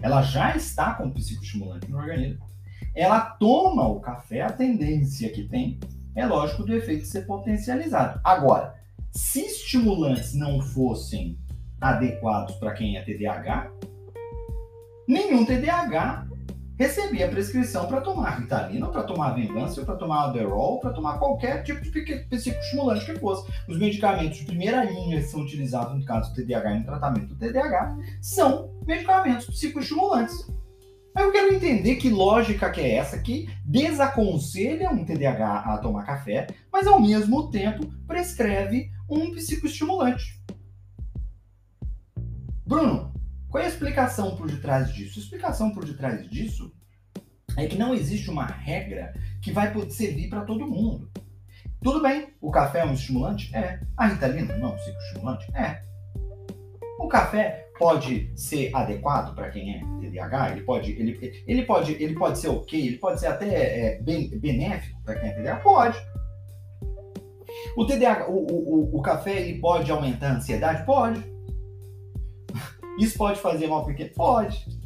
ela 0.01 0.23
já 0.23 0.57
está 0.57 0.95
com 0.95 1.11
psicoestimulante 1.11 1.91
no 1.91 1.99
organismo. 1.99 2.49
Ela 2.95 3.21
toma 3.21 3.87
o 3.87 4.01
café, 4.01 4.41
a 4.41 4.51
tendência 4.51 5.31
que 5.31 5.45
tem 5.45 5.79
é 6.17 6.25
lógico 6.25 6.65
do 6.65 6.75
efeito 6.75 7.05
ser 7.05 7.27
potencializado. 7.27 8.19
Agora, 8.25 8.75
se 9.13 9.41
estimulantes 9.41 10.35
não 10.35 10.63
fossem 10.63 11.39
adequados 11.81 12.55
para 12.57 12.73
quem 12.73 12.97
é 12.97 13.03
TDAH, 13.03 13.71
nenhum 15.09 15.45
TDAH 15.45 16.27
recebia 16.81 17.29
prescrição 17.29 17.87
para 17.87 18.01
tomar 18.01 18.41
Ritalina, 18.41 18.89
para 18.89 19.03
tomar 19.03 19.35
Venvanse, 19.35 19.85
para 19.85 19.97
tomar 19.97 20.29
Adderall, 20.29 20.81
para 20.81 20.93
tomar 20.93 21.19
qualquer 21.19 21.63
tipo 21.63 21.83
de 21.83 21.91
psicoestimulante 21.91 23.05
que 23.05 23.19
fosse. 23.19 23.53
Os 23.69 23.79
medicamentos 23.79 24.39
de 24.39 24.47
primeira 24.47 24.83
linha 24.85 25.21
que 25.21 25.27
são 25.27 25.43
utilizados 25.43 25.95
no 25.95 26.05
caso 26.07 26.33
do 26.33 26.37
TDAH 26.37 26.73
e 26.73 26.79
no 26.79 26.87
tratamento 26.87 27.27
do 27.27 27.35
TDAH 27.35 27.99
são 28.23 28.71
medicamentos 28.87 29.45
psicoestimulantes. 29.45 30.51
Eu 31.15 31.31
quero 31.33 31.53
entender 31.53 31.97
que 31.97 32.09
lógica 32.09 32.71
que 32.71 32.81
é 32.81 32.95
essa 32.95 33.19
que 33.19 33.47
desaconselha 33.63 34.91
um 34.91 35.05
TDAH 35.05 35.59
a 35.59 35.79
tomar 35.79 36.07
café, 36.07 36.47
mas 36.73 36.87
ao 36.87 36.99
mesmo 36.99 37.51
tempo 37.51 37.93
prescreve 38.07 38.91
um 39.07 39.33
psicoestimulante. 39.33 40.41
Bruno, 42.71 43.13
qual 43.49 43.65
é 43.65 43.67
a 43.67 43.69
explicação 43.69 44.37
por 44.37 44.49
detrás 44.49 44.95
disso? 44.95 45.19
A 45.19 45.23
explicação 45.23 45.73
por 45.73 45.85
detrás 45.85 46.31
disso 46.31 46.73
é 47.57 47.67
que 47.67 47.77
não 47.77 47.93
existe 47.93 48.31
uma 48.31 48.47
regra 48.47 49.13
que 49.43 49.51
vai 49.51 49.73
poder 49.73 49.91
servir 49.91 50.29
para 50.29 50.45
todo 50.45 50.69
mundo. 50.69 51.11
Tudo 51.83 52.01
bem, 52.01 52.29
o 52.41 52.49
café 52.49 52.83
é 52.83 52.85
um 52.85 52.93
estimulante? 52.93 53.53
É. 53.57 53.81
A 53.97 54.07
ritalina 54.07 54.57
não 54.57 54.69
é 54.69 54.73
um 54.75 54.77
psicoestimulante? 54.77 55.51
É. 55.53 55.83
O 57.01 57.09
café 57.09 57.67
pode 57.77 58.31
ser 58.39 58.71
adequado 58.73 59.35
para 59.35 59.51
quem 59.51 59.75
é 59.75 59.81
TDAH? 60.01 60.53
Ele 60.53 60.63
pode, 60.63 60.93
ele, 60.93 61.43
ele 61.49 61.63
pode, 61.65 61.93
ele 61.95 62.15
pode 62.15 62.39
ser 62.39 62.51
ok? 62.51 62.87
Ele 62.87 62.99
pode 62.99 63.19
ser 63.19 63.27
até 63.27 63.97
é, 63.97 64.01
benéfico 64.01 65.03
para 65.03 65.17
quem 65.17 65.29
é 65.29 65.33
TDAH? 65.33 65.61
Pode. 65.61 65.99
O 67.77 67.85
TDAH, 67.85 68.29
o, 68.29 68.37
o, 68.37 68.97
o, 68.97 69.03
café, 69.03 69.41
ele 69.41 69.59
pode 69.59 69.91
aumentar 69.91 70.29
a 70.29 70.37
ansiedade? 70.37 70.87
Pode. 70.87 71.40
Isso 73.01 73.17
pode 73.17 73.41
fazer 73.41 73.67
mal 73.67 73.83
porque 73.83 74.05
pode. 74.05 74.79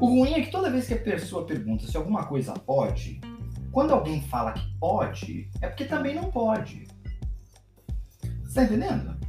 O 0.00 0.06
ruim 0.06 0.32
é 0.32 0.40
que 0.40 0.50
toda 0.50 0.70
vez 0.70 0.86
que 0.86 0.94
a 0.94 0.98
pessoa 0.98 1.44
pergunta 1.44 1.86
se 1.86 1.94
alguma 1.98 2.24
coisa 2.24 2.54
pode, 2.54 3.20
quando 3.70 3.92
alguém 3.92 4.22
fala 4.22 4.52
que 4.52 4.66
pode, 4.78 5.50
é 5.60 5.68
porque 5.68 5.84
também 5.84 6.14
não 6.14 6.30
pode. 6.30 6.88
Você 8.44 8.54
tá 8.54 8.64
entendendo? 8.64 9.20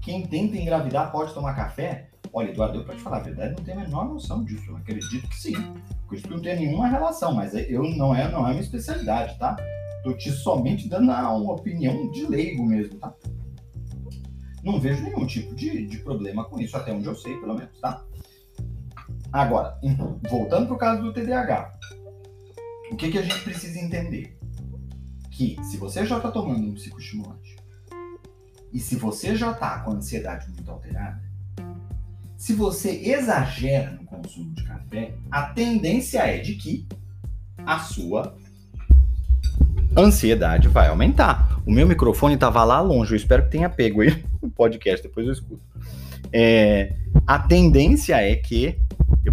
Quem 0.00 0.24
tenta 0.26 0.56
engravidar 0.56 1.10
pode 1.10 1.34
tomar 1.34 1.54
café? 1.54 2.08
Olha, 2.32 2.50
Eduardo, 2.50 2.78
eu 2.78 2.84
para 2.84 2.94
te 2.94 3.02
falar 3.02 3.16
a 3.16 3.20
verdade, 3.20 3.56
não 3.56 3.64
tenho 3.64 3.80
a 3.80 3.82
menor 3.82 4.08
noção 4.08 4.44
disso. 4.44 4.70
Eu 4.70 4.76
acredito 4.76 5.28
que 5.28 5.36
sim. 5.36 5.54
Com 6.06 6.14
isso 6.14 6.30
não 6.30 6.40
tem 6.40 6.54
nenhuma 6.54 6.86
relação, 6.86 7.34
mas 7.34 7.52
eu 7.52 7.82
não 7.96 8.14
é, 8.14 8.30
não 8.30 8.46
é 8.46 8.50
minha 8.50 8.62
especialidade, 8.62 9.36
tá? 9.38 9.56
Tô 10.04 10.12
te 10.12 10.30
somente 10.30 10.88
dando 10.88 11.10
uma 11.10 11.52
opinião 11.52 12.10
de 12.12 12.26
leigo 12.26 12.64
mesmo, 12.64 12.98
tá? 13.00 13.12
Não 14.62 14.80
vejo 14.80 15.02
nenhum 15.02 15.26
tipo 15.26 15.54
de, 15.54 15.86
de 15.86 15.98
problema 15.98 16.44
com 16.44 16.60
isso, 16.60 16.76
até 16.76 16.92
onde 16.92 17.06
eu 17.06 17.16
sei, 17.16 17.36
pelo 17.38 17.54
menos, 17.54 17.78
tá? 17.80 18.04
Agora, 19.32 19.78
voltando 20.30 20.66
para 20.66 20.74
o 20.74 20.78
caso 20.78 21.02
do 21.02 21.12
TDAH, 21.12 21.72
o 22.92 22.96
que, 22.96 23.10
que 23.10 23.18
a 23.18 23.22
gente 23.22 23.40
precisa 23.40 23.78
entender? 23.80 24.38
Que 25.30 25.56
se 25.64 25.78
você 25.78 26.06
já 26.06 26.18
está 26.18 26.30
tomando 26.30 26.66
um 26.66 26.74
psicoestimulante 26.74 27.56
e 28.72 28.78
se 28.78 28.94
você 28.96 29.34
já 29.34 29.50
está 29.52 29.80
com 29.80 29.90
a 29.90 29.94
ansiedade 29.94 30.48
muito 30.50 30.70
alterada, 30.70 31.20
se 32.36 32.52
você 32.52 32.90
exagera 32.90 33.92
no 33.92 34.04
consumo 34.04 34.54
de 34.54 34.64
café, 34.64 35.14
a 35.30 35.42
tendência 35.42 36.20
é 36.20 36.38
de 36.38 36.54
que 36.54 36.86
a 37.64 37.78
sua 37.78 38.36
ansiedade 39.96 40.68
vai 40.68 40.88
aumentar. 40.88 41.60
O 41.64 41.72
meu 41.72 41.86
microfone 41.86 42.34
estava 42.34 42.62
lá 42.64 42.80
longe, 42.80 43.12
eu 43.12 43.16
espero 43.16 43.44
que 43.44 43.50
tenha 43.50 43.68
pego 43.68 44.02
aí 44.02 44.31
no 44.42 44.50
podcast, 44.50 45.06
depois 45.06 45.26
eu 45.26 45.32
escuto. 45.32 45.62
É, 46.32 46.96
a 47.26 47.38
tendência 47.38 48.16
é 48.16 48.34
que, 48.34 48.78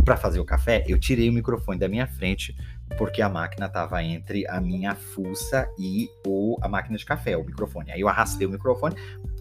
para 0.03 0.17
fazer 0.17 0.39
o 0.39 0.45
café, 0.45 0.83
eu 0.87 0.99
tirei 0.99 1.29
o 1.29 1.33
microfone 1.33 1.79
da 1.79 1.87
minha 1.87 2.07
frente, 2.07 2.55
porque 2.97 3.21
a 3.21 3.29
máquina 3.29 3.67
estava 3.67 4.03
entre 4.03 4.47
a 4.47 4.59
minha 4.59 4.95
fuça 4.95 5.69
e 5.77 6.09
o, 6.25 6.57
a 6.61 6.67
máquina 6.67 6.97
de 6.97 7.05
café, 7.05 7.37
o 7.37 7.43
microfone. 7.43 7.91
Aí 7.91 8.01
eu 8.01 8.09
arrastei 8.09 8.45
o 8.45 8.49
microfone, 8.49 8.95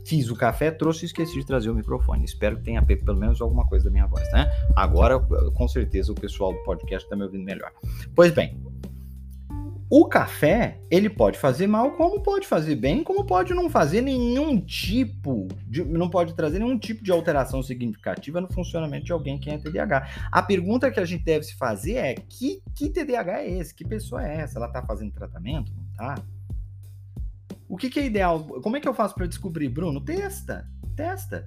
fiz 0.04 0.30
o 0.30 0.36
café, 0.36 0.70
trouxe 0.70 1.04
e 1.04 1.06
esqueci 1.06 1.34
de 1.34 1.46
trazer 1.46 1.70
o 1.70 1.74
microfone. 1.74 2.24
Espero 2.24 2.56
que 2.56 2.62
tenha 2.62 2.82
pego 2.82 3.04
pelo 3.04 3.18
menos 3.18 3.40
alguma 3.40 3.66
coisa 3.66 3.86
da 3.86 3.90
minha 3.90 4.06
voz, 4.06 4.30
né? 4.32 4.50
Agora, 4.76 5.18
com 5.18 5.68
certeza, 5.68 6.12
o 6.12 6.14
pessoal 6.14 6.52
do 6.52 6.58
podcast 6.62 7.06
está 7.06 7.16
me 7.16 7.24
ouvindo 7.24 7.44
melhor. 7.44 7.72
Pois 8.14 8.32
bem, 8.32 8.60
o 9.90 10.06
café, 10.06 10.78
ele 10.90 11.08
pode 11.08 11.38
fazer 11.38 11.66
mal, 11.66 11.92
como 11.92 12.20
pode 12.22 12.46
fazer 12.46 12.76
bem, 12.76 13.02
como 13.02 13.24
pode 13.24 13.54
não 13.54 13.70
fazer 13.70 14.02
nenhum 14.02 14.60
tipo, 14.60 15.48
de, 15.66 15.82
não 15.82 16.10
pode 16.10 16.34
trazer 16.34 16.58
nenhum 16.58 16.78
tipo 16.78 17.02
de 17.02 17.10
alteração 17.10 17.62
significativa 17.62 18.38
no 18.38 18.52
funcionamento 18.52 19.06
de 19.06 19.12
alguém 19.12 19.38
que 19.38 19.48
é 19.48 19.56
TDAH. 19.56 20.28
A 20.30 20.42
pergunta 20.42 20.90
que 20.90 21.00
a 21.00 21.06
gente 21.06 21.24
deve 21.24 21.44
se 21.44 21.54
fazer 21.56 21.94
é: 21.94 22.14
que, 22.14 22.62
que 22.74 22.90
TDAH 22.90 23.40
é 23.40 23.50
esse? 23.50 23.74
Que 23.74 23.84
pessoa 23.84 24.26
é 24.26 24.36
essa? 24.40 24.58
Ela 24.58 24.66
está 24.66 24.82
fazendo 24.82 25.12
tratamento? 25.12 25.72
Não 25.74 25.84
tá? 25.96 26.22
O 27.66 27.76
que, 27.76 27.88
que 27.88 28.00
é 28.00 28.06
ideal? 28.06 28.44
Como 28.44 28.76
é 28.76 28.80
que 28.80 28.88
eu 28.88 28.94
faço 28.94 29.14
para 29.14 29.26
descobrir, 29.26 29.68
Bruno? 29.68 30.02
Testa, 30.02 30.68
testa. 30.94 31.46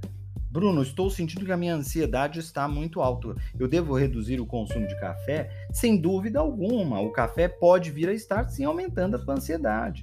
Bruno, 0.52 0.82
estou 0.82 1.10
sentindo 1.10 1.46
que 1.46 1.52
a 1.54 1.56
minha 1.56 1.76
ansiedade 1.76 2.40
está 2.40 2.68
muito 2.68 3.02
alta. 3.02 3.34
Eu 3.58 3.70
devo 3.70 3.96
reduzir 3.96 4.42
o 4.42 4.46
consumo 4.46 4.86
de 4.86 5.00
café? 5.00 5.50
Sem 5.72 5.96
dúvida 5.96 6.42
alguma. 6.42 7.00
O 7.00 7.10
café 7.10 7.48
pode 7.48 7.90
vir 7.90 8.10
a 8.10 8.14
estar 8.14 8.50
sim 8.50 8.66
aumentando 8.66 9.16
a 9.16 9.20
tua 9.20 9.36
ansiedade. 9.36 10.02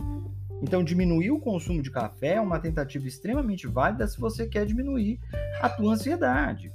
Então, 0.62 0.82
diminuir 0.82 1.30
o 1.32 1.38
consumo 1.38 1.82
de 1.82 1.90
café 1.90 2.36
é 2.36 2.40
uma 2.40 2.58
tentativa 2.58 3.06
extremamente 3.06 3.66
válida 3.66 4.08
se 4.08 4.18
você 4.18 4.46
quer 4.46 4.64
diminuir 4.64 5.20
a 5.60 5.68
tua 5.68 5.92
ansiedade. 5.92 6.72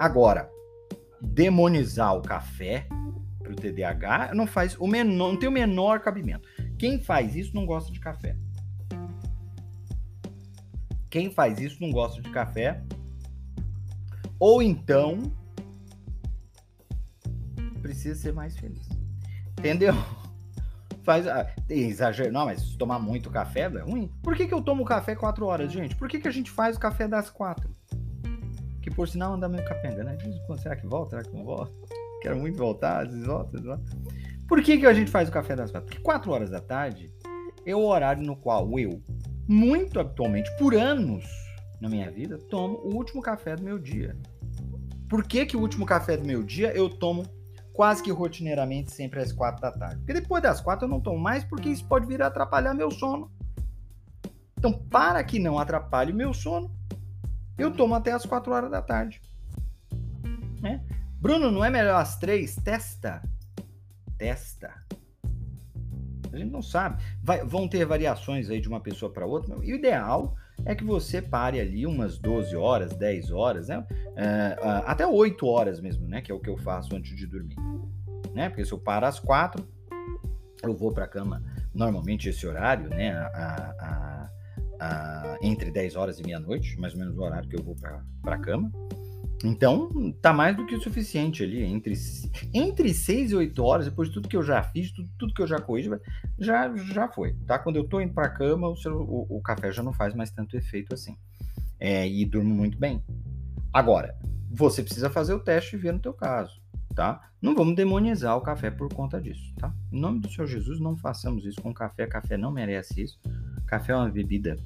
Agora, 0.00 0.48
demonizar 1.20 2.16
o 2.16 2.22
café 2.22 2.86
para 3.42 3.52
o 3.52 3.54
TDAH 3.54 4.32
não 4.34 4.46
faz 4.46 4.78
o 4.80 4.86
menor, 4.86 5.14
não 5.14 5.36
tem 5.36 5.46
o 5.46 5.52
menor 5.52 6.00
cabimento. 6.00 6.48
Quem 6.78 6.98
faz 6.98 7.36
isso 7.36 7.54
não 7.54 7.66
gosta 7.66 7.92
de 7.92 8.00
café. 8.00 8.34
Quem 11.12 11.30
faz 11.30 11.60
isso 11.60 11.76
não 11.78 11.90
gosta 11.90 12.22
de 12.22 12.30
café. 12.30 12.82
Ou 14.40 14.62
então 14.62 15.30
precisa 17.82 18.14
ser 18.14 18.32
mais 18.32 18.56
feliz. 18.56 18.88
Entendeu? 19.58 19.92
Faz. 21.04 21.26
Ah, 21.28 21.46
exagero. 21.68 22.32
Não, 22.32 22.46
mas 22.46 22.76
tomar 22.76 22.98
muito 22.98 23.28
café 23.28 23.60
é 23.62 23.80
ruim. 23.80 24.10
Por 24.22 24.34
que, 24.34 24.46
que 24.46 24.54
eu 24.54 24.62
tomo 24.62 24.86
café 24.86 25.14
4 25.14 25.44
horas, 25.44 25.70
gente? 25.70 25.94
Por 25.96 26.08
que, 26.08 26.18
que 26.18 26.28
a 26.28 26.30
gente 26.30 26.50
faz 26.50 26.76
o 26.76 26.80
café 26.80 27.06
das 27.06 27.28
4? 27.28 27.68
Que 28.80 28.90
por 28.90 29.06
sinal 29.06 29.34
anda 29.34 29.48
meio 29.50 29.64
capenga, 29.66 30.02
né? 30.02 30.16
Será 30.58 30.76
que 30.76 30.86
volta? 30.86 31.10
Será 31.10 31.22
que 31.28 31.36
não 31.36 31.44
volta? 31.44 31.72
Quero 32.22 32.38
muito 32.38 32.56
voltar, 32.56 33.02
às 33.02 33.10
vezes 33.10 33.26
volta, 33.26 33.58
às 33.58 33.62
vezes 33.62 33.66
volta. 33.66 33.84
Por 34.48 34.62
que, 34.62 34.78
que 34.78 34.86
a 34.86 34.94
gente 34.94 35.10
faz 35.10 35.28
o 35.28 35.32
café 35.32 35.54
das 35.54 35.70
4? 35.70 35.86
Porque 35.86 36.02
4 36.02 36.30
horas 36.30 36.48
da 36.48 36.60
tarde 36.60 37.12
é 37.66 37.76
o 37.76 37.84
horário 37.84 38.24
no 38.24 38.34
qual 38.34 38.78
eu 38.78 39.02
muito 39.46 39.98
habitualmente, 39.98 40.50
por 40.58 40.74
anos 40.74 41.24
na 41.80 41.88
minha 41.88 42.10
vida, 42.10 42.38
tomo 42.38 42.78
o 42.78 42.94
último 42.94 43.20
café 43.20 43.56
do 43.56 43.62
meu 43.62 43.78
dia. 43.78 44.16
Por 45.08 45.24
que, 45.24 45.44
que 45.44 45.56
o 45.56 45.60
último 45.60 45.84
café 45.84 46.16
do 46.16 46.24
meu 46.24 46.42
dia 46.42 46.72
eu 46.72 46.88
tomo 46.88 47.24
quase 47.72 48.02
que 48.02 48.10
rotineiramente 48.10 48.92
sempre 48.92 49.20
às 49.20 49.32
quatro 49.32 49.60
da 49.60 49.72
tarde? 49.72 49.96
Porque 49.96 50.14
depois 50.14 50.42
das 50.42 50.60
quatro 50.60 50.86
eu 50.86 50.88
não 50.88 51.00
tomo 51.00 51.18
mais, 51.18 51.44
porque 51.44 51.68
isso 51.68 51.84
pode 51.86 52.06
vir 52.06 52.22
a 52.22 52.28
atrapalhar 52.28 52.72
meu 52.72 52.90
sono. 52.90 53.30
Então, 54.56 54.72
para 54.72 55.22
que 55.24 55.38
não 55.38 55.58
atrapalhe 55.58 56.12
o 56.12 56.16
meu 56.16 56.32
sono, 56.32 56.70
eu 57.58 57.72
tomo 57.72 57.94
até 57.94 58.12
as 58.12 58.24
quatro 58.24 58.52
horas 58.52 58.70
da 58.70 58.80
tarde. 58.80 59.20
Né? 60.60 60.84
Bruno, 61.20 61.50
não 61.50 61.64
é 61.64 61.68
melhor 61.68 62.00
às 62.00 62.16
três? 62.16 62.54
Testa. 62.56 63.22
Testa. 64.16 64.72
A 66.32 66.38
gente 66.38 66.50
não 66.50 66.62
sabe. 66.62 67.02
Vai, 67.22 67.44
vão 67.44 67.68
ter 67.68 67.84
variações 67.84 68.50
aí 68.50 68.60
de 68.60 68.68
uma 68.68 68.80
pessoa 68.80 69.12
para 69.12 69.26
outra. 69.26 69.56
E 69.62 69.72
o 69.72 69.76
ideal 69.76 70.34
é 70.64 70.74
que 70.74 70.84
você 70.84 71.20
pare 71.20 71.60
ali 71.60 71.86
umas 71.86 72.18
12 72.18 72.54
horas, 72.56 72.94
10 72.94 73.30
horas, 73.30 73.68
né? 73.68 73.84
É, 74.16 74.56
até 74.84 75.06
8 75.06 75.46
horas 75.46 75.80
mesmo, 75.80 76.06
né? 76.06 76.20
Que 76.20 76.30
é 76.30 76.34
o 76.34 76.40
que 76.40 76.50
eu 76.50 76.56
faço 76.56 76.94
antes 76.94 77.16
de 77.16 77.26
dormir. 77.26 77.56
Né? 78.34 78.48
Porque 78.48 78.64
se 78.64 78.72
eu 78.72 78.78
paro 78.78 79.06
às 79.06 79.18
4, 79.18 79.66
eu 80.62 80.74
vou 80.74 80.92
para 80.92 81.04
a 81.04 81.08
cama 81.08 81.42
normalmente 81.74 82.28
esse 82.28 82.46
horário, 82.46 82.88
né? 82.88 83.12
A, 83.12 83.74
a, 83.78 84.30
a, 84.80 85.38
entre 85.42 85.70
10 85.70 85.96
horas 85.96 86.18
e 86.18 86.22
meia-noite, 86.22 86.78
mais 86.78 86.92
ou 86.92 87.00
menos 87.00 87.16
o 87.16 87.22
horário 87.22 87.48
que 87.48 87.56
eu 87.56 87.62
vou 87.62 87.74
para 87.74 88.34
a 88.34 88.38
cama. 88.38 88.70
Então, 89.44 90.12
tá 90.20 90.32
mais 90.32 90.56
do 90.56 90.66
que 90.66 90.74
o 90.74 90.80
suficiente 90.80 91.42
ali. 91.42 91.62
Entre, 91.62 91.94
entre 92.54 92.94
6 92.94 93.32
e 93.32 93.36
8 93.36 93.62
horas, 93.62 93.86
depois 93.86 94.08
de 94.08 94.14
tudo 94.14 94.28
que 94.28 94.36
eu 94.36 94.42
já 94.42 94.62
fiz, 94.62 94.92
tudo, 94.92 95.08
tudo 95.18 95.34
que 95.34 95.42
eu 95.42 95.46
já 95.46 95.60
corri, 95.60 95.90
já, 96.38 96.74
já 96.76 97.08
foi. 97.08 97.34
Tá? 97.46 97.58
Quando 97.58 97.76
eu 97.76 97.84
tô 97.84 98.00
indo 98.00 98.14
pra 98.14 98.28
cama, 98.28 98.68
o, 98.68 98.74
o, 98.74 99.38
o 99.38 99.42
café 99.42 99.72
já 99.72 99.82
não 99.82 99.92
faz 99.92 100.14
mais 100.14 100.30
tanto 100.30 100.56
efeito 100.56 100.94
assim. 100.94 101.16
É, 101.78 102.08
e 102.08 102.24
durmo 102.24 102.54
muito 102.54 102.78
bem. 102.78 103.02
Agora, 103.72 104.16
você 104.50 104.82
precisa 104.82 105.10
fazer 105.10 105.34
o 105.34 105.40
teste 105.40 105.74
e 105.76 105.78
ver 105.78 105.92
no 105.92 105.98
teu 105.98 106.12
caso. 106.12 106.60
Tá? 106.94 107.30
Não 107.40 107.54
vamos 107.54 107.74
demonizar 107.74 108.36
o 108.36 108.42
café 108.42 108.70
por 108.70 108.92
conta 108.92 109.18
disso, 109.18 109.54
tá? 109.56 109.72
Em 109.90 109.98
nome 109.98 110.20
do 110.20 110.28
Senhor 110.28 110.46
Jesus, 110.46 110.78
não 110.78 110.94
façamos 110.94 111.46
isso 111.46 111.60
com 111.62 111.72
café. 111.72 112.06
Café 112.06 112.36
não 112.36 112.52
merece 112.52 113.02
isso. 113.02 113.18
Café 113.66 113.92
é 113.92 113.96
uma 113.96 114.10
bebida 114.10 114.58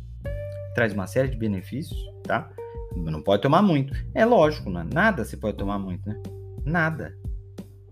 traz 0.76 0.92
uma 0.92 1.06
série 1.06 1.28
de 1.28 1.38
benefícios, 1.38 1.98
tá? 2.22 2.50
Não 2.96 3.22
pode 3.22 3.42
tomar 3.42 3.62
muito. 3.62 3.94
É 4.14 4.24
lógico, 4.24 4.70
né? 4.70 4.86
nada 4.92 5.24
se 5.24 5.36
pode 5.36 5.56
tomar 5.56 5.78
muito, 5.78 6.08
né? 6.08 6.20
Nada. 6.64 7.16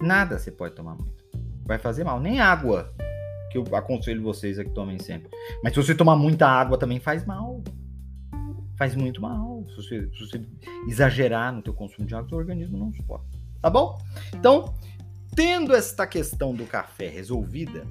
Nada 0.00 0.38
se 0.38 0.50
pode 0.50 0.74
tomar 0.74 0.94
muito. 0.94 1.24
Vai 1.64 1.78
fazer 1.78 2.04
mal. 2.04 2.20
Nem 2.20 2.40
água, 2.40 2.92
que 3.50 3.58
eu 3.58 3.64
aconselho 3.76 4.22
vocês 4.22 4.58
a 4.58 4.64
que 4.64 4.70
tomem 4.70 4.98
sempre. 4.98 5.30
Mas 5.62 5.72
se 5.72 5.82
você 5.82 5.94
tomar 5.94 6.16
muita 6.16 6.46
água 6.46 6.78
também 6.78 6.98
faz 6.98 7.24
mal. 7.24 7.62
Faz 8.76 8.96
muito 8.96 9.22
mal. 9.22 9.64
Se 9.68 9.76
você, 9.76 10.10
se 10.12 10.20
você 10.20 10.42
exagerar 10.88 11.52
no 11.52 11.62
teu 11.62 11.72
consumo 11.72 12.06
de 12.06 12.14
água, 12.14 12.28
teu 12.28 12.38
organismo 12.38 12.76
não 12.76 12.92
suporta. 12.92 13.26
Tá 13.60 13.70
bom? 13.70 13.98
Então, 14.34 14.74
tendo 15.34 15.74
esta 15.74 16.06
questão 16.06 16.52
do 16.52 16.66
café 16.66 17.08
resolvida, 17.08 17.86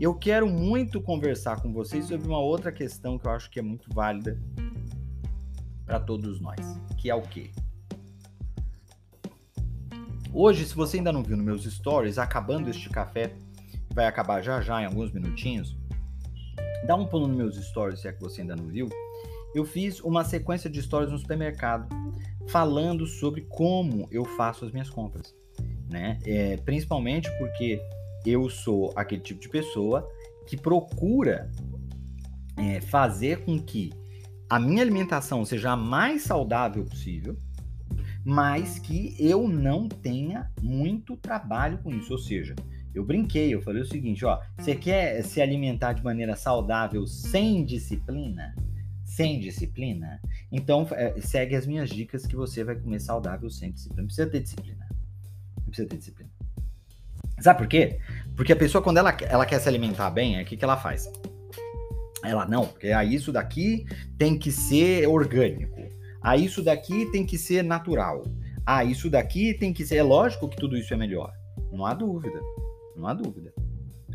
eu 0.00 0.14
quero 0.14 0.48
muito 0.48 1.00
conversar 1.00 1.60
com 1.60 1.72
vocês 1.72 2.06
sobre 2.06 2.26
uma 2.26 2.40
outra 2.40 2.72
questão 2.72 3.18
que 3.18 3.26
eu 3.26 3.30
acho 3.30 3.50
que 3.50 3.58
é 3.58 3.62
muito 3.62 3.88
válida 3.94 4.38
para 5.92 6.00
todos 6.00 6.40
nós, 6.40 6.56
que 6.96 7.10
é 7.10 7.14
o 7.14 7.20
quê? 7.20 7.50
Hoje, 10.32 10.64
se 10.64 10.74
você 10.74 10.96
ainda 10.96 11.12
não 11.12 11.22
viu 11.22 11.36
nos 11.36 11.44
meus 11.44 11.64
stories, 11.64 12.16
acabando 12.16 12.70
este 12.70 12.88
café, 12.88 13.34
vai 13.92 14.06
acabar 14.06 14.40
já 14.40 14.62
já 14.62 14.80
em 14.80 14.86
alguns 14.86 15.12
minutinhos, 15.12 15.76
dá 16.86 16.96
um 16.96 17.04
pulo 17.04 17.28
nos 17.28 17.36
meus 17.36 17.56
stories 17.66 18.00
se 18.00 18.08
é 18.08 18.12
que 18.12 18.22
você 18.22 18.40
ainda 18.40 18.56
não 18.56 18.68
viu. 18.68 18.88
Eu 19.54 19.66
fiz 19.66 20.00
uma 20.00 20.24
sequência 20.24 20.70
de 20.70 20.80
stories 20.80 21.12
no 21.12 21.18
supermercado 21.18 21.86
falando 22.48 23.06
sobre 23.06 23.42
como 23.42 24.08
eu 24.10 24.24
faço 24.24 24.64
as 24.64 24.72
minhas 24.72 24.88
compras, 24.88 25.34
né? 25.90 26.18
É, 26.24 26.56
principalmente 26.56 27.30
porque 27.36 27.78
eu 28.24 28.48
sou 28.48 28.94
aquele 28.96 29.20
tipo 29.20 29.42
de 29.42 29.48
pessoa 29.50 30.10
que 30.46 30.56
procura 30.56 31.50
é, 32.56 32.80
fazer 32.80 33.44
com 33.44 33.62
que 33.62 33.92
a 34.52 34.58
minha 34.58 34.82
alimentação 34.82 35.46
seja 35.46 35.70
a 35.70 35.76
mais 35.78 36.24
saudável 36.24 36.84
possível, 36.84 37.38
mas 38.22 38.78
que 38.78 39.16
eu 39.18 39.48
não 39.48 39.88
tenha 39.88 40.50
muito 40.60 41.16
trabalho 41.16 41.78
com 41.78 41.90
isso. 41.90 42.12
Ou 42.12 42.18
seja, 42.18 42.54
eu 42.94 43.02
brinquei, 43.02 43.54
eu 43.54 43.62
falei 43.62 43.80
o 43.80 43.86
seguinte, 43.86 44.26
ó, 44.26 44.38
você 44.58 44.74
quer 44.74 45.24
se 45.24 45.40
alimentar 45.40 45.94
de 45.94 46.04
maneira 46.04 46.36
saudável 46.36 47.06
sem 47.06 47.64
disciplina? 47.64 48.54
Sem 49.06 49.40
disciplina? 49.40 50.20
Então 50.50 50.86
é, 50.90 51.18
segue 51.22 51.56
as 51.56 51.66
minhas 51.66 51.88
dicas 51.88 52.26
que 52.26 52.36
você 52.36 52.62
vai 52.62 52.74
comer 52.76 53.00
saudável 53.00 53.48
sem 53.48 53.72
disciplina. 53.72 54.02
Não 54.02 54.06
precisa 54.06 54.28
ter 54.28 54.42
disciplina. 54.42 54.86
Não 55.56 55.64
precisa 55.68 55.88
ter 55.88 55.96
disciplina. 55.96 56.30
Sabe 57.40 57.58
por 57.58 57.68
quê? 57.68 57.98
Porque 58.36 58.52
a 58.52 58.56
pessoa, 58.56 58.84
quando 58.84 58.98
ela, 58.98 59.16
ela 59.22 59.46
quer 59.46 59.60
se 59.60 59.68
alimentar 59.70 60.10
bem, 60.10 60.42
o 60.42 60.44
que, 60.44 60.58
que 60.58 60.64
ela 60.64 60.76
faz? 60.76 61.10
Ela, 62.22 62.46
não, 62.46 62.66
porque 62.66 62.88
ah, 62.88 63.04
isso 63.04 63.32
daqui 63.32 63.84
tem 64.16 64.38
que 64.38 64.52
ser 64.52 65.08
orgânico. 65.08 65.82
Ah, 66.20 66.36
isso 66.36 66.62
daqui 66.62 67.06
tem 67.10 67.26
que 67.26 67.36
ser 67.36 67.64
natural. 67.64 68.24
Ah, 68.64 68.84
isso 68.84 69.10
daqui 69.10 69.54
tem 69.54 69.72
que 69.72 69.84
ser. 69.84 69.96
É 69.96 70.02
lógico 70.02 70.48
que 70.48 70.56
tudo 70.56 70.76
isso 70.76 70.94
é 70.94 70.96
melhor. 70.96 71.32
Não 71.72 71.84
há 71.84 71.94
dúvida. 71.94 72.38
Não 72.96 73.06
há 73.08 73.14
dúvida. 73.14 73.52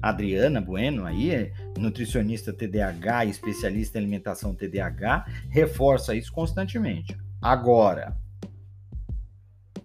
Adriana 0.01 0.61
Bueno, 0.61 1.05
aí, 1.05 1.31
é 1.31 1.51
nutricionista 1.77 2.53
TDAH, 2.53 3.25
especialista 3.25 3.97
em 3.97 4.01
alimentação 4.01 4.53
TDAH, 4.53 5.25
reforça 5.49 6.15
isso 6.15 6.31
constantemente. 6.31 7.17
Agora, 7.41 8.15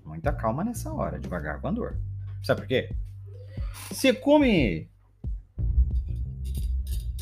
muita 0.05 0.33
calma 0.33 0.63
nessa 0.63 0.93
hora, 0.93 1.19
devagar 1.19 1.61
com 1.61 1.69
a 1.69 1.73
dor. 1.73 1.99
Sabe 2.43 2.61
por 2.61 2.69
quê? 2.69 2.91
Você 3.91 4.13
come 4.13 4.91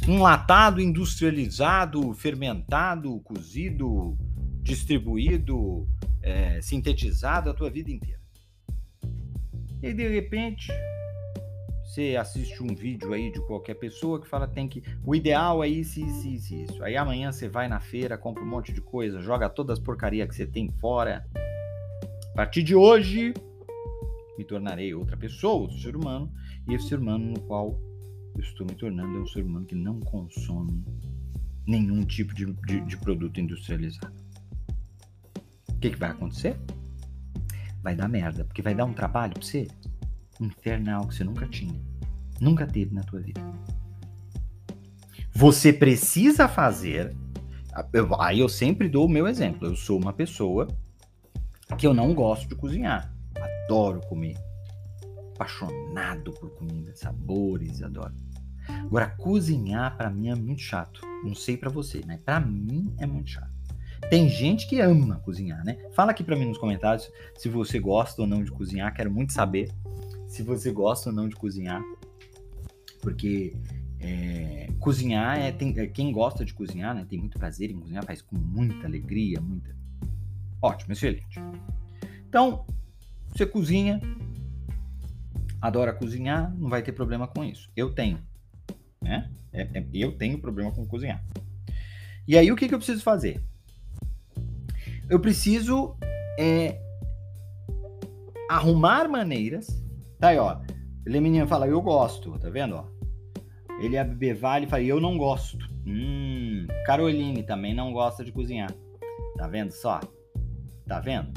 enlatado, 0.06 0.80
industrializado, 0.80 2.12
fermentado, 2.14 3.20
cozido, 3.20 4.16
distribuído, 4.62 5.86
é, 6.22 6.60
sintetizado 6.60 7.50
a 7.50 7.54
tua 7.54 7.70
vida 7.70 7.90
inteira. 7.90 8.20
E 9.82 9.92
de 9.92 10.08
repente, 10.08 10.70
você 11.84 12.16
assiste 12.16 12.62
um 12.62 12.74
vídeo 12.74 13.12
aí 13.12 13.32
de 13.32 13.40
qualquer 13.40 13.74
pessoa 13.74 14.20
que 14.20 14.28
fala 14.28 14.46
tem 14.46 14.68
que. 14.68 14.82
O 15.04 15.14
ideal 15.14 15.64
é 15.64 15.68
isso, 15.68 16.00
isso, 16.00 16.28
isso, 16.28 16.54
isso. 16.54 16.84
Aí 16.84 16.96
amanhã 16.96 17.32
você 17.32 17.48
vai 17.48 17.66
na 17.66 17.80
feira, 17.80 18.16
compra 18.16 18.42
um 18.42 18.48
monte 18.48 18.72
de 18.72 18.80
coisa, 18.80 19.20
joga 19.20 19.48
todas 19.48 19.78
as 19.78 19.84
porcarias 19.84 20.28
que 20.28 20.34
você 20.34 20.46
tem 20.46 20.70
fora. 20.70 21.26
A 22.32 22.36
partir 22.36 22.62
de 22.62 22.74
hoje, 22.74 23.34
me 24.38 24.44
tornarei 24.44 24.94
outra 24.94 25.16
pessoa, 25.16 25.62
outro 25.62 25.78
ser 25.78 25.96
humano, 25.96 26.32
e 26.68 26.74
esse 26.74 26.88
ser 26.88 26.98
humano 26.98 27.32
no 27.32 27.40
qual 27.40 27.78
eu 28.34 28.40
estou 28.40 28.66
me 28.66 28.74
tornando 28.74 29.20
um 29.20 29.26
ser 29.26 29.44
humano 29.44 29.66
que 29.66 29.74
não 29.74 30.00
consome 30.00 30.84
nenhum 31.66 32.04
tipo 32.04 32.34
de, 32.34 32.46
de, 32.66 32.80
de 32.80 32.96
produto 32.96 33.40
industrializado. 33.40 34.14
O 35.68 35.78
que, 35.80 35.90
que 35.90 35.96
vai 35.96 36.10
acontecer? 36.10 36.58
Vai 37.82 37.94
dar 37.94 38.08
merda, 38.08 38.44
porque 38.44 38.62
vai 38.62 38.74
dar 38.74 38.84
um 38.84 38.92
trabalho 38.92 39.34
pra 39.34 39.42
você 39.42 39.66
infernal 40.40 41.06
que 41.06 41.14
você 41.14 41.24
nunca 41.24 41.46
tinha, 41.46 41.78
nunca 42.40 42.66
teve 42.66 42.94
na 42.94 43.02
tua 43.02 43.20
vida. 43.20 43.40
Você 45.32 45.72
precisa 45.72 46.48
fazer. 46.48 47.14
Aí 48.18 48.40
eu 48.40 48.48
sempre 48.48 48.88
dou 48.88 49.06
o 49.06 49.08
meu 49.08 49.26
exemplo. 49.26 49.66
Eu 49.66 49.76
sou 49.76 49.98
uma 49.98 50.12
pessoa 50.12 50.68
que 51.78 51.86
eu 51.86 51.94
não 51.94 52.12
gosto 52.14 52.48
de 52.48 52.54
cozinhar 52.54 53.10
adoro 53.70 54.00
comer. 54.08 54.36
Apaixonado 55.40 56.32
por 56.32 56.50
comida, 56.50 56.94
sabores, 56.94 57.82
adoro. 57.82 58.12
Agora, 58.68 59.08
cozinhar 59.16 59.96
para 59.96 60.10
mim 60.10 60.28
é 60.28 60.34
muito 60.34 60.60
chato. 60.60 61.00
Não 61.24 61.34
sei 61.34 61.56
para 61.56 61.70
você, 61.70 62.02
mas 62.06 62.20
para 62.20 62.38
mim 62.38 62.94
é 62.98 63.06
muito 63.06 63.30
chato. 63.30 63.50
Tem 64.10 64.28
gente 64.28 64.68
que 64.68 64.80
ama 64.80 65.18
cozinhar, 65.20 65.64
né? 65.64 65.78
Fala 65.94 66.10
aqui 66.10 66.22
para 66.22 66.36
mim 66.36 66.44
nos 66.44 66.58
comentários 66.58 67.10
se 67.38 67.48
você 67.48 67.78
gosta 67.78 68.20
ou 68.20 68.28
não 68.28 68.44
de 68.44 68.50
cozinhar. 68.50 68.92
Quero 68.94 69.10
muito 69.10 69.32
saber 69.32 69.72
se 70.28 70.42
você 70.42 70.70
gosta 70.70 71.08
ou 71.08 71.16
não 71.16 71.26
de 71.26 71.36
cozinhar. 71.36 71.82
Porque 73.00 73.56
é, 73.98 74.68
cozinhar 74.78 75.38
é, 75.38 75.52
tem, 75.52 75.72
é, 75.78 75.86
quem 75.86 76.12
gosta 76.12 76.44
de 76.44 76.52
cozinhar, 76.52 76.94
né? 76.94 77.06
Tem 77.08 77.18
muito 77.18 77.38
prazer 77.38 77.70
em 77.70 77.80
cozinhar, 77.80 78.04
faz 78.04 78.20
com 78.20 78.36
muita 78.36 78.86
alegria, 78.86 79.40
muita. 79.40 79.74
Ótimo, 80.60 80.92
excelente. 80.92 81.40
Então, 82.28 82.66
você 83.32 83.46
cozinha, 83.46 84.02
adora 85.60 85.92
cozinhar, 85.92 86.54
não 86.56 86.68
vai 86.68 86.82
ter 86.82 86.92
problema 86.92 87.28
com 87.28 87.44
isso. 87.44 87.70
Eu 87.76 87.92
tenho, 87.92 88.18
né? 89.00 89.30
É, 89.52 89.62
é, 89.62 89.86
eu 89.92 90.12
tenho 90.12 90.38
problema 90.38 90.70
com 90.72 90.86
cozinhar. 90.86 91.22
E 92.26 92.38
aí 92.38 92.50
o 92.50 92.56
que, 92.56 92.68
que 92.68 92.74
eu 92.74 92.78
preciso 92.78 93.02
fazer? 93.02 93.42
Eu 95.08 95.18
preciso 95.18 95.96
é, 96.38 96.80
arrumar 98.48 99.08
maneiras. 99.08 99.82
Tá 100.18 100.28
aí, 100.28 100.38
ó. 100.38 100.60
Lemininha 101.04 101.46
fala, 101.46 101.66
eu 101.66 101.80
gosto, 101.82 102.38
tá 102.38 102.48
vendo? 102.48 102.76
Ó? 102.76 102.84
Ele 103.80 103.96
é 103.96 104.04
Bevale 104.04 104.66
fala, 104.66 104.82
eu 104.82 105.00
não 105.00 105.16
gosto. 105.16 105.68
Hum, 105.86 106.66
Caroline 106.84 107.42
também 107.42 107.74
não 107.74 107.92
gosta 107.92 108.22
de 108.22 108.30
cozinhar. 108.30 108.72
Tá 109.36 109.48
vendo 109.48 109.72
só? 109.72 110.00
Tá 110.86 111.00
vendo? 111.00 111.32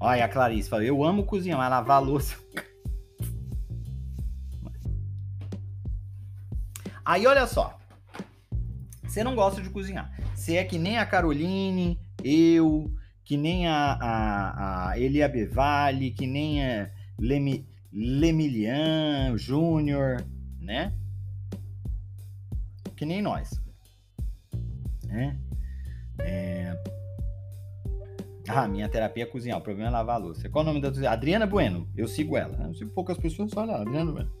Olha 0.00 0.24
a 0.24 0.28
Clarice 0.28 0.68
fala, 0.68 0.84
eu 0.84 1.04
amo 1.04 1.24
cozinhar, 1.24 1.58
mas 1.58 1.70
lavar 1.70 2.02
louça. 2.02 2.36
Aí 7.10 7.26
olha 7.26 7.44
só. 7.44 7.76
Você 9.02 9.24
não 9.24 9.34
gosta 9.34 9.60
de 9.60 9.68
cozinhar. 9.68 10.16
Você 10.32 10.58
é 10.58 10.64
que 10.64 10.78
nem 10.78 10.96
a 10.96 11.04
Caroline, 11.04 11.98
eu, 12.22 12.88
que 13.24 13.36
nem 13.36 13.66
a, 13.66 13.98
a, 14.00 14.90
a 14.90 14.98
Elia 15.00 15.28
Bevale, 15.28 16.12
que 16.12 16.24
nem 16.24 16.64
a 16.64 16.88
Lemi, 17.18 17.66
Lemilian 17.92 19.36
Júnior, 19.36 20.24
né? 20.60 20.94
Que 22.94 23.04
nem 23.04 23.20
nós. 23.20 23.60
Né? 25.08 25.36
É, 26.20 26.80
ah, 28.46 28.68
minha 28.68 28.88
terapia 28.88 29.24
é 29.24 29.26
cozinhar, 29.26 29.58
o 29.58 29.62
problema 29.62 29.88
é 29.88 29.92
lavar 29.92 30.14
a 30.14 30.18
louça. 30.20 30.48
Qual 30.48 30.62
o 30.62 30.68
nome 30.68 30.80
da 30.80 30.92
tua... 30.92 31.10
Adriana 31.10 31.44
Bueno, 31.44 31.88
eu 31.96 32.06
sigo 32.06 32.36
ela. 32.36 32.68
Eu 32.68 32.74
sigo 32.74 32.92
poucas 32.92 33.18
pessoas, 33.18 33.50
só 33.50 33.62
olha 33.62 33.78
Adriana 33.78 34.12
Bueno. 34.12 34.39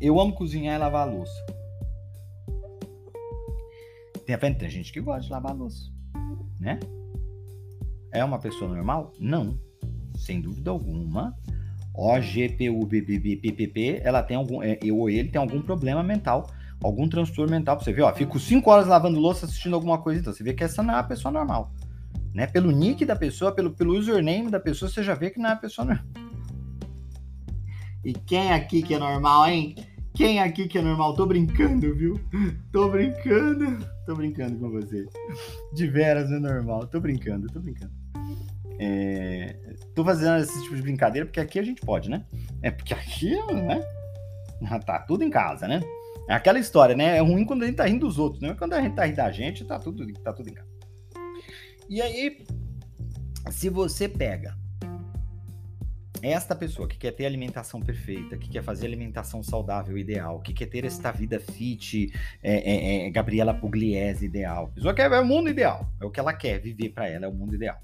Eu 0.00 0.20
amo 0.20 0.34
cozinhar 0.34 0.76
e 0.76 0.78
lavar 0.78 1.06
a 1.06 1.10
louça. 1.10 1.46
Tem, 4.24 4.54
tem 4.54 4.70
gente 4.70 4.92
que 4.92 5.00
gosta 5.00 5.22
de 5.22 5.30
lavar 5.30 5.52
a 5.52 5.54
louça, 5.54 5.90
né? 6.58 6.80
É 8.12 8.24
uma 8.24 8.38
pessoa 8.38 8.74
normal? 8.74 9.12
Não, 9.18 9.58
sem 10.16 10.40
dúvida 10.40 10.70
alguma. 10.70 11.34
OGPUBBPPP, 11.94 14.02
ela 14.04 14.22
tem 14.22 14.36
algum, 14.36 14.62
é, 14.62 14.78
eu 14.82 14.98
ou 14.98 15.08
ele 15.08 15.30
tem 15.30 15.40
algum 15.40 15.62
problema 15.62 16.02
mental, 16.02 16.50
algum 16.82 17.08
transtorno 17.08 17.50
mental. 17.50 17.76
Pra 17.76 17.84
você 17.84 17.92
ver, 17.92 18.02
ó, 18.02 18.12
fico 18.12 18.38
cinco 18.38 18.70
horas 18.70 18.86
lavando 18.86 19.18
louça 19.18 19.46
assistindo 19.46 19.74
alguma 19.74 19.98
coisa, 19.98 20.20
então 20.20 20.32
você 20.32 20.44
vê 20.44 20.52
que 20.52 20.62
essa 20.62 20.82
não 20.82 20.92
é 20.92 20.96
uma 20.96 21.04
pessoa 21.04 21.32
normal 21.32 21.72
né? 22.36 22.46
Pelo 22.46 22.70
nick 22.70 23.02
da 23.06 23.16
pessoa, 23.16 23.50
pelo, 23.50 23.70
pelo 23.70 23.96
username 23.96 24.50
da 24.50 24.60
pessoa, 24.60 24.90
você 24.90 25.02
já 25.02 25.14
vê 25.14 25.30
que 25.30 25.40
não 25.40 25.48
é 25.48 25.52
a 25.54 25.56
pessoa 25.56 25.86
normal. 25.86 26.25
E 28.04 28.12
quem 28.12 28.52
aqui 28.52 28.82
que 28.82 28.94
é 28.94 28.98
normal, 28.98 29.48
hein? 29.48 29.74
Quem 30.14 30.40
aqui 30.40 30.66
que 30.66 30.78
é 30.78 30.82
normal? 30.82 31.14
Tô 31.14 31.26
brincando, 31.26 31.94
viu? 31.94 32.18
Tô 32.72 32.88
brincando. 32.88 33.86
Tô 34.06 34.14
brincando 34.14 34.58
com 34.58 34.70
você. 34.70 35.04
De 35.74 35.86
veras 35.88 36.30
é 36.30 36.38
normal. 36.38 36.86
Tô 36.86 37.00
brincando, 37.00 37.48
tô 37.48 37.60
brincando. 37.60 37.92
É... 38.78 39.56
Tô 39.94 40.04
fazendo 40.04 40.38
esse 40.38 40.62
tipo 40.62 40.76
de 40.76 40.82
brincadeira 40.82 41.26
porque 41.26 41.40
aqui 41.40 41.58
a 41.58 41.62
gente 41.62 41.80
pode, 41.80 42.08
né? 42.08 42.24
É 42.62 42.70
porque 42.70 42.94
aqui, 42.94 43.34
né? 43.52 43.80
Tá 44.86 45.00
tudo 45.00 45.22
em 45.22 45.30
casa, 45.30 45.68
né? 45.68 45.80
É 46.28 46.34
aquela 46.34 46.58
história, 46.58 46.96
né? 46.96 47.18
É 47.18 47.20
ruim 47.20 47.44
quando 47.44 47.62
a 47.62 47.66
gente 47.66 47.76
tá 47.76 47.84
rindo 47.84 48.06
dos 48.06 48.18
outros, 48.18 48.40
não 48.40 48.50
é 48.50 48.54
quando 48.54 48.72
a 48.72 48.80
gente 48.80 48.94
tá 48.94 49.04
rindo 49.04 49.16
da 49.16 49.30
gente, 49.30 49.64
tá 49.64 49.78
tudo, 49.78 50.06
tá 50.22 50.32
tudo 50.32 50.48
em 50.48 50.54
casa. 50.54 50.68
E 51.88 52.00
aí, 52.00 52.44
se 53.50 53.68
você 53.68 54.08
pega 54.08 54.56
esta 56.22 56.54
pessoa 56.54 56.88
que 56.88 56.96
quer 56.96 57.12
ter 57.12 57.26
alimentação 57.26 57.80
perfeita, 57.80 58.36
que 58.36 58.48
quer 58.48 58.62
fazer 58.62 58.86
alimentação 58.86 59.42
saudável 59.42 59.96
ideal, 59.98 60.40
que 60.40 60.52
quer 60.52 60.66
ter 60.66 60.84
esta 60.84 61.10
vida 61.12 61.38
fit, 61.38 62.12
é, 62.42 62.54
é, 62.54 63.06
é, 63.06 63.10
Gabriela 63.10 63.54
Pugliese 63.54 64.24
ideal, 64.24 64.66
a 64.66 64.68
pessoa 64.68 64.94
quer 64.94 65.10
é 65.10 65.20
o 65.20 65.24
mundo 65.24 65.48
ideal, 65.48 65.88
é 66.00 66.04
o 66.04 66.10
que 66.10 66.20
ela 66.20 66.32
quer 66.32 66.58
viver 66.58 66.90
para 66.90 67.08
ela, 67.08 67.26
é 67.26 67.28
o 67.28 67.34
mundo 67.34 67.54
ideal. 67.54 67.80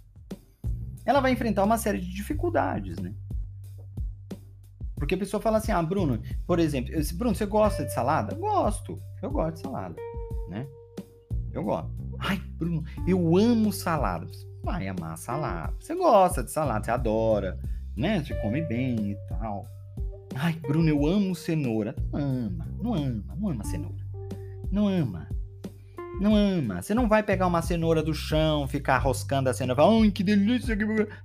Ela 1.04 1.20
vai 1.20 1.32
enfrentar 1.32 1.64
uma 1.64 1.78
série 1.78 1.98
de 1.98 2.12
dificuldades, 2.12 2.96
né? 2.98 3.12
Porque 4.94 5.16
a 5.16 5.18
pessoa 5.18 5.40
fala 5.40 5.58
assim: 5.58 5.72
ah, 5.72 5.82
Bruno, 5.82 6.22
por 6.46 6.60
exemplo, 6.60 6.92
Bruno, 7.14 7.34
você 7.34 7.44
gosta 7.44 7.84
de 7.84 7.92
salada? 7.92 8.36
Gosto, 8.36 9.02
eu 9.20 9.30
gosto 9.32 9.56
de 9.56 9.62
salada, 9.62 9.96
né? 10.48 10.64
Eu 11.52 11.64
gosto. 11.64 11.90
Ai, 12.20 12.38
Bruno, 12.56 12.84
eu 13.06 13.36
amo 13.36 13.72
salada. 13.72 14.26
Vai 14.62 14.86
amar 14.86 15.18
salada. 15.18 15.74
Você 15.80 15.96
gosta 15.96 16.44
de 16.44 16.52
salada, 16.52 16.84
você 16.84 16.92
adora, 16.92 17.58
né? 17.96 18.22
Você 18.22 18.34
come 18.36 18.62
bem 18.62 19.12
e 19.12 19.16
tal. 19.28 19.66
Ai, 20.34 20.54
Bruno, 20.54 20.88
eu 20.88 21.06
amo 21.06 21.34
cenoura. 21.34 21.94
Não 22.10 22.20
ama, 22.20 22.68
não 22.80 22.94
ama, 22.94 23.36
não 23.38 23.48
ama 23.50 23.64
cenoura. 23.64 24.02
Não 24.70 24.88
ama. 24.88 25.28
Não 26.20 26.34
ama. 26.34 26.80
Você 26.80 26.94
não 26.94 27.08
vai 27.08 27.22
pegar 27.22 27.46
uma 27.46 27.62
cenoura 27.62 28.02
do 28.02 28.14
chão, 28.14 28.66
ficar 28.66 28.98
roscando 28.98 29.50
a 29.50 29.54
cenoura. 29.54 29.82
Ai, 29.82 30.10
que 30.10 30.22
delícia. 30.22 30.76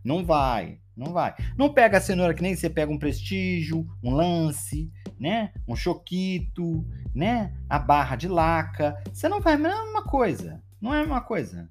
Não 0.03 0.25
vai. 0.25 0.79
Não 0.95 1.13
vai. 1.13 1.35
Não 1.55 1.73
pega 1.73 1.99
a 1.99 2.01
cenoura 2.01 2.33
que 2.33 2.41
nem 2.41 2.55
você 2.55 2.69
pega 2.69 2.91
um 2.91 2.97
prestígio, 2.97 3.87
um 4.03 4.11
lance, 4.13 4.91
né? 5.19 5.51
Um 5.67 5.75
choquito, 5.75 6.85
né? 7.13 7.53
A 7.69 7.77
barra 7.77 8.15
de 8.15 8.27
laca. 8.27 8.97
Você 9.13 9.29
não 9.29 9.39
vai. 9.39 9.57
Não 9.57 9.69
é 9.69 9.81
uma 9.83 10.03
coisa. 10.03 10.61
Não 10.81 10.93
é 10.93 11.03
uma 11.03 11.21
coisa. 11.21 11.69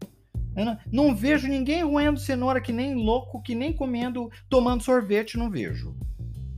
Não, 0.57 0.79
não, 0.91 1.15
vejo 1.15 1.47
ninguém 1.47 1.85
roendo 1.85 2.19
cenoura 2.19 2.61
que 2.61 2.73
nem 2.73 2.95
louco, 2.95 3.43
que 3.43 3.55
nem 3.55 3.73
comendo, 3.73 4.31
tomando 4.49 4.83
sorvete, 4.83 5.37
não 5.37 5.51
vejo. 5.51 5.95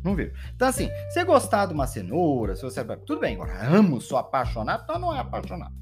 Não 0.05 0.15
vejo. 0.15 0.33
Então, 0.55 0.69
assim, 0.69 0.89
se 1.11 1.25
gostar 1.25 1.67
de 1.67 1.75
uma 1.75 1.87
cenoura, 1.87 2.55
se 2.55 2.63
você. 2.63 2.85
Tudo 2.85 3.21
bem, 3.21 3.35
agora 3.35 3.67
amo, 3.69 4.01
sou 4.01 4.17
apaixonado, 4.17 4.85
então 4.85 4.99
não 4.99 5.15
é 5.15 5.19
apaixonado. 5.19 5.75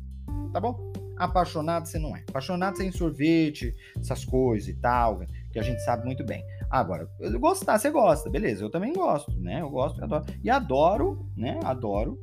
Tá 0.52 0.60
bom? 0.60 0.92
Apaixonado 1.18 1.86
você 1.86 1.98
não 1.98 2.16
é. 2.16 2.24
Apaixonado 2.28 2.76
sem 2.76 2.90
sorvete, 2.90 3.74
essas 3.98 4.24
coisas 4.24 4.68
e 4.68 4.74
tal, 4.74 5.20
que 5.52 5.58
a 5.58 5.62
gente 5.62 5.82
sabe 5.82 6.04
muito 6.04 6.24
bem. 6.24 6.44
Agora, 6.70 7.08
gostar, 7.38 7.78
você 7.78 7.90
gosta, 7.90 8.30
beleza, 8.30 8.64
eu 8.64 8.70
também 8.70 8.92
gosto, 8.92 9.32
né? 9.38 9.60
Eu 9.60 9.70
gosto 9.70 10.02
adoro. 10.02 10.24
E 10.42 10.50
adoro, 10.50 11.26
né? 11.36 11.60
Adoro 11.62 12.18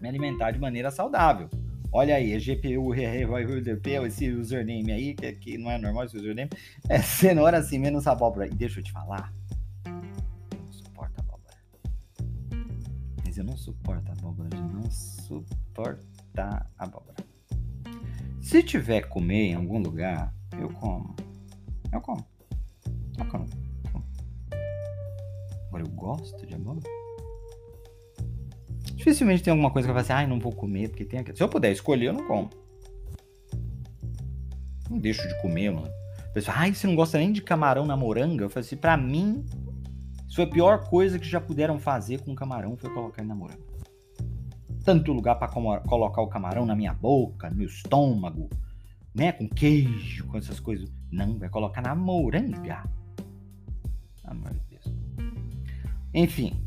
me 0.00 0.08
alimentar 0.08 0.50
de 0.50 0.58
maneira 0.58 0.90
saudável. 0.90 1.48
Olha 1.96 2.16
aí, 2.16 2.34
é 2.34 2.38
GPU, 2.38 2.94
esse 4.06 4.30
username 4.30 4.92
aí, 4.92 5.14
que, 5.14 5.56
não 5.56 5.70
é 5.70 5.78
normal 5.78 6.04
esse 6.04 6.18
username. 6.18 6.50
É 6.90 7.00
cenoura 7.00 7.56
assim, 7.56 7.78
menos 7.78 8.06
abóbora. 8.06 8.46
E 8.46 8.50
deixa 8.50 8.80
eu 8.80 8.84
te 8.84 8.92
falar, 8.92 9.32
eu 9.86 10.58
não 10.58 10.70
suporto 10.70 11.18
abóbora. 11.18 11.54
Mas 13.24 13.38
eu 13.38 13.44
não 13.44 13.56
suporto 13.56 14.12
abóbora, 14.12 14.50
eu 14.52 14.62
não 14.62 14.90
suporta 14.90 16.70
abóbora. 16.76 17.16
Se 18.42 18.62
tiver 18.62 19.08
comer 19.08 19.52
em 19.52 19.54
algum 19.54 19.78
lugar, 19.78 20.34
eu 20.60 20.68
como. 20.68 21.16
Eu 21.90 22.02
como. 22.02 22.26
Eu 23.18 23.24
como. 23.24 23.48
Agora 25.68 25.82
eu 25.82 25.88
gosto 25.92 26.46
de 26.46 26.54
abóbora. 26.54 27.05
Dificilmente 29.06 29.44
tem 29.44 29.52
alguma 29.52 29.70
coisa 29.70 29.86
que 29.86 29.90
eu 29.90 29.94
falo 29.94 30.04
assim, 30.04 30.12
ai, 30.12 30.26
não 30.26 30.40
vou 30.40 30.50
comer, 30.50 30.88
porque 30.88 31.04
tem 31.04 31.20
aquilo. 31.20 31.36
Se 31.36 31.42
eu 31.42 31.48
puder 31.48 31.70
escolher, 31.70 32.06
eu 32.06 32.12
não 32.12 32.26
como. 32.26 32.50
Não 34.90 34.98
deixo 34.98 35.26
de 35.28 35.40
comer, 35.40 35.70
mano. 35.70 35.88
Pessoal, 36.34 36.56
ai, 36.58 36.74
você 36.74 36.88
não 36.88 36.96
gosta 36.96 37.16
nem 37.16 37.30
de 37.30 37.40
camarão 37.40 37.86
na 37.86 37.96
moranga? 37.96 38.44
Eu 38.44 38.50
falei 38.50 38.66
assim, 38.66 38.76
pra 38.76 38.96
mim, 38.96 39.44
isso 40.26 40.34
foi 40.34 40.44
a 40.44 40.48
pior 40.48 40.88
coisa 40.88 41.20
que 41.20 41.28
já 41.28 41.40
puderam 41.40 41.78
fazer 41.78 42.20
com 42.20 42.34
camarão 42.34 42.76
foi 42.76 42.90
colocar 42.90 43.22
ele 43.22 43.28
na 43.28 43.34
moranga 43.36 43.64
tanto 44.86 45.12
lugar 45.12 45.34
para 45.34 45.48
colocar 45.48 46.22
o 46.22 46.28
camarão 46.28 46.64
na 46.64 46.76
minha 46.76 46.94
boca, 46.94 47.50
no 47.50 47.56
meu 47.56 47.66
estômago, 47.66 48.48
né? 49.12 49.32
Com 49.32 49.48
queijo, 49.48 50.24
com 50.28 50.38
essas 50.38 50.60
coisas. 50.60 50.88
Não, 51.10 51.36
vai 51.36 51.48
colocar 51.48 51.82
na 51.82 51.92
moranga. 51.92 52.84
Amor 54.24 54.52
de 54.52 54.60
Deus. 54.70 54.94
Enfim. 56.14 56.65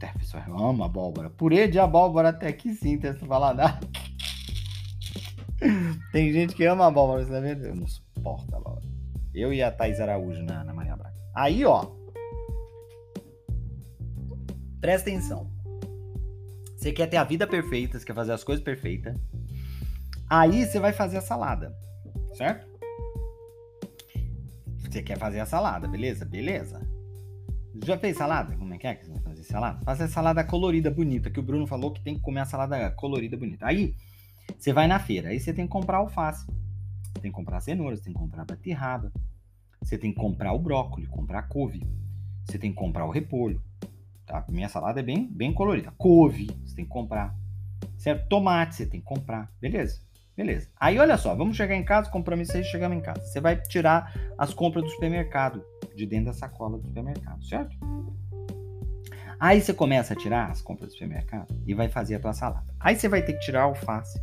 Até 0.00 0.08
a 0.08 0.14
pessoa 0.14 0.42
ama 0.46 0.86
abóbora. 0.86 1.28
Purê 1.28 1.68
de 1.68 1.78
abóbora 1.78 2.30
até 2.30 2.50
que 2.54 2.72
sim, 2.72 2.98
essa 3.02 3.26
falada. 3.26 3.78
Tem 6.10 6.32
gente 6.32 6.54
que 6.54 6.64
ama 6.64 6.86
abóbora, 6.86 7.22
você 7.22 7.30
tá 7.30 7.38
vendo? 7.38 7.66
Eu 7.66 7.76
não 7.76 7.86
suporto 7.86 8.56
abóbora. 8.56 8.86
Eu 9.34 9.52
e 9.52 9.62
a 9.62 9.70
Thais 9.70 10.00
Araújo 10.00 10.42
na, 10.42 10.64
na 10.64 10.72
Maria 10.72 10.96
Braga. 10.96 11.14
Aí, 11.34 11.66
ó. 11.66 11.84
Presta 14.80 15.10
atenção. 15.10 15.50
Você 16.78 16.92
quer 16.92 17.06
ter 17.06 17.18
a 17.18 17.24
vida 17.24 17.46
perfeita, 17.46 17.98
você 17.98 18.06
quer 18.06 18.14
fazer 18.14 18.32
as 18.32 18.42
coisas 18.42 18.64
perfeitas. 18.64 19.14
Aí 20.30 20.64
você 20.64 20.80
vai 20.80 20.94
fazer 20.94 21.18
a 21.18 21.22
salada, 21.22 21.76
certo? 22.32 22.66
Você 24.78 25.02
quer 25.02 25.18
fazer 25.18 25.40
a 25.40 25.46
salada, 25.46 25.86
beleza? 25.86 26.24
Beleza. 26.24 26.80
Já 27.84 27.98
fez 27.98 28.16
salada? 28.16 28.56
Como 28.56 28.74
é 28.74 28.78
que 28.78 28.86
é 28.86 28.94
que 28.94 29.06
você 29.06 29.12
vai 29.12 29.22
fazer 29.22 29.44
salada? 29.44 29.84
Fazer 29.84 30.04
a 30.04 30.08
salada 30.08 30.44
colorida, 30.44 30.90
bonita, 30.90 31.30
que 31.30 31.40
o 31.40 31.42
Bruno 31.42 31.66
falou 31.66 31.92
que 31.92 32.00
tem 32.00 32.14
que 32.14 32.20
comer 32.20 32.40
a 32.40 32.44
salada 32.44 32.90
colorida, 32.90 33.36
bonita. 33.36 33.66
Aí, 33.66 33.94
você 34.58 34.72
vai 34.72 34.86
na 34.86 34.98
feira, 34.98 35.30
aí 35.30 35.40
você 35.40 35.52
tem 35.52 35.66
que 35.66 35.72
comprar 35.72 35.98
alface. 35.98 36.46
Você 36.46 37.20
tem 37.22 37.30
que 37.30 37.36
comprar 37.36 37.60
cenoura, 37.60 37.96
você 37.96 38.04
tem 38.04 38.12
que 38.12 38.18
comprar 38.18 38.44
beterraba. 38.44 39.12
Você 39.82 39.96
tem 39.96 40.12
que 40.12 40.20
comprar 40.20 40.52
o 40.52 40.58
brócolis, 40.58 41.08
comprar 41.08 41.42
couve. 41.44 41.82
Você 42.44 42.58
tem 42.58 42.70
que 42.70 42.76
comprar 42.76 43.06
o 43.06 43.10
repolho. 43.10 43.62
Tá? 44.26 44.44
Minha 44.48 44.68
salada 44.68 45.00
é 45.00 45.02
bem, 45.02 45.26
bem 45.26 45.52
colorida. 45.52 45.90
Couve, 45.96 46.48
você 46.64 46.76
tem 46.76 46.84
que 46.84 46.90
comprar. 46.90 47.34
Certo? 47.96 48.28
Tomate, 48.28 48.74
você 48.74 48.86
tem 48.86 49.00
que 49.00 49.06
comprar. 49.06 49.50
Beleza? 49.60 50.00
Beleza. 50.36 50.68
Aí 50.78 50.98
olha 50.98 51.18
só, 51.18 51.34
vamos 51.34 51.56
chegar 51.56 51.74
em 51.74 51.84
casa, 51.84 52.10
compromisso 52.10 52.56
aí, 52.56 52.64
chegamos 52.64 52.96
em 52.96 53.00
casa. 53.00 53.20
Você 53.20 53.40
vai 53.40 53.56
tirar 53.56 54.14
as 54.38 54.54
compras 54.54 54.84
do 54.84 54.90
supermercado, 54.90 55.64
de 55.94 56.06
dentro 56.06 56.26
da 56.26 56.32
sacola 56.32 56.78
do 56.78 56.86
supermercado, 56.86 57.44
certo? 57.44 57.76
Aí 59.38 59.60
você 59.60 59.72
começa 59.72 60.12
a 60.12 60.16
tirar 60.16 60.50
as 60.50 60.60
compras 60.60 60.90
do 60.90 60.92
supermercado 60.92 61.54
e 61.66 61.74
vai 61.74 61.88
fazer 61.88 62.16
a 62.16 62.20
tua 62.20 62.32
salada. 62.32 62.74
Aí 62.78 62.94
você 62.94 63.08
vai 63.08 63.22
ter 63.22 63.32
que 63.34 63.40
tirar 63.40 63.60
a 63.60 63.64
alface. 63.64 64.20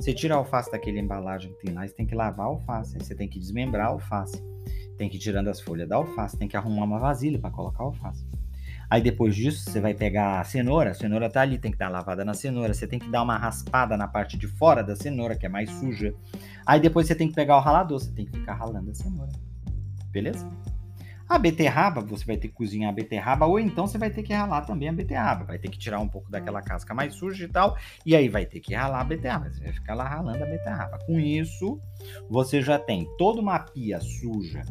Você 0.00 0.12
tira 0.12 0.34
a 0.34 0.38
alface 0.38 0.70
daquele 0.70 1.00
embalagem 1.00 1.52
que 1.52 1.66
tem 1.66 1.74
lá, 1.74 1.86
você 1.86 1.94
tem 1.94 2.06
que 2.06 2.14
lavar 2.14 2.46
a 2.46 2.48
alface. 2.48 2.96
Aí 2.96 3.04
você 3.04 3.14
tem 3.14 3.28
que 3.28 3.38
desmembrar 3.38 3.86
a 3.86 3.90
alface. 3.90 4.42
Tem 4.96 5.08
que 5.08 5.16
ir 5.16 5.20
tirando 5.20 5.48
as 5.48 5.60
folhas 5.60 5.88
da 5.88 5.96
alface, 5.96 6.36
tem 6.36 6.48
que 6.48 6.56
arrumar 6.56 6.84
uma 6.84 6.98
vasilha 6.98 7.38
para 7.38 7.50
colocar 7.50 7.84
a 7.84 7.86
alface. 7.86 8.26
Aí 8.90 9.02
depois 9.02 9.34
disso, 9.34 9.70
você 9.70 9.80
vai 9.80 9.92
pegar 9.92 10.40
a 10.40 10.44
cenoura, 10.44 10.90
a 10.90 10.94
cenoura 10.94 11.28
tá 11.28 11.42
ali, 11.42 11.58
tem 11.58 11.70
que 11.70 11.76
dar 11.76 11.90
lavada 11.90 12.24
na 12.24 12.32
cenoura, 12.32 12.72
você 12.72 12.86
tem 12.86 12.98
que 12.98 13.10
dar 13.10 13.22
uma 13.22 13.36
raspada 13.36 13.96
na 13.96 14.08
parte 14.08 14.38
de 14.38 14.46
fora 14.46 14.82
da 14.82 14.96
cenoura, 14.96 15.36
que 15.36 15.44
é 15.44 15.48
mais 15.48 15.70
suja. 15.70 16.14
Aí 16.66 16.80
depois 16.80 17.06
você 17.06 17.14
tem 17.14 17.28
que 17.28 17.34
pegar 17.34 17.58
o 17.58 17.60
ralador, 17.60 18.00
você 18.00 18.10
tem 18.12 18.24
que 18.24 18.38
ficar 18.38 18.54
ralando 18.54 18.90
a 18.90 18.94
cenoura. 18.94 19.32
Beleza? 20.10 20.48
A 21.28 21.38
beterraba, 21.38 22.00
você 22.00 22.24
vai 22.24 22.38
ter 22.38 22.48
que 22.48 22.54
cozinhar 22.54 22.88
a 22.88 22.92
beterraba, 22.92 23.44
ou 23.44 23.60
então 23.60 23.86
você 23.86 23.98
vai 23.98 24.08
ter 24.08 24.22
que 24.22 24.32
ralar 24.32 24.62
também 24.62 24.88
a 24.88 24.92
beterraba. 24.92 25.44
Vai 25.44 25.58
ter 25.58 25.68
que 25.68 25.78
tirar 25.78 26.00
um 26.00 26.08
pouco 26.08 26.30
daquela 26.30 26.62
casca 26.62 26.94
mais 26.94 27.14
suja 27.14 27.44
e 27.44 27.48
tal, 27.48 27.76
e 28.06 28.16
aí 28.16 28.30
vai 28.30 28.46
ter 28.46 28.60
que 28.60 28.74
ralar 28.74 29.02
a 29.02 29.04
beterraba. 29.04 29.50
Você 29.50 29.62
vai 29.62 29.72
ficar 29.74 29.94
lá 29.94 30.08
ralando 30.08 30.42
a 30.42 30.46
beterraba. 30.46 30.98
Com 31.04 31.20
isso, 31.20 31.78
você 32.30 32.62
já 32.62 32.78
tem 32.78 33.06
toda 33.18 33.42
uma 33.42 33.58
pia 33.58 34.00
suja 34.00 34.62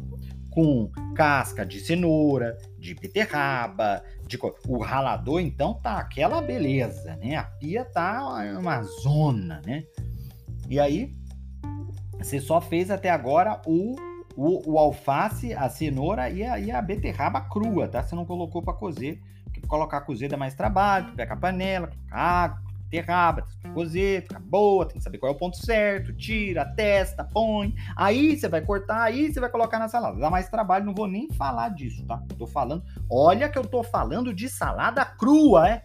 com 0.50 0.90
casca 1.14 1.64
de 1.64 1.78
cenoura, 1.78 2.58
de 2.78 2.94
beterraba, 2.94 4.02
de 4.26 4.38
o 4.66 4.78
ralador 4.78 5.40
então 5.40 5.74
tá 5.74 5.98
aquela 5.98 6.40
beleza, 6.40 7.16
né? 7.16 7.36
A 7.36 7.44
pia 7.44 7.84
tá 7.84 8.22
uma 8.58 8.82
zona, 8.82 9.60
né? 9.66 9.84
E 10.68 10.78
aí 10.78 11.12
você 12.18 12.40
só 12.40 12.60
fez 12.60 12.90
até 12.90 13.10
agora 13.10 13.60
o, 13.66 13.96
o, 14.36 14.72
o 14.72 14.78
alface, 14.78 15.52
a 15.54 15.68
cenoura 15.68 16.28
e 16.30 16.44
a, 16.44 16.58
e 16.58 16.70
a 16.70 16.82
beterraba 16.82 17.40
crua, 17.40 17.88
tá? 17.88 18.02
Você 18.02 18.14
não 18.14 18.24
colocou 18.24 18.62
para 18.62 18.74
cozer, 18.74 19.20
porque 19.44 19.60
colocar 19.62 20.00
cozer 20.02 20.28
dá 20.28 20.36
mais 20.36 20.54
trabalho, 20.54 21.14
pega 21.14 21.34
a 21.34 21.36
panela, 21.36 21.90
água, 22.10 22.67
beterraba, 22.88 23.42
tem 23.42 23.70
que 23.70 23.74
cozer, 23.74 24.22
fica 24.22 24.38
boa, 24.38 24.86
tem 24.86 24.96
que 24.96 25.04
saber 25.04 25.18
qual 25.18 25.32
é 25.32 25.34
o 25.34 25.38
ponto 25.38 25.56
certo, 25.58 26.12
tira, 26.14 26.64
testa, 26.64 27.22
põe. 27.22 27.74
Aí 27.94 28.36
você 28.36 28.48
vai 28.48 28.62
cortar, 28.62 29.02
aí 29.02 29.32
você 29.32 29.38
vai 29.38 29.50
colocar 29.50 29.78
na 29.78 29.88
salada. 29.88 30.18
Dá 30.18 30.30
mais 30.30 30.48
trabalho, 30.48 30.84
não 30.84 30.94
vou 30.94 31.06
nem 31.06 31.30
falar 31.32 31.70
disso, 31.70 32.04
tá? 32.06 32.22
Tô 32.38 32.46
falando, 32.46 32.82
olha 33.10 33.48
que 33.48 33.58
eu 33.58 33.66
tô 33.66 33.82
falando 33.82 34.32
de 34.32 34.48
salada 34.48 35.04
crua, 35.04 35.68
é? 35.68 35.84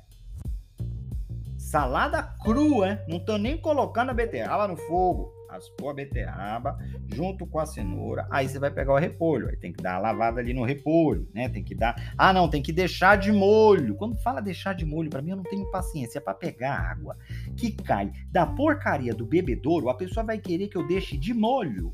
Salada 1.58 2.24
crua, 2.44 2.90
é? 2.90 3.06
Não 3.08 3.20
tô 3.20 3.38
nem 3.38 3.58
colocando 3.58 4.12
a 4.12 4.14
beterraba 4.14 4.68
no 4.68 4.78
fogo. 4.78 5.33
Raspou 5.54 5.90
a 5.90 5.94
beterraba 5.94 6.78
junto 7.14 7.46
com 7.46 7.60
a 7.60 7.66
cenoura, 7.66 8.28
aí 8.32 8.50
você 8.50 8.58
vai 8.58 8.72
pegar 8.72 8.94
o 8.94 8.98
repolho, 8.98 9.50
aí 9.50 9.56
tem 9.56 9.72
que 9.72 9.82
dar 9.82 9.96
a 9.96 10.00
lavada 10.00 10.40
ali 10.40 10.54
no 10.54 10.64
repolho, 10.64 11.30
né? 11.34 11.48
Tem 11.48 11.64
que 11.64 11.76
dar. 11.76 12.14
Ah, 12.18 12.34
não, 12.34 12.50
tem 12.50 12.62
que 12.62 12.74
deixar 12.74 13.18
de 13.18 13.32
molho. 13.32 13.96
Quando 13.96 14.16
fala 14.18 14.42
deixar 14.42 14.74
de 14.74 14.86
molho, 14.86 15.10
para 15.10 15.22
mim 15.22 15.32
eu 15.32 15.38
não 15.38 15.44
tenho 15.44 15.70
paciência, 15.70 16.18
é 16.18 16.22
para 16.22 16.34
pegar 16.34 16.76
água 16.76 17.18
que 17.56 17.72
cai 17.72 18.12
da 18.32 18.46
porcaria 18.46 19.14
do 19.14 19.26
bebedouro, 19.26 19.90
a 19.90 19.96
pessoa 19.96 20.26
vai 20.26 20.40
querer 20.40 20.68
que 20.68 20.78
eu 20.78 20.88
deixe 20.88 21.18
de 21.18 21.34
molho. 21.34 21.94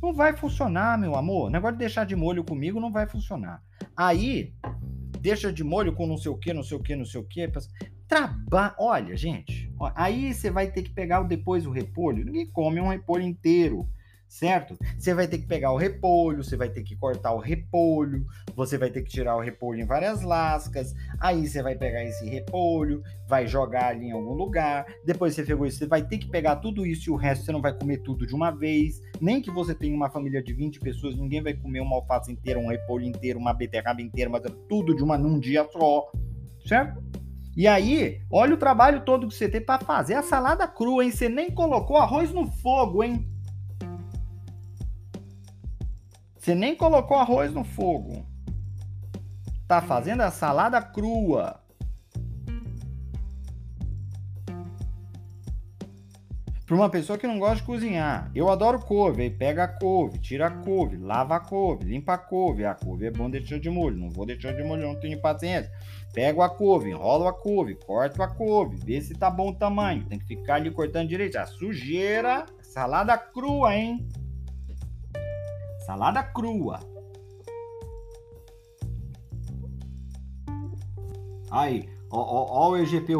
Não 0.00 0.12
vai 0.12 0.36
funcionar, 0.36 0.98
meu 0.98 1.14
amor. 1.14 1.46
O 1.46 1.50
negócio 1.50 1.76
de 1.76 1.78
deixar 1.78 2.04
de 2.04 2.16
molho 2.16 2.42
comigo 2.42 2.80
não 2.80 2.90
vai 2.90 3.06
funcionar. 3.06 3.62
Aí, 3.96 4.52
deixa 5.20 5.52
de 5.52 5.62
molho 5.62 5.92
com 5.92 6.08
não 6.08 6.16
sei 6.16 6.32
o 6.32 6.36
que, 6.36 6.52
não 6.52 6.64
sei 6.64 6.76
o 6.76 6.82
que, 6.82 6.96
não 6.96 7.04
sei 7.04 7.20
o 7.20 7.24
que. 7.24 7.48
Traba... 8.08 8.74
Olha, 8.80 9.16
gente, 9.16 9.61
aí 9.94 10.32
você 10.32 10.50
vai 10.50 10.70
ter 10.70 10.82
que 10.82 10.90
pegar 10.90 11.22
depois 11.22 11.66
o 11.66 11.70
repolho. 11.70 12.24
Ninguém 12.24 12.46
come 12.46 12.80
um 12.80 12.88
repolho 12.88 13.22
inteiro 13.22 13.88
certo? 14.32 14.78
Você 14.98 15.12
vai 15.12 15.28
ter 15.28 15.38
que 15.38 15.46
pegar 15.46 15.72
o 15.72 15.76
repolho, 15.76 16.42
você 16.42 16.56
vai 16.56 16.70
ter 16.70 16.82
que 16.82 16.96
cortar 16.96 17.34
o 17.34 17.38
repolho, 17.38 18.26
você 18.56 18.78
vai 18.78 18.90
ter 18.90 19.02
que 19.02 19.10
tirar 19.10 19.36
o 19.36 19.40
repolho 19.40 19.82
em 19.82 19.84
várias 19.84 20.22
lascas, 20.22 20.94
aí 21.20 21.46
você 21.46 21.62
vai 21.62 21.76
pegar 21.76 22.02
esse 22.02 22.24
repolho, 22.26 23.02
vai 23.28 23.46
jogar 23.46 23.88
ali 23.88 24.06
em 24.06 24.12
algum 24.12 24.32
lugar, 24.32 24.86
depois 25.04 25.34
você 25.34 25.42
pegou 25.42 25.66
isso, 25.66 25.78
você 25.78 25.86
vai 25.86 26.02
ter 26.02 26.16
que 26.16 26.30
pegar 26.30 26.56
tudo 26.56 26.86
isso 26.86 27.10
e 27.10 27.12
o 27.12 27.16
resto 27.16 27.44
você 27.44 27.52
não 27.52 27.60
vai 27.60 27.74
comer 27.74 27.98
tudo 27.98 28.26
de 28.26 28.34
uma 28.34 28.50
vez, 28.50 29.02
nem 29.20 29.42
que 29.42 29.50
você 29.50 29.74
tenha 29.74 29.94
uma 29.94 30.08
família 30.08 30.42
de 30.42 30.54
20 30.54 30.80
pessoas, 30.80 31.14
ninguém 31.14 31.42
vai 31.42 31.52
comer 31.52 31.80
uma 31.80 31.96
alface 31.96 32.32
inteira, 32.32 32.58
um 32.58 32.68
repolho 32.68 33.04
inteiro, 33.04 33.38
uma 33.38 33.52
beterraba 33.52 34.00
inteira, 34.00 34.30
mas 34.30 34.42
é 34.46 34.50
tudo 34.66 34.96
de 34.96 35.04
uma 35.04 35.18
num 35.18 35.38
dia 35.38 35.68
só, 35.70 36.10
certo? 36.64 37.21
E 37.54 37.68
aí, 37.68 38.22
olha 38.30 38.54
o 38.54 38.58
trabalho 38.58 39.04
todo 39.04 39.28
que 39.28 39.34
você 39.34 39.48
tem 39.48 39.60
para 39.60 39.84
fazer 39.84 40.14
a 40.14 40.22
salada 40.22 40.66
crua, 40.66 41.04
hein? 41.04 41.10
Você 41.10 41.28
nem 41.28 41.50
colocou 41.50 41.98
arroz 41.98 42.32
no 42.32 42.50
fogo, 42.50 43.04
hein? 43.04 43.28
Você 46.38 46.54
nem 46.54 46.74
colocou 46.74 47.16
arroz 47.16 47.52
no 47.52 47.62
fogo. 47.62 48.26
Tá 49.68 49.80
fazendo 49.80 50.22
a 50.22 50.30
salada 50.30 50.80
crua. 50.82 51.61
Para 56.72 56.78
uma 56.78 56.88
pessoa 56.88 57.18
que 57.18 57.26
não 57.26 57.38
gosta 57.38 57.56
de 57.56 57.64
cozinhar, 57.64 58.30
eu 58.34 58.48
adoro 58.48 58.80
couve. 58.80 59.20
Aí 59.20 59.28
pega 59.28 59.64
a 59.64 59.68
couve, 59.68 60.18
tira 60.18 60.46
a 60.46 60.50
couve, 60.50 60.96
lava 60.96 61.36
a 61.36 61.40
couve, 61.40 61.84
limpa 61.84 62.14
a 62.14 62.18
couve. 62.18 62.64
A 62.64 62.74
couve 62.74 63.04
é 63.04 63.10
bom 63.10 63.28
deixar 63.28 63.60
de 63.60 63.68
molho. 63.68 63.98
Não 63.98 64.08
vou 64.08 64.24
deixar 64.24 64.54
de 64.54 64.62
molho, 64.62 64.86
não 64.86 64.98
tenho 64.98 65.20
paciência. 65.20 65.70
Pego 66.14 66.40
a 66.40 66.48
couve, 66.48 66.88
enrolo 66.88 67.28
a 67.28 67.32
couve, 67.34 67.74
corto 67.74 68.22
a 68.22 68.26
couve, 68.26 68.76
vê 68.76 69.02
se 69.02 69.12
tá 69.12 69.30
bom 69.30 69.50
o 69.50 69.54
tamanho. 69.54 70.06
Tem 70.06 70.18
que 70.18 70.24
ficar 70.24 70.54
ali 70.54 70.70
cortando 70.70 71.10
direito. 71.10 71.36
A 71.36 71.44
sujeira, 71.44 72.46
salada 72.62 73.18
crua, 73.18 73.76
hein? 73.76 74.08
Salada 75.84 76.22
crua. 76.22 76.80
Aí, 81.50 81.86
ó, 82.10 82.18
ó, 82.18 82.46
ó 82.50 82.70
o 82.70 82.78
EGP, 82.78 83.12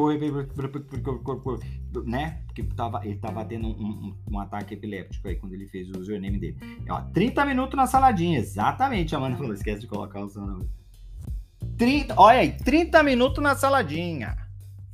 né? 2.07 2.42
Porque 2.55 2.63
tava, 2.75 3.01
ele 3.05 3.17
tava 3.17 3.45
tendo 3.47 3.69
um, 3.69 3.71
um, 3.71 4.17
um, 4.31 4.39
ataque 4.39 4.75
epiléptico 4.75 5.27
aí 5.27 5.37
quando 5.37 5.55
ele 5.55 5.67
fez 5.67 5.89
o 5.89 5.99
username 5.99 6.39
dele. 6.39 6.57
Ó, 6.89 7.01
30 7.01 7.47
minutos 7.47 7.75
na 7.75 7.87
saladinha, 7.87 8.39
exatamente. 8.39 9.15
A 9.15 9.19
Amanda 9.19 9.39
falou, 9.39 9.55
esquece 9.55 9.81
de 9.81 9.87
colocar 9.87 10.21
o 10.21 10.29
seu 10.29 10.43
nome. 10.43 10.69
30, 11.79 12.15
olha 12.19 12.41
aí, 12.41 12.53
30 12.53 13.03
minutos 13.03 13.43
na 13.43 13.57
saladinha. 13.57 14.37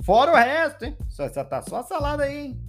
Fora 0.05 0.33
o 0.33 0.37
resto, 0.37 0.85
hein? 0.85 0.97
Só, 1.09 1.29
só 1.29 1.43
tá 1.43 1.61
só 1.61 1.81
a 1.81 1.83
salada 1.83 2.23
aí, 2.23 2.47
hein? 2.47 2.61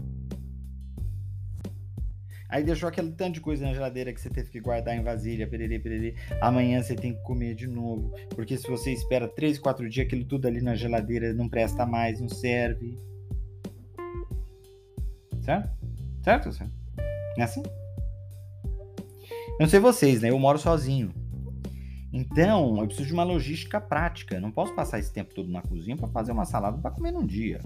Aí 2.49 2.63
deixou 2.63 2.89
aquele 2.89 3.11
tanto 3.11 3.35
de 3.35 3.41
coisa 3.41 3.63
na 3.63 3.75
geladeira 3.75 4.11
que 4.11 4.19
você 4.19 4.27
teve 4.27 4.49
que 4.49 4.59
guardar 4.59 4.97
em 4.97 5.03
vasilha, 5.03 5.47
pererê, 5.47 5.77
pererê. 5.77 6.15
Amanhã 6.41 6.81
você 6.81 6.95
tem 6.95 7.13
que 7.13 7.21
comer 7.21 7.53
de 7.53 7.67
novo. 7.67 8.11
Porque 8.29 8.57
se 8.57 8.67
você 8.67 8.91
espera 8.91 9.27
3, 9.27 9.59
4 9.59 9.87
dias, 9.87 10.07
aquilo 10.07 10.25
tudo 10.25 10.47
ali 10.47 10.59
na 10.59 10.73
geladeira 10.73 11.31
não 11.31 11.47
presta 11.47 11.85
mais, 11.85 12.19
não 12.19 12.27
serve. 12.27 12.97
Certo? 15.49 15.69
Certo, 16.23 16.53
certo? 16.53 16.73
Não 17.35 17.41
é 17.41 17.43
assim? 17.43 17.63
Eu 17.63 19.61
não 19.61 19.67
sei 19.67 19.79
vocês, 19.79 20.21
né? 20.21 20.29
Eu 20.29 20.37
moro 20.37 20.59
sozinho. 20.59 21.11
Então, 22.13 22.79
eu 22.79 22.85
preciso 22.85 23.07
de 23.07 23.13
uma 23.13 23.23
logística 23.23 23.81
prática. 23.81 24.35
Eu 24.35 24.41
não 24.41 24.51
posso 24.51 24.75
passar 24.75 24.99
esse 24.99 25.11
tempo 25.11 25.33
todo 25.33 25.49
na 25.49 25.63
cozinha 25.63 25.97
para 25.97 26.07
fazer 26.09 26.33
uma 26.33 26.45
salada 26.45 26.77
para 26.77 26.91
comer 26.91 27.11
num 27.11 27.25
dia. 27.25 27.59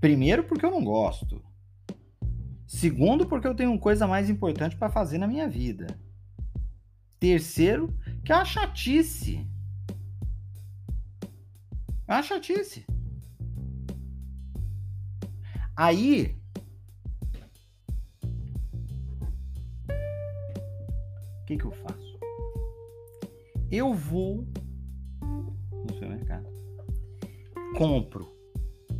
Primeiro, 0.00 0.44
porque 0.44 0.64
eu 0.64 0.70
não 0.70 0.82
gosto. 0.82 1.42
Segundo, 2.66 3.26
porque 3.26 3.46
eu 3.46 3.54
tenho 3.54 3.78
coisa 3.78 4.06
mais 4.06 4.30
importante 4.30 4.76
para 4.76 4.88
fazer 4.88 5.18
na 5.18 5.26
minha 5.26 5.46
vida. 5.46 5.98
Terceiro, 7.18 7.94
que 8.24 8.32
é 8.32 8.34
uma 8.34 8.46
chatice. 8.46 9.46
É 12.08 12.14
uma 12.14 12.22
chatice. 12.22 12.86
Aí. 15.80 16.36
O 21.40 21.46
que, 21.46 21.56
que 21.56 21.64
eu 21.64 21.70
faço? 21.70 22.20
Eu 23.70 23.94
vou 23.94 24.46
no 25.22 25.94
supermercado, 25.94 26.46
compro 27.78 28.30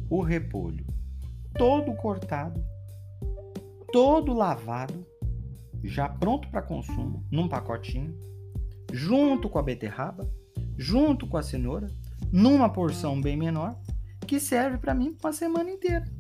o 0.09 0.22
repolho 0.22 0.87
todo 1.53 1.95
cortado 1.97 2.64
todo 3.93 4.33
lavado, 4.33 5.07
já 5.85 6.09
pronto 6.09 6.49
para 6.49 6.62
consumo, 6.62 7.26
num 7.31 7.47
pacotinho, 7.47 8.18
junto 8.91 9.51
com 9.51 9.59
a 9.59 9.62
beterraba, 9.62 10.33
junto 10.78 11.26
com 11.26 11.37
a 11.37 11.43
cenoura, 11.43 11.89
numa 12.33 12.72
porção 12.72 13.20
bem 13.20 13.37
menor, 13.37 13.78
que 14.26 14.41
serve 14.41 14.78
para 14.78 14.95
mim 14.95 15.14
uma 15.22 15.33
semana 15.33 15.70
inteira. 15.70 16.20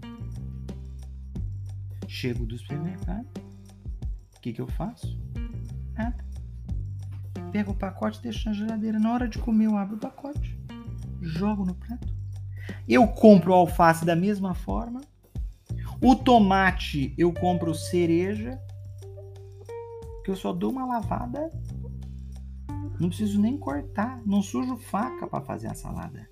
Chego 2.12 2.44
do 2.44 2.58
supermercado, 2.58 3.24
o 4.36 4.40
que, 4.40 4.52
que 4.52 4.60
eu 4.60 4.66
faço? 4.66 5.16
Nada. 5.96 6.24
Pego 7.52 7.70
o 7.70 7.74
pacote 7.74 8.20
deixo 8.20 8.48
na 8.48 8.52
geladeira. 8.52 8.98
Na 8.98 9.12
hora 9.12 9.28
de 9.28 9.38
comer, 9.38 9.66
eu 9.66 9.76
abro 9.76 9.94
o 9.94 10.00
pacote, 10.00 10.58
jogo 11.22 11.64
no 11.64 11.72
prato. 11.72 12.12
Eu 12.88 13.06
compro 13.06 13.52
alface 13.52 14.04
da 14.04 14.16
mesma 14.16 14.54
forma, 14.54 15.02
o 16.02 16.16
tomate 16.16 17.14
eu 17.16 17.32
compro 17.32 17.72
cereja, 17.76 18.60
que 20.24 20.32
eu 20.32 20.36
só 20.36 20.52
dou 20.52 20.72
uma 20.72 20.84
lavada. 20.84 21.48
Não 22.98 23.08
preciso 23.08 23.40
nem 23.40 23.56
cortar, 23.56 24.20
não 24.26 24.42
sujo 24.42 24.76
faca 24.76 25.28
para 25.28 25.44
fazer 25.44 25.68
a 25.68 25.74
salada. 25.74 26.28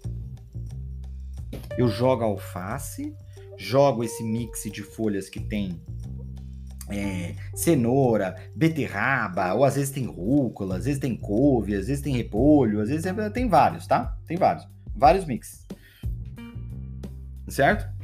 Eu 1.78 1.86
jogo 1.86 2.24
alface, 2.24 3.14
jogo 3.58 4.04
esse 4.04 4.22
mix 4.22 4.62
de 4.64 4.82
folhas 4.82 5.28
que 5.28 5.40
tem 5.40 5.82
é, 6.90 7.34
cenoura, 7.54 8.36
beterraba, 8.54 9.52
ou 9.52 9.64
às 9.64 9.74
vezes 9.76 9.90
tem 9.90 10.06
rúcula, 10.06 10.76
às 10.76 10.84
vezes 10.84 11.00
tem 11.00 11.16
couve, 11.16 11.74
às 11.74 11.88
vezes 11.88 12.02
tem 12.02 12.16
repolho, 12.16 12.80
às 12.80 12.88
vezes 12.88 13.04
tem 13.34 13.48
vários, 13.48 13.86
tá? 13.86 14.16
Tem 14.26 14.36
vários, 14.36 14.66
vários 14.94 15.24
mix. 15.26 15.66
Certo? 17.48 17.97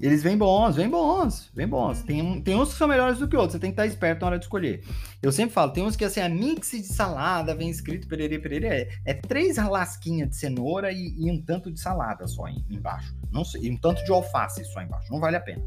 Eles 0.00 0.22
vêm 0.22 0.36
bons, 0.36 0.76
vêm 0.76 0.88
bons, 0.88 1.50
vêm 1.54 1.66
bons. 1.66 2.02
Tem, 2.02 2.40
tem 2.42 2.54
uns 2.54 2.72
que 2.72 2.78
são 2.78 2.86
melhores 2.86 3.18
do 3.18 3.26
que 3.26 3.36
outros, 3.36 3.52
você 3.52 3.58
tem 3.58 3.70
que 3.70 3.74
estar 3.74 3.86
esperto 3.86 4.20
na 4.20 4.28
hora 4.28 4.38
de 4.38 4.44
escolher. 4.44 4.84
Eu 5.20 5.32
sempre 5.32 5.52
falo, 5.52 5.72
tem 5.72 5.84
uns 5.84 5.96
que 5.96 6.04
assim, 6.04 6.20
a 6.20 6.28
mix 6.28 6.70
de 6.70 6.84
salada 6.84 7.54
vem 7.54 7.68
escrito 7.68 8.06
perere, 8.06 8.38
perere, 8.38 8.66
é, 8.66 8.88
é 9.04 9.14
três 9.14 9.56
lasquinhas 9.56 10.30
de 10.30 10.36
cenoura 10.36 10.92
e, 10.92 11.14
e, 11.18 11.30
um 11.30 11.42
tanto 11.42 11.72
de 11.72 11.80
salada 11.80 12.26
só 12.26 12.46
em, 12.46 12.64
embaixo. 12.70 13.14
Não, 13.32 13.42
e 13.60 13.70
um 13.70 13.76
tanto 13.76 14.04
de 14.04 14.12
alface 14.12 14.64
só 14.64 14.80
embaixo. 14.80 15.10
Não 15.10 15.18
vale 15.18 15.36
a 15.36 15.40
pena. 15.40 15.62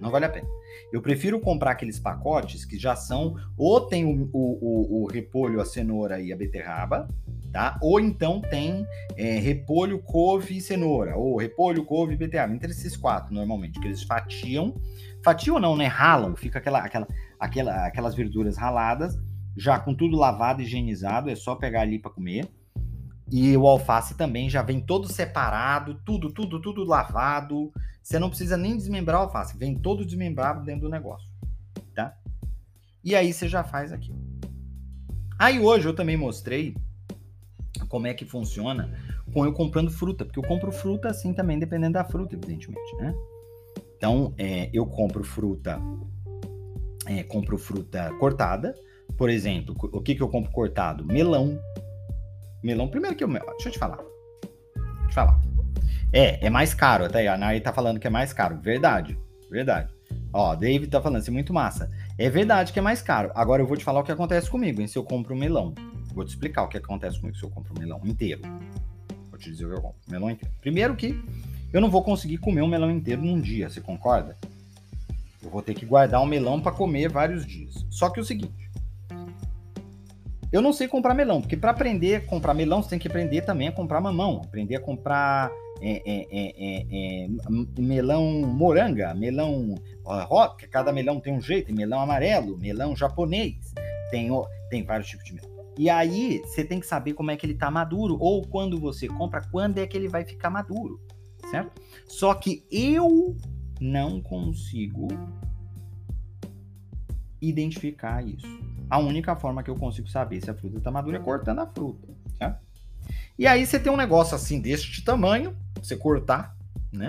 Não 0.00 0.10
vale 0.10 0.24
a 0.24 0.28
pena. 0.28 0.46
Eu 0.92 1.00
prefiro 1.00 1.40
comprar 1.40 1.72
aqueles 1.72 1.98
pacotes 1.98 2.64
que 2.64 2.78
já 2.78 2.96
são, 2.96 3.36
ou 3.56 3.80
tem 3.80 4.04
o, 4.04 4.28
o, 4.32 4.58
o, 4.60 5.02
o 5.02 5.06
repolho, 5.06 5.60
a 5.60 5.64
cenoura 5.64 6.20
e 6.20 6.32
a 6.32 6.36
beterraba, 6.36 7.08
tá? 7.54 7.78
Ou 7.80 8.00
então 8.00 8.40
tem 8.40 8.84
é, 9.16 9.38
repolho, 9.38 10.02
couve 10.02 10.56
e 10.56 10.60
cenoura, 10.60 11.16
ou 11.16 11.38
repolho, 11.38 11.84
couve 11.84 12.14
e 12.14 12.16
beterraba, 12.16 12.52
entre 12.52 12.72
esses 12.72 12.96
quatro 12.96 13.32
normalmente, 13.32 13.78
que 13.78 13.86
eles 13.86 14.02
fatiam, 14.02 14.74
fatiam 15.22 15.60
não, 15.60 15.76
né? 15.76 15.86
Ralam, 15.86 16.34
fica 16.34 16.58
aquela, 16.58 16.80
aquela, 16.80 17.06
aquela, 17.38 17.86
aquelas 17.86 18.14
verduras 18.16 18.56
raladas, 18.56 19.16
já 19.56 19.78
com 19.78 19.94
tudo 19.94 20.16
lavado, 20.16 20.62
higienizado, 20.62 21.30
é 21.30 21.36
só 21.36 21.54
pegar 21.54 21.82
ali 21.82 21.96
para 21.96 22.10
comer. 22.10 22.50
E 23.30 23.56
o 23.56 23.68
alface 23.68 24.16
também 24.16 24.50
já 24.50 24.60
vem 24.60 24.80
todo 24.80 25.10
separado, 25.10 25.94
tudo, 26.04 26.32
tudo, 26.32 26.60
tudo 26.60 26.84
lavado. 26.84 27.72
Você 28.02 28.18
não 28.18 28.28
precisa 28.28 28.56
nem 28.56 28.76
desmembrar 28.76 29.20
o 29.20 29.22
alface, 29.24 29.56
vem 29.56 29.76
todo 29.76 30.04
desmembrado 30.04 30.64
dentro 30.64 30.82
do 30.82 30.90
negócio, 30.90 31.30
tá? 31.94 32.16
E 33.02 33.14
aí 33.14 33.32
você 33.32 33.48
já 33.48 33.62
faz 33.62 33.92
aquilo. 33.92 34.18
Aí 35.38 35.60
hoje 35.60 35.86
eu 35.86 35.94
também 35.94 36.16
mostrei 36.16 36.74
como 37.88 38.06
é 38.06 38.14
que 38.14 38.24
funciona 38.24 38.90
com 39.32 39.44
eu 39.44 39.52
comprando 39.52 39.90
fruta, 39.90 40.24
porque 40.24 40.38
eu 40.38 40.44
compro 40.44 40.70
fruta 40.70 41.08
assim 41.08 41.32
também, 41.32 41.58
dependendo 41.58 41.94
da 41.94 42.04
fruta, 42.04 42.34
evidentemente, 42.34 42.96
né? 42.96 43.14
Então, 43.96 44.34
é, 44.36 44.70
eu 44.72 44.86
compro 44.86 45.24
fruta, 45.24 45.80
é, 47.06 47.22
compro 47.22 47.58
fruta 47.58 48.12
cortada. 48.18 48.74
Por 49.16 49.30
exemplo, 49.30 49.74
o 49.92 50.00
que, 50.00 50.14
que 50.14 50.22
eu 50.22 50.28
compro 50.28 50.50
cortado? 50.50 51.04
Melão. 51.04 51.58
Melão, 52.62 52.88
primeiro 52.88 53.16
que 53.16 53.24
eu. 53.24 53.28
Deixa 53.28 53.68
eu 53.68 53.72
te 53.72 53.78
falar. 53.78 53.96
Deixa 53.96 54.80
eu 55.02 55.08
te 55.08 55.14
falar. 55.14 55.40
É, 56.12 56.46
é 56.46 56.50
mais 56.50 56.74
caro. 56.74 57.04
Até 57.04 57.26
a 57.28 57.36
Nari 57.36 57.60
tá 57.60 57.72
falando 57.72 58.00
que 58.00 58.06
é 58.06 58.10
mais 58.10 58.32
caro. 58.32 58.58
Verdade, 58.60 59.18
verdade. 59.50 59.92
Ó, 60.32 60.54
David 60.54 60.88
tá 60.88 61.00
falando, 61.00 61.26
é 61.26 61.30
muito 61.30 61.52
massa. 61.52 61.90
É 62.18 62.28
verdade 62.28 62.72
que 62.72 62.78
é 62.78 62.82
mais 62.82 63.00
caro. 63.00 63.30
Agora 63.34 63.62
eu 63.62 63.66
vou 63.66 63.76
te 63.76 63.84
falar 63.84 64.00
o 64.00 64.04
que 64.04 64.12
acontece 64.12 64.50
comigo, 64.50 64.80
hein, 64.80 64.86
se 64.86 64.98
eu 64.98 65.04
compro 65.04 65.36
melão. 65.36 65.74
Vou 66.14 66.24
te 66.24 66.28
explicar 66.28 66.62
o 66.62 66.68
que 66.68 66.76
acontece 66.76 67.18
comigo 67.18 67.36
se 67.36 67.42
eu 67.42 67.50
compro 67.50 67.74
um 67.74 67.78
melão 67.78 68.00
inteiro. 68.04 68.42
Vou 69.30 69.38
te 69.38 69.50
dizer 69.50 69.66
o 69.66 69.70
que 69.70 69.76
eu 69.76 69.82
compro. 69.82 69.98
Melão 70.08 70.30
inteiro. 70.30 70.54
Primeiro 70.60 70.94
que 70.94 71.20
eu 71.72 71.80
não 71.80 71.90
vou 71.90 72.04
conseguir 72.04 72.38
comer 72.38 72.62
um 72.62 72.68
melão 72.68 72.90
inteiro 72.90 73.20
num 73.20 73.40
dia, 73.40 73.68
você 73.68 73.80
concorda? 73.80 74.36
Eu 75.42 75.50
vou 75.50 75.60
ter 75.60 75.74
que 75.74 75.84
guardar 75.84 76.22
um 76.22 76.26
melão 76.26 76.60
para 76.60 76.72
comer 76.72 77.10
vários 77.10 77.44
dias. 77.44 77.84
Só 77.90 78.08
que 78.08 78.20
é 78.20 78.22
o 78.22 78.24
seguinte, 78.24 78.70
eu 80.52 80.62
não 80.62 80.72
sei 80.72 80.86
comprar 80.86 81.14
melão, 81.14 81.40
porque 81.40 81.56
para 81.56 81.72
aprender 81.72 82.14
a 82.14 82.20
comprar 82.20 82.54
melão, 82.54 82.80
você 82.80 82.90
tem 82.90 82.98
que 82.98 83.08
aprender 83.08 83.42
também 83.42 83.66
a 83.66 83.72
comprar 83.72 84.00
mamão, 84.00 84.40
aprender 84.44 84.76
a 84.76 84.80
comprar 84.80 85.50
é, 85.82 86.00
é, 86.06 86.26
é, 86.30 87.26
é, 87.26 87.28
melão 87.76 88.24
moranga, 88.24 89.12
melão 89.14 89.74
rock, 90.04 90.68
cada 90.68 90.92
melão 90.92 91.18
tem 91.18 91.32
um 91.32 91.40
jeito, 91.40 91.74
melão 91.74 92.00
amarelo, 92.00 92.56
melão 92.56 92.94
japonês, 92.94 93.74
tem, 94.12 94.28
tem 94.70 94.84
vários 94.84 95.08
tipos 95.08 95.24
de 95.24 95.34
melão. 95.34 95.53
E 95.76 95.90
aí 95.90 96.40
você 96.44 96.64
tem 96.64 96.78
que 96.80 96.86
saber 96.86 97.14
como 97.14 97.30
é 97.30 97.36
que 97.36 97.44
ele 97.44 97.54
está 97.54 97.70
maduro, 97.70 98.16
ou 98.20 98.46
quando 98.46 98.78
você 98.78 99.08
compra, 99.08 99.42
quando 99.50 99.78
é 99.78 99.86
que 99.86 99.96
ele 99.96 100.08
vai 100.08 100.24
ficar 100.24 100.50
maduro 100.50 101.00
certo? 101.50 101.80
Só 102.06 102.34
que 102.34 102.64
eu 102.70 103.36
não 103.80 104.20
consigo 104.20 105.08
identificar 107.40 108.26
isso. 108.26 108.46
A 108.88 108.98
única 108.98 109.34
forma 109.36 109.62
que 109.62 109.70
eu 109.70 109.76
consigo 109.76 110.08
saber 110.08 110.40
se 110.40 110.50
a 110.50 110.54
fruta 110.54 110.78
está 110.78 110.90
madura 110.90 111.18
é 111.18 111.20
cortando 111.20 111.60
a 111.60 111.66
fruta, 111.66 112.08
certo? 112.38 112.64
E 113.38 113.46
aí 113.46 113.66
você 113.66 113.78
tem 113.78 113.92
um 113.92 113.96
negócio 113.96 114.34
assim 114.34 114.60
deste 114.60 115.04
tamanho, 115.04 115.56
você 115.82 115.96
cortar, 115.96 116.56
né? 116.92 117.08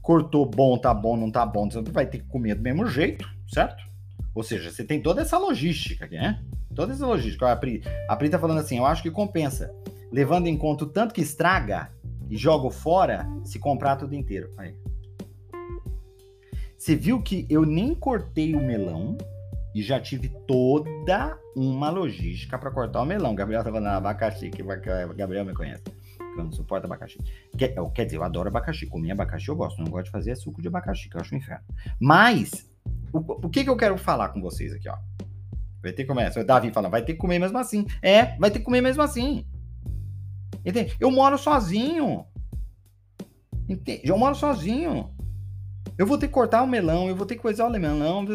Cortou 0.00 0.44
bom, 0.46 0.76
tá 0.76 0.92
bom, 0.92 1.16
não 1.16 1.30
tá 1.30 1.44
bom, 1.46 1.70
você 1.70 1.80
vai 1.82 2.06
ter 2.06 2.18
que 2.18 2.28
comer 2.28 2.54
do 2.54 2.62
mesmo 2.62 2.86
jeito, 2.86 3.28
certo? 3.48 3.84
Ou 4.34 4.42
seja, 4.42 4.70
você 4.70 4.84
tem 4.84 5.00
toda 5.00 5.22
essa 5.22 5.38
logística 5.38 6.06
né? 6.06 6.42
Toda 6.74 6.92
essa 6.92 7.06
logística. 7.06 7.50
A 7.50 7.56
Pri, 7.56 7.82
a 8.08 8.16
Pri 8.16 8.28
tá 8.28 8.38
falando 8.38 8.58
assim, 8.58 8.78
eu 8.78 8.86
acho 8.86 9.02
que 9.02 9.10
compensa, 9.10 9.74
levando 10.12 10.46
em 10.46 10.56
conta 10.56 10.84
o 10.84 10.88
tanto 10.88 11.14
que 11.14 11.20
estraga 11.20 11.90
e 12.28 12.36
jogo 12.36 12.70
fora 12.70 13.26
se 13.44 13.58
comprar 13.58 13.96
tudo 13.96 14.14
inteiro. 14.14 14.50
Aí. 14.56 14.74
Você 16.76 16.94
viu 16.94 17.22
que 17.22 17.46
eu 17.48 17.64
nem 17.64 17.94
cortei 17.94 18.54
o 18.54 18.60
melão 18.60 19.16
e 19.74 19.82
já 19.82 20.00
tive 20.00 20.28
toda 20.46 21.38
uma 21.56 21.90
logística 21.90 22.58
para 22.58 22.70
cortar 22.70 23.02
o 23.02 23.06
melão. 23.06 23.34
Gabriel 23.34 23.64
tá 23.64 23.70
falando 23.70 23.86
abacaxi, 23.86 24.50
que 24.50 24.62
Gabriel 25.16 25.44
me 25.44 25.54
conhece. 25.54 25.82
Que 25.82 26.40
eu 26.40 26.44
não 26.44 26.52
suporto 26.52 26.84
abacaxi. 26.84 27.18
Quer, 27.56 27.74
quer 27.92 28.04
dizer, 28.04 28.18
eu 28.18 28.24
adoro 28.24 28.48
abacaxi. 28.48 28.86
Comer 28.86 29.12
abacaxi 29.12 29.48
eu 29.48 29.56
gosto. 29.56 29.80
Não 29.80 29.90
gosto 29.90 30.06
de 30.06 30.10
fazer 30.10 30.36
suco 30.36 30.60
de 30.60 30.68
abacaxi, 30.68 31.08
que 31.08 31.16
eu 31.16 31.20
acho 31.20 31.34
um 31.34 31.38
inferno. 31.38 31.64
Mas, 32.00 32.70
o, 33.12 33.18
o 33.46 33.48
que, 33.48 33.64
que 33.64 33.70
eu 33.70 33.76
quero 33.76 33.96
falar 33.96 34.28
com 34.28 34.40
vocês 34.40 34.72
aqui, 34.72 34.88
ó? 34.88 34.96
Vai 35.84 35.92
ter 35.92 36.02
que 36.02 36.08
comer. 36.08 36.32
O 36.34 36.44
Davi 36.44 36.70
falando, 36.70 36.90
vai 36.90 37.04
ter 37.04 37.12
que 37.12 37.18
comer 37.18 37.38
mesmo 37.38 37.58
assim. 37.58 37.86
É, 38.00 38.36
vai 38.38 38.50
ter 38.50 38.58
que 38.58 38.64
comer 38.64 38.80
mesmo 38.80 39.02
assim. 39.02 39.46
Entende? 40.64 40.96
Eu 40.98 41.10
moro 41.10 41.36
sozinho. 41.36 42.24
Entende? 43.68 44.00
Eu 44.04 44.16
moro 44.16 44.34
sozinho. 44.34 45.10
Eu 45.98 46.06
vou 46.06 46.18
ter 46.18 46.26
que 46.26 46.32
cortar 46.32 46.62
o 46.62 46.66
melão, 46.66 47.08
eu 47.08 47.14
vou 47.14 47.26
ter 47.26 47.36
que 47.36 47.42
coisar 47.42 47.66
o 47.66 47.70
melão. 47.70 48.26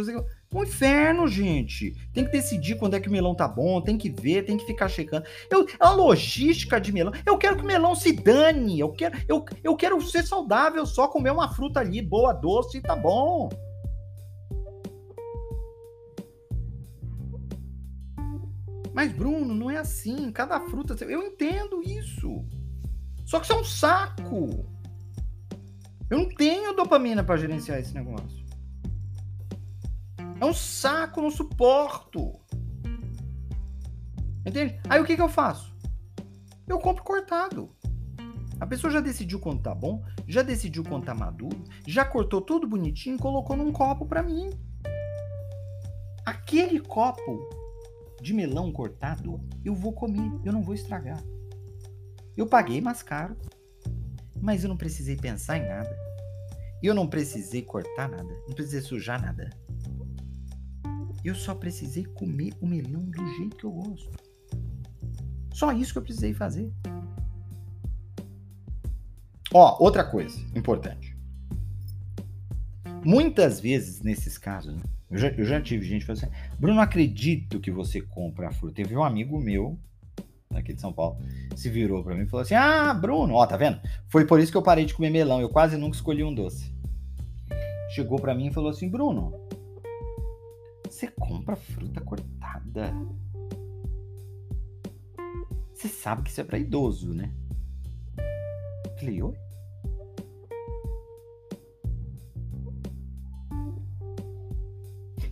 Um 0.54 0.64
inferno, 0.64 1.28
gente. 1.28 1.94
Tem 2.14 2.24
que 2.24 2.32
decidir 2.32 2.76
quando 2.76 2.96
é 2.96 3.00
que 3.00 3.10
o 3.10 3.12
melão 3.12 3.36
tá 3.36 3.48
bom, 3.48 3.82
tem 3.82 3.98
que 3.98 4.10
ver, 4.10 4.46
tem 4.46 4.56
que 4.56 4.66
ficar 4.66 4.88
checando. 4.88 5.26
Eu, 5.50 5.64
é 5.64 5.68
a 5.80 5.90
logística 5.90 6.80
de 6.80 6.94
melão. 6.94 7.12
Eu 7.26 7.38
quero 7.38 7.58
que 7.58 7.64
o 7.64 7.68
melão 7.68 7.96
se 7.96 8.14
dane. 8.14 8.80
Eu 8.80 8.92
quero, 8.94 9.18
eu, 9.28 9.44
eu 9.64 9.76
quero 9.76 10.00
ser 10.02 10.24
saudável, 10.24 10.86
só 10.86 11.08
comer 11.08 11.32
uma 11.32 11.54
fruta 11.54 11.80
ali, 11.80 12.02
boa, 12.02 12.32
doce, 12.32 12.80
tá 12.80 12.96
bom. 12.96 13.50
Mas, 19.00 19.14
Bruno, 19.14 19.56
não 19.56 19.72
é 19.72 19.78
assim. 19.78 20.30
Cada 20.30 20.60
fruta. 20.60 20.94
Eu 21.06 21.24
entendo 21.24 21.82
isso. 21.82 22.46
Só 23.26 23.40
que 23.40 23.46
isso 23.46 23.54
é 23.54 23.56
um 23.56 23.64
saco. 23.64 24.70
Eu 26.10 26.18
não 26.18 26.28
tenho 26.28 26.76
dopamina 26.76 27.24
para 27.24 27.38
gerenciar 27.38 27.80
esse 27.80 27.94
negócio. 27.94 28.46
É 30.42 30.44
um 30.44 30.54
saco, 30.54 31.22
não 31.22 31.32
suporto. 31.32 32.42
Entende? 34.46 34.78
Aí 34.90 35.00
o 35.00 35.06
que, 35.06 35.16
que 35.16 35.22
eu 35.22 35.30
faço? 35.30 35.74
Eu 36.68 36.78
compro 36.78 37.02
cortado. 37.02 37.74
A 38.60 38.68
pessoa 38.68 38.92
já 38.92 39.00
decidiu 39.00 39.40
quanto 39.40 39.64
tá 39.64 39.74
bom, 39.74 40.04
já 40.28 40.42
decidiu 40.42 40.84
quanto 40.84 41.06
tá 41.06 41.16
maduro, 41.16 41.64
já 41.88 42.04
cortou 42.04 42.42
tudo 42.42 42.68
bonitinho 42.68 43.16
e 43.16 43.20
colocou 43.20 43.56
num 43.56 43.72
copo 43.72 44.06
para 44.06 44.22
mim. 44.22 44.50
Aquele 46.26 46.82
copo 46.82 47.59
de 48.22 48.34
melão 48.34 48.72
cortado, 48.72 49.40
eu 49.64 49.74
vou 49.74 49.94
comer, 49.94 50.32
eu 50.44 50.52
não 50.52 50.62
vou 50.62 50.74
estragar. 50.74 51.22
Eu 52.36 52.48
paguei 52.48 52.82
mais 52.82 53.04
caro, 53.04 53.36
mas 54.42 54.64
eu 54.64 54.70
não 54.70 54.78
precisei 54.78 55.16
pensar 55.16 55.58
em 55.58 55.68
nada. 55.68 55.98
Eu 56.82 56.96
não 56.96 57.08
precisei 57.08 57.62
cortar 57.62 58.08
nada, 58.10 58.30
não 58.48 58.56
precisei 58.56 58.82
sujar 58.82 59.22
nada. 59.22 59.50
Eu 61.24 61.36
só 61.36 61.54
precisei 61.54 62.06
comer 62.06 62.54
o 62.62 62.68
melão 62.68 63.04
do 63.04 63.28
jeito 63.36 63.58
que 63.58 63.66
eu 63.66 63.72
gosto. 63.72 64.10
Só 65.54 65.74
isso 65.74 65.92
que 65.92 66.00
eu 66.00 66.04
precisei 66.04 66.34
fazer. 66.34 66.72
Ó, 69.54 69.84
outra 69.84 70.06
coisa 70.06 70.40
importante. 70.56 71.18
Muitas 73.04 73.60
vezes, 73.60 74.02
nesses 74.02 74.38
casos, 74.38 74.76
né, 74.76 74.82
eu 75.10 75.18
já, 75.18 75.28
eu 75.30 75.46
já 75.46 75.62
tive 75.62 75.86
gente 75.86 76.06
falando 76.06 76.24
assim, 76.24 76.34
Bruno, 76.60 76.82
acredito 76.82 77.60
que 77.60 77.72
você 77.72 78.02
compra 78.02 78.50
a 78.50 78.52
fruta. 78.52 78.76
Teve 78.76 78.96
um 78.96 79.04
amigo 79.04 79.40
meu, 79.40 79.80
aqui 80.54 80.74
de 80.74 80.82
São 80.82 80.92
Paulo, 80.92 81.18
se 81.56 81.70
virou 81.70 82.04
para 82.04 82.16
mim 82.16 82.24
e 82.24 82.28
falou 82.28 82.42
assim: 82.42 82.56
Ah, 82.56 82.94
Bruno, 82.94 83.34
ó, 83.36 83.46
tá 83.48 83.56
vendo? 83.56 83.80
Foi 84.08 84.26
por 84.26 84.40
isso 84.40 84.52
que 84.52 84.58
eu 84.58 84.64
parei 84.64 84.86
de 84.86 84.94
comer 84.94 85.10
melão. 85.10 85.40
Eu 85.40 85.50
quase 85.50 85.78
nunca 85.78 85.96
escolhi 85.96 86.24
um 86.24 86.34
doce. 86.34 86.74
Chegou 87.92 88.20
para 88.20 88.36
mim 88.36 88.48
e 88.48 88.54
falou 88.54 88.70
assim: 88.70 88.90
Bruno, 88.90 89.34
você 90.88 91.08
compra 91.08 91.56
fruta 91.56 92.02
cortada? 92.02 92.94
Você 95.74 95.88
sabe 95.88 96.24
que 96.24 96.30
isso 96.30 96.42
é 96.42 96.44
para 96.44 96.60
idoso, 96.60 97.14
né? 97.14 97.32
falei, 99.00 99.22
oi? 99.22 99.49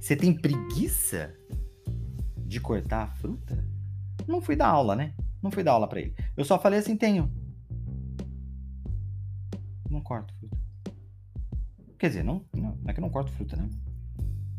Você 0.08 0.16
tem 0.16 0.34
preguiça 0.34 1.36
de 2.45 2.62
cortar 2.62 3.03
a 3.03 3.08
fruta? 3.08 3.62
Não 4.26 4.41
fui 4.41 4.55
dar 4.55 4.70
aula, 4.70 4.95
né? 4.95 5.14
Não 5.43 5.51
fui 5.51 5.66
dar 5.66 5.74
aula 5.74 5.86
para 5.86 5.99
ele. 5.99 6.16
Eu 6.38 6.45
só 6.45 6.58
falei 6.58 6.80
assim: 6.80 6.95
tenho. 6.95 7.30
Não 9.89 9.99
corto 9.99 10.34
fruta. 10.36 10.58
Quer 11.99 12.08
dizer, 12.08 12.24
não, 12.24 12.45
não, 12.55 12.78
não 12.78 12.89
é 12.89 12.93
que 12.93 13.01
eu 13.01 13.01
não 13.01 13.10
corto 13.10 13.34
fruta, 13.34 13.58
né? 13.58 13.70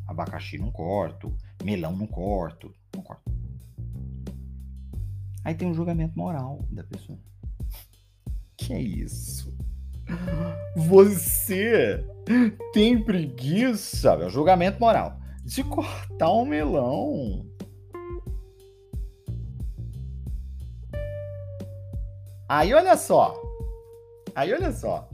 Abacaxi 0.06 0.58
não 0.58 0.70
corto, 0.70 1.34
melão 1.64 1.96
não 1.96 2.06
corto, 2.06 2.70
não 2.94 3.02
corto. 3.02 3.32
Aí 5.42 5.54
tem 5.54 5.66
um 5.66 5.72
julgamento 5.72 6.14
moral 6.14 6.62
da 6.70 6.84
pessoa. 6.84 7.18
Que 8.54 8.74
é 8.74 8.82
isso? 8.82 9.56
Você 10.76 12.04
tem 12.74 13.02
preguiça? 13.02 14.10
É 14.10 14.26
o 14.26 14.28
julgamento 14.28 14.78
moral 14.78 15.18
de 15.48 15.64
cortar 15.64 16.30
um 16.30 16.44
melão. 16.44 17.46
Aí 22.46 22.74
olha 22.74 22.96
só. 22.98 23.34
Aí 24.34 24.52
olha 24.52 24.70
só. 24.70 25.08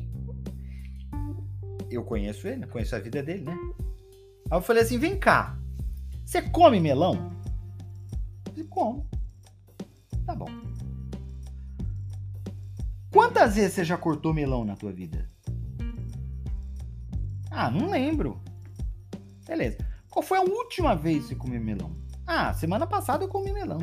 Eu 1.89 2.03
conheço 2.03 2.49
ele, 2.49 2.67
conheço 2.67 2.97
a 2.97 2.99
vida 2.99 3.23
dele, 3.23 3.45
né? 3.45 3.57
Aí 4.51 4.59
eu 4.59 4.61
falei 4.61 4.83
assim: 4.83 4.99
vem 4.99 5.19
cá. 5.19 5.57
Você 6.25 6.43
come 6.43 6.81
melão? 6.81 7.31
Eu 8.57 8.67
como. 8.67 9.09
Tá 10.27 10.35
bom. 10.35 10.49
Quantas 13.13 13.55
vezes 13.55 13.75
você 13.75 13.85
já 13.85 13.97
cortou 13.97 14.35
melão 14.35 14.65
na 14.65 14.75
tua 14.75 14.91
vida? 14.91 15.31
Ah, 17.53 17.71
não 17.71 17.89
lembro. 17.89 18.43
Beleza. 19.47 19.94
Qual 20.15 20.23
foi 20.23 20.39
a 20.39 20.43
última 20.43 20.95
vez 20.95 21.25
que 21.25 21.31
você 21.31 21.35
comeu 21.35 21.61
melão? 21.61 21.91
Ah, 22.25 22.55
semana 22.55 22.87
passada 22.87 23.25
eu 23.25 23.29
comi 23.29 23.53
melão. 23.53 23.81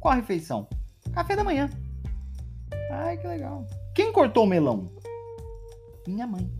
Qual 0.00 0.10
a 0.10 0.16
refeição? 0.16 0.68
Café 1.12 1.36
da 1.36 1.44
manhã. 1.44 1.70
Ai, 2.90 3.16
que 3.16 3.28
legal. 3.28 3.64
Quem 3.94 4.12
cortou 4.12 4.42
o 4.42 4.48
melão? 4.48 4.90
Minha 6.08 6.26
mãe. 6.26 6.52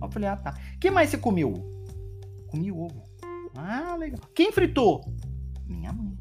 Eu 0.00 0.08
falei, 0.08 0.28
ah, 0.28 0.36
tá. 0.36 0.54
Quem 0.80 0.92
mais 0.92 1.10
você 1.10 1.18
comeu? 1.18 1.52
Comi 2.46 2.70
ovo. 2.70 3.02
Ah, 3.56 3.96
legal. 3.96 4.20
Quem 4.36 4.52
fritou? 4.52 5.04
Minha 5.66 5.92
mãe. 5.92 6.16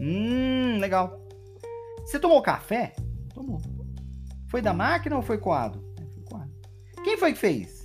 Hum, 0.00 0.78
legal. 0.80 1.16
Você 2.00 2.18
tomou 2.18 2.42
café? 2.42 2.92
Tomou. 3.32 3.62
Foi 4.48 4.60
da 4.60 4.74
máquina 4.74 5.14
ou 5.14 5.22
foi 5.22 5.38
coado? 5.38 5.80
Foi 6.12 6.24
coado. 6.24 6.52
Quem 7.04 7.16
foi 7.16 7.34
que 7.34 7.38
fez? 7.38 7.77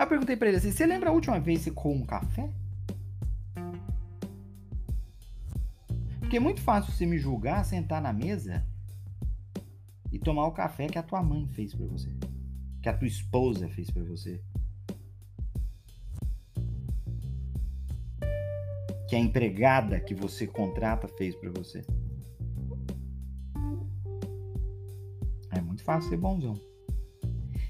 Aí 0.00 0.04
eu 0.04 0.08
perguntei 0.08 0.34
pra 0.34 0.48
ele 0.48 0.56
assim: 0.56 0.72
você 0.72 0.86
lembra 0.86 1.10
a 1.10 1.12
última 1.12 1.38
vez 1.38 1.64
que 1.64 1.70
com 1.70 1.92
um 1.92 2.06
café? 2.06 2.50
Porque 6.20 6.38
é 6.38 6.40
muito 6.40 6.62
fácil 6.62 6.90
você 6.90 7.04
me 7.04 7.18
julgar, 7.18 7.62
sentar 7.66 8.00
na 8.00 8.10
mesa 8.10 8.66
e 10.10 10.18
tomar 10.18 10.46
o 10.46 10.52
café 10.52 10.86
que 10.86 10.96
a 10.96 11.02
tua 11.02 11.22
mãe 11.22 11.46
fez 11.48 11.74
para 11.74 11.84
você, 11.84 12.08
que 12.82 12.88
a 12.88 12.96
tua 12.96 13.06
esposa 13.06 13.68
fez 13.68 13.90
para 13.90 14.02
você. 14.02 14.42
Que 19.06 19.16
a 19.16 19.18
empregada 19.18 20.00
que 20.00 20.14
você 20.14 20.46
contrata 20.46 21.08
fez 21.08 21.36
para 21.36 21.50
você. 21.50 21.84
É 25.50 25.60
muito 25.60 25.84
fácil 25.84 26.08
ser 26.08 26.16
bonzão. 26.16 26.58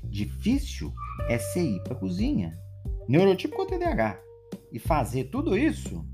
Difícil 0.04 0.94
é 1.28 1.38
você 1.38 1.76
ir 1.76 1.82
pra 1.82 1.94
cozinha, 1.94 2.54
neurotipo 3.08 3.56
com 3.56 3.66
TDAH, 3.66 4.20
e 4.72 4.78
fazer 4.78 5.24
tudo 5.24 5.56
isso 5.56 6.04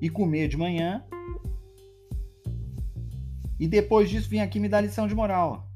e 0.00 0.08
comer 0.08 0.48
de 0.48 0.56
manhã. 0.56 1.04
E 3.58 3.66
depois 3.66 4.10
disso 4.10 4.28
vir 4.28 4.40
aqui 4.40 4.60
me 4.60 4.68
dar 4.68 4.80
lição 4.80 5.06
de 5.06 5.14
moral. 5.14 5.66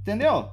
Entendeu? 0.00 0.52